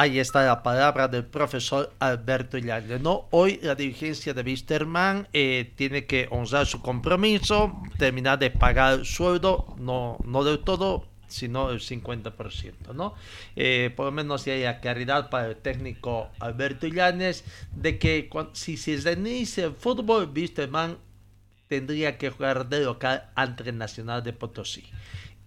Ahí 0.00 0.18
está 0.18 0.46
la 0.46 0.62
palabra 0.62 1.08
del 1.08 1.26
profesor 1.26 1.92
Alberto 1.98 2.56
Llande. 2.56 2.98
¿no? 2.98 3.28
Hoy 3.32 3.60
la 3.62 3.74
dirigencia 3.74 4.32
de 4.32 4.40
Wisterman 4.40 5.28
eh, 5.34 5.74
tiene 5.76 6.06
que 6.06 6.26
honrar 6.30 6.64
su 6.64 6.80
compromiso, 6.80 7.78
terminar 7.98 8.38
de 8.38 8.50
pagar 8.50 9.00
el 9.00 9.04
sueldo, 9.04 9.76
no, 9.78 10.16
no 10.24 10.42
del 10.42 10.60
todo, 10.60 11.04
sino 11.28 11.68
el 11.68 11.80
50%, 11.80 12.94
¿no? 12.94 13.12
Eh, 13.56 13.92
por 13.94 14.06
lo 14.06 14.12
menos 14.12 14.40
si 14.40 14.50
haya 14.50 14.80
claridad 14.80 15.28
para 15.28 15.48
el 15.48 15.56
técnico 15.56 16.30
Alberto 16.38 16.86
Illanes 16.86 17.44
de 17.70 17.98
que 17.98 18.30
si, 18.54 18.78
se 18.78 19.12
inicia 19.12 19.66
el 19.66 19.74
fútbol, 19.74 20.32
man 20.70 20.96
tendría 21.68 22.16
que 22.16 22.30
jugar 22.30 22.70
de 22.70 22.80
local 22.80 23.28
ante 23.34 23.68
el 23.68 23.76
Nacional 23.76 24.24
de 24.24 24.32
Potosí. 24.32 24.82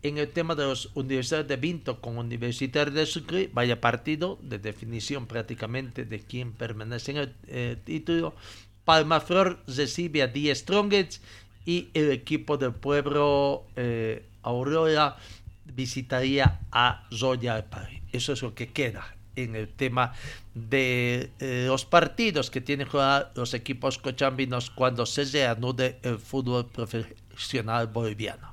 En 0.03 0.17
el 0.17 0.27
tema 0.27 0.53
de 0.53 0.65
los 0.65 0.89
universidades 0.95 1.47
de 1.47 1.55
Vinto 1.55 2.01
con 2.01 2.17
Universitario 2.17 2.93
de 2.93 3.05
Sucre, 3.05 3.49
vaya 3.53 3.79
partido 3.79 4.37
de 4.41 4.59
definición 4.59 5.27
prácticamente 5.27 6.03
de 6.03 6.19
quién 6.19 6.51
permanece 6.51 7.11
en 7.11 7.17
el 7.17 7.35
eh, 7.47 7.77
título. 7.85 8.35
Palmaflor 8.83 9.63
recibe 9.65 10.21
a 10.21 10.27
Die 10.27 10.53
Strongets 10.53 11.21
y 11.65 11.87
el 11.93 12.11
equipo 12.11 12.57
del 12.57 12.73
pueblo 12.73 13.63
eh, 13.77 14.25
Aurora 14.41 15.15
visitaría 15.63 16.59
a 16.69 17.07
Royal 17.09 17.63
Party. 17.63 18.01
Eso 18.11 18.33
es 18.33 18.41
lo 18.41 18.53
que 18.53 18.67
queda 18.67 19.15
en 19.37 19.55
el 19.55 19.69
tema 19.69 20.11
de 20.53 21.31
eh, 21.39 21.63
los 21.67 21.85
partidos 21.85 22.51
que 22.51 22.59
tienen 22.59 22.87
que 22.87 22.91
jugar 22.91 23.31
los 23.35 23.53
equipos 23.53 23.99
cochambinos 23.99 24.69
cuando 24.69 25.05
se 25.05 25.23
reanude 25.23 25.97
el 26.03 26.19
fútbol 26.19 26.65
profesional 26.65 27.87
boliviano. 27.87 28.52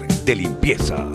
de 0.25 0.35
limpieza! 0.35 1.07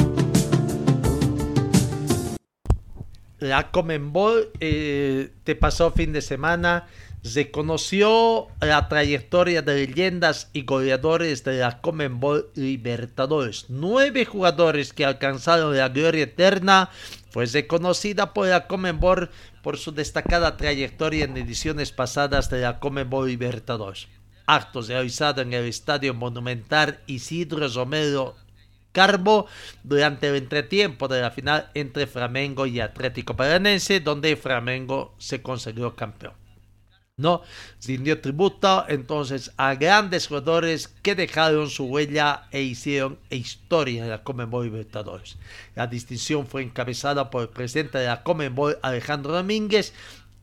La 3.39 3.71
Comenbol 3.71 4.51
eh, 4.61 5.31
te 5.45 5.55
pasó 5.55 5.93
fin 5.93 6.13
de 6.13 6.23
semana 6.23 6.87
se 7.27 7.51
conoció 7.51 8.47
la 8.61 8.89
trayectoria 8.89 9.61
de 9.61 9.75
leyendas 9.75 10.49
y 10.53 10.63
goleadores 10.63 11.43
de 11.43 11.59
la 11.59 11.81
Comenbol 11.81 12.51
Libertadores. 12.55 13.67
Nueve 13.69 14.25
jugadores 14.25 14.93
que 14.93 15.05
alcanzaron 15.05 15.77
la 15.77 15.89
gloria 15.89 16.25
eterna 16.25 16.91
fue 17.31 17.47
reconocida 17.47 18.33
por 18.33 18.47
la 18.47 18.69
Comenbol 18.69 19.31
por 19.63 19.77
su 19.77 19.93
destacada 19.93 20.57
trayectoria 20.57 21.25
en 21.25 21.37
ediciones 21.37 21.91
pasadas 21.91 22.49
de 22.49 22.61
la 22.61 22.79
Comenbol 22.79 23.27
Libertadores. 23.27 24.07
Actos 24.47 24.87
realizados 24.87 25.45
en 25.45 25.53
el 25.53 25.65
Estadio 25.65 26.15
Monumental 26.15 27.01
Isidro 27.07 27.69
Romero 27.69 28.37
Carbo 28.97 29.47
durante 29.85 30.27
el 30.27 30.37
entretiempo 30.37 31.07
de 31.07 31.21
la 31.21 31.31
final 31.31 31.71
entre 31.75 32.07
Flamengo 32.07 32.65
y 32.65 32.81
Atlético 32.81 33.37
Paranense, 33.37 34.01
donde 34.01 34.37
Flamengo 34.37 35.15
se 35.19 35.43
consagró 35.43 35.95
campeón. 35.95 36.33
¿no? 37.19 37.43
Rindió 37.87 38.23
tributo 38.23 38.87
entonces 38.89 39.53
a 39.59 39.75
grandes 39.75 40.29
jugadores 40.29 40.89
que 40.89 41.15
dejaron 41.15 41.69
su 41.69 41.85
huella 41.85 42.45
e 42.53 42.63
hicieron 42.63 43.19
historia 43.29 44.05
en 44.05 44.09
la 44.09 44.23
Comenbol 44.23 44.65
Libertadores. 44.65 45.37
La 45.75 45.87
distinción 45.87 46.47
fue 46.47 46.63
encabezada 46.63 47.29
por 47.29 47.43
el 47.43 47.49
presidente 47.51 47.99
de 47.99 48.07
la 48.07 48.23
Comenbol, 48.23 48.79
Alejandro 48.81 49.35
Domínguez, 49.35 49.93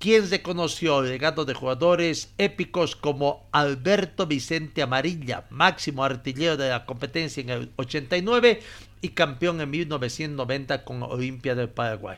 quien 0.03 0.29
reconoció 0.29 0.99
el 0.99 1.11
legado 1.11 1.45
de 1.45 1.53
jugadores 1.53 2.33
épicos 2.37 2.93
como 2.93 3.47
Alberto 3.53 4.27
Vicente 4.27 4.81
Amarilla, 4.81 5.45
máximo 5.49 6.03
artillero 6.03 6.57
de 6.57 6.67
la 6.67 6.85
competencia 6.85 7.39
en 7.39 7.49
el 7.49 7.71
89 7.77 8.59
y 8.99 9.09
campeón 9.11 9.61
en 9.61 9.69
1990 9.69 10.83
con 10.83 11.03
Olimpia 11.03 11.55
del 11.55 11.69
Paraguay 11.69 12.17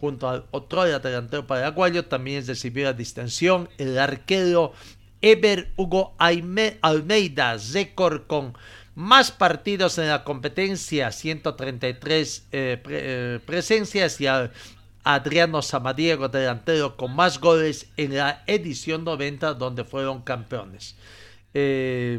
junto 0.00 0.30
al 0.30 0.46
otro 0.50 0.84
delantero 0.84 1.46
paraguayo, 1.46 2.06
también 2.06 2.46
recibió 2.46 2.84
la 2.84 2.94
distinción 2.94 3.68
el 3.76 3.98
arquero 3.98 4.72
Eber 5.20 5.72
Hugo 5.76 6.14
Almeida, 6.16 7.58
récord 7.70 8.22
con 8.26 8.54
más 8.94 9.30
partidos 9.30 9.98
en 9.98 10.08
la 10.08 10.24
competencia, 10.24 11.12
133 11.12 12.46
eh, 12.50 12.82
eh, 12.88 13.40
presencias, 13.44 14.20
y 14.22 14.26
al 14.26 14.52
Adriano 15.08 15.62
Samadiego, 15.62 16.28
delantero 16.28 16.96
con 16.96 17.14
más 17.14 17.38
goles 17.38 17.86
en 17.96 18.16
la 18.16 18.42
edición 18.48 19.04
90, 19.04 19.54
donde 19.54 19.84
fueron 19.84 20.22
campeones. 20.22 20.96
Eh, 21.54 22.18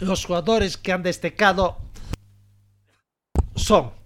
los 0.00 0.24
jugadores 0.24 0.76
que 0.76 0.90
han 0.90 1.04
destacado 1.04 1.78
son 3.54 3.99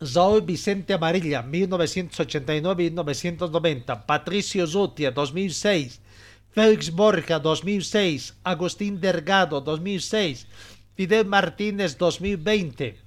Raúl 0.00 0.40
Vicente 0.42 0.94
Amarilla, 0.94 1.42
1989-1990, 1.42 4.04
Patricio 4.04 4.66
Zutia, 4.66 5.10
2006, 5.10 6.02
Félix 6.50 6.90
Borja, 6.90 7.38
2006, 7.38 8.34
Agustín 8.44 9.00
Delgado, 9.00 9.62
2006, 9.62 10.46
Fidel 10.94 11.24
Martínez 11.26 11.96
2020, 11.96 12.98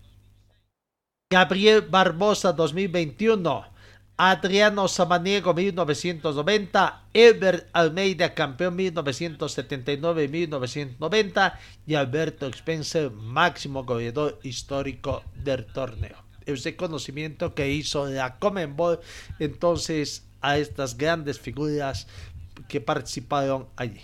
Gabriel 1.30 1.82
Barbosa 1.82 2.54
2021, 2.54 3.66
Adriano 4.18 4.88
Samaniego 4.88 5.54
1990, 5.54 7.04
Elbert 7.14 7.68
Almeida 7.72 8.34
campeón 8.34 8.76
1979 8.76 10.24
y 10.24 10.28
1990 10.28 11.60
y 11.86 11.94
Alberto 11.96 12.48
Spencer 12.48 13.12
máximo 13.12 13.84
goleador 13.86 14.40
histórico 14.44 15.24
del 15.36 15.68
torneo. 15.68 16.29
El 16.50 16.62
reconocimiento 16.62 17.54
que 17.54 17.72
hizo 17.72 18.08
la 18.08 18.38
Comenbol 18.38 19.00
entonces 19.40 20.24
a 20.42 20.58
estas 20.58 20.98
grandes 20.98 21.40
figuras 21.40 22.08
que 22.68 22.82
participaron 22.82 23.68
allí. 23.76 24.02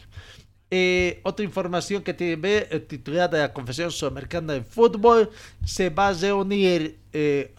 Eh, 0.71 1.21
otra 1.23 1.45
información 1.45 2.03
que 2.03 2.13
tiene 2.13 2.67
el 2.69 2.85
titular 2.85 3.29
de 3.29 3.39
la 3.39 3.53
Confesión 3.53 3.91
Sudamericana 3.91 4.53
de 4.53 4.63
Fútbol 4.63 5.29
se 5.63 5.89
va 5.89 6.09
a 6.09 6.13
reunir 6.13 6.99
eh, 7.13 7.53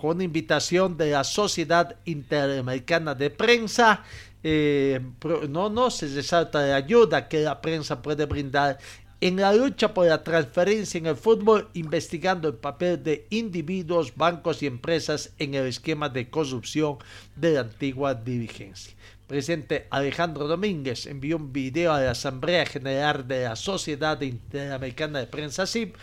con 0.00 0.16
una 0.16 0.24
invitación 0.24 0.96
de 0.96 1.10
la 1.10 1.24
Sociedad 1.24 1.96
Interamericana 2.04 3.14
de 3.14 3.30
Prensa. 3.30 4.02
Eh, 4.42 5.00
no, 5.48 5.68
no 5.68 5.90
se 5.90 6.08
resalta 6.08 6.62
la 6.62 6.76
ayuda 6.76 7.28
que 7.28 7.40
la 7.40 7.60
prensa 7.60 8.00
puede 8.00 8.24
brindar 8.24 8.78
en 9.20 9.36
la 9.36 9.52
lucha 9.52 9.94
por 9.94 10.06
la 10.06 10.22
transferencia 10.22 10.98
en 10.98 11.06
el 11.06 11.16
fútbol, 11.16 11.68
investigando 11.74 12.48
el 12.48 12.54
papel 12.54 13.02
de 13.02 13.26
individuos, 13.30 14.14
bancos 14.16 14.62
y 14.62 14.66
empresas 14.66 15.32
en 15.38 15.54
el 15.54 15.66
esquema 15.66 16.08
de 16.08 16.30
corrupción 16.30 16.98
de 17.36 17.54
la 17.54 17.60
antigua 17.60 18.14
dirigencia 18.14 18.94
presidente 19.28 19.86
Alejandro 19.90 20.48
Domínguez 20.48 21.06
envió 21.06 21.36
un 21.36 21.52
video 21.52 21.92
a 21.92 22.00
la 22.00 22.12
Asamblea 22.12 22.64
General 22.64 23.28
de 23.28 23.44
la 23.44 23.54
Sociedad 23.56 24.20
Interamericana 24.22 25.20
de 25.20 25.26
Prensa 25.26 25.66
SIP 25.66 25.94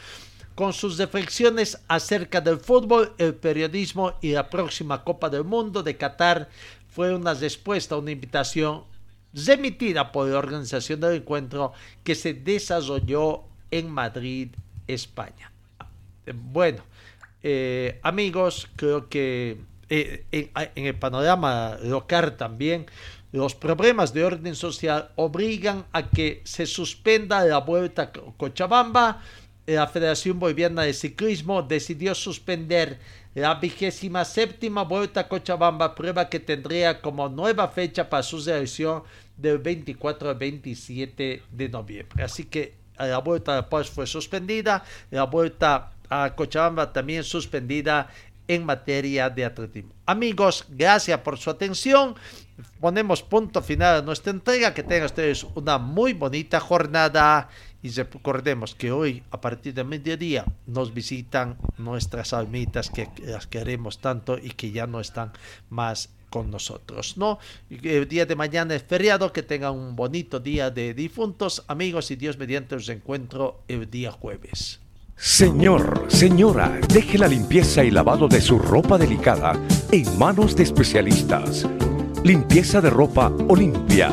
con 0.53 0.71
sus 0.71 0.97
reflexiones 0.97 1.79
acerca 1.89 2.39
del 2.39 2.59
fútbol, 2.59 3.13
el 3.17 3.33
periodismo 3.33 4.13
y 4.21 4.31
la 4.31 4.49
próxima 4.49 5.03
Copa 5.03 5.29
del 5.29 5.43
Mundo 5.43 5.83
de 5.83 5.97
Qatar. 5.97 6.47
Fue 6.87 7.13
una 7.13 7.33
respuesta 7.33 7.95
a 7.95 7.97
una 7.97 8.11
invitación 8.11 8.83
remitida 9.35 10.11
por 10.11 10.29
la 10.29 10.39
organización 10.39 11.01
del 11.01 11.17
encuentro 11.17 11.73
que 12.03 12.15
se 12.15 12.33
desarrolló 12.33 13.43
en 13.69 13.89
Madrid, 13.89 14.49
España. 14.87 15.51
Bueno, 16.33 16.83
eh, 17.43 17.99
amigos, 18.01 18.67
creo 18.75 19.09
que 19.09 19.57
eh, 19.89 20.25
en, 20.31 20.85
el 20.85 20.95
panorama 20.95 21.77
local 21.83 22.37
también, 22.37 22.85
los 23.31 23.53
problemas 23.53 24.13
de 24.13 24.23
orden 24.23 24.55
social 24.55 25.11
obligan 25.15 25.85
a 25.91 26.09
que 26.09 26.41
se 26.45 26.65
suspenda 26.65 27.43
la 27.43 27.59
vuelta 27.59 28.03
a 28.03 28.11
Cochabamba. 28.11 29.21
La 29.67 29.87
Federación 29.87 30.39
Boliviana 30.39 30.83
de 30.83 30.93
Ciclismo 30.93 31.61
decidió 31.61 32.15
suspender 32.15 32.99
la 33.33 33.55
vigésima 33.55 34.23
séptima 34.23 34.83
vuelta 34.83 35.21
a 35.21 35.27
Cochabamba, 35.27 35.93
prueba 35.93 36.29
que 36.29 36.39
tendría 36.39 37.01
como 37.01 37.27
nueva 37.27 37.67
fecha 37.67 38.09
para 38.09 38.23
su 38.23 38.39
selección 38.39 39.03
del 39.37 39.57
24 39.57 40.29
al 40.29 40.35
27 40.35 41.43
de 41.51 41.69
noviembre. 41.69 42.23
Así 42.23 42.45
que 42.45 42.73
la 42.97 43.19
vuelta 43.19 43.55
de 43.55 43.63
paz 43.63 43.89
fue 43.89 44.07
suspendida, 44.07 44.83
la 45.11 45.23
vuelta 45.23 45.91
a 46.09 46.33
Cochabamba 46.35 46.93
también 46.93 47.23
suspendida 47.23 48.09
en 48.47 48.65
materia 48.65 49.29
de 49.29 49.45
atletismo. 49.45 49.91
Amigos, 50.05 50.65
gracias 50.69 51.19
por 51.21 51.37
su 51.37 51.49
atención. 51.49 52.15
Ponemos 52.79 53.23
punto 53.23 53.61
final 53.61 53.97
a 53.97 54.01
nuestra 54.01 54.31
entrega. 54.31 54.73
Que 54.73 54.83
tengan 54.83 55.05
ustedes 55.05 55.43
una 55.55 55.77
muy 55.77 56.13
bonita 56.13 56.59
jornada. 56.59 57.49
Y 57.81 57.89
recordemos 57.89 58.73
que 58.73 58.91
hoy, 58.91 59.23
a 59.31 59.41
partir 59.41 59.73
de 59.73 59.83
mediodía, 59.83 60.45
nos 60.65 60.93
visitan 60.93 61.57
nuestras 61.77 62.33
almitas 62.33 62.89
que 62.89 63.09
las 63.23 63.47
queremos 63.47 63.99
tanto 63.99 64.37
y 64.37 64.51
que 64.51 64.71
ya 64.71 64.87
no 64.87 64.99
están 64.99 65.31
más 65.69 66.09
con 66.35 66.51
nosotros, 66.51 67.15
¿no? 67.15 67.39
El 67.69 68.09
día 68.09 68.25
de 68.25 68.35
mañana 68.35 68.75
es 68.75 68.83
feriado, 68.83 69.31
que 69.31 69.41
tengan 69.41 69.73
un 69.73 69.95
bonito 69.95 70.41
día 70.41 70.69
de 70.69 70.93
difuntos, 70.93 71.63
amigos, 71.69 72.11
y 72.11 72.17
Dios 72.17 72.37
mediante 72.37 72.75
os 72.75 72.89
encuentro 72.89 73.61
el 73.69 73.89
día 73.89 74.11
jueves. 74.11 74.81
Señor, 75.15 76.07
señora, 76.09 76.77
deje 76.89 77.17
la 77.17 77.29
limpieza 77.29 77.85
y 77.85 77.89
lavado 77.89 78.27
de 78.27 78.41
su 78.41 78.59
ropa 78.59 78.97
delicada 78.97 79.53
en 79.93 80.19
manos 80.19 80.57
de 80.57 80.63
especialistas. 80.63 81.65
Limpieza 82.25 82.81
de 82.81 82.89
ropa 82.89 83.31
Olimpia. 83.47 84.11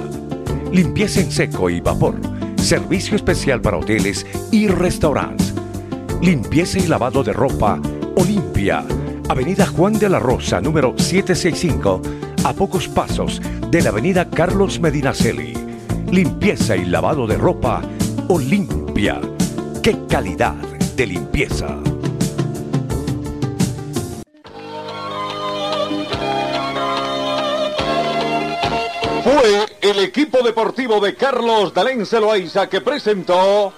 Limpieza 0.70 1.22
en 1.22 1.32
seco 1.32 1.68
y 1.70 1.80
vapor. 1.80 2.20
Servicio 2.56 3.16
especial 3.16 3.60
para 3.60 3.78
hoteles 3.78 4.24
y 4.52 4.68
restaurantes. 4.68 5.52
Limpieza 6.22 6.78
y 6.78 6.86
lavado 6.86 7.24
de 7.24 7.32
ropa 7.32 7.82
Olimpia. 8.14 8.84
Avenida 9.32 9.66
Juan 9.66 9.98
de 9.98 10.08
la 10.10 10.18
Rosa, 10.18 10.60
número 10.60 10.94
765, 10.96 12.02
a 12.44 12.52
pocos 12.52 12.86
pasos 12.86 13.40
de 13.70 13.82
la 13.82 13.88
Avenida 13.88 14.28
Carlos 14.28 14.78
Medinaceli. 14.78 15.54
Limpieza 16.10 16.76
y 16.76 16.84
lavado 16.84 17.26
de 17.26 17.38
ropa 17.38 17.80
Olimpia. 18.28 19.20
¡Qué 19.82 19.96
calidad! 20.06 20.54
de 20.96 21.06
limpieza. 21.06 21.78
Fue 29.24 29.66
el 29.80 29.98
equipo 30.00 30.42
deportivo 30.42 31.00
de 31.00 31.14
Carlos 31.14 31.72
Dalén 31.72 32.04
Celoaiza 32.04 32.68
que 32.68 32.82
presentó 32.82 33.72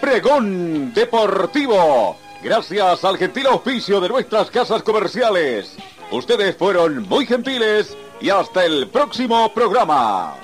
Pregón 0.00 0.92
Deportivo. 0.92 2.27
Gracias 2.42 3.04
al 3.04 3.18
gentil 3.18 3.46
auspicio 3.46 4.00
de 4.00 4.08
nuestras 4.08 4.50
casas 4.50 4.82
comerciales. 4.82 5.76
Ustedes 6.12 6.56
fueron 6.56 7.06
muy 7.08 7.26
gentiles 7.26 7.96
y 8.20 8.30
hasta 8.30 8.64
el 8.64 8.88
próximo 8.88 9.52
programa. 9.52 10.36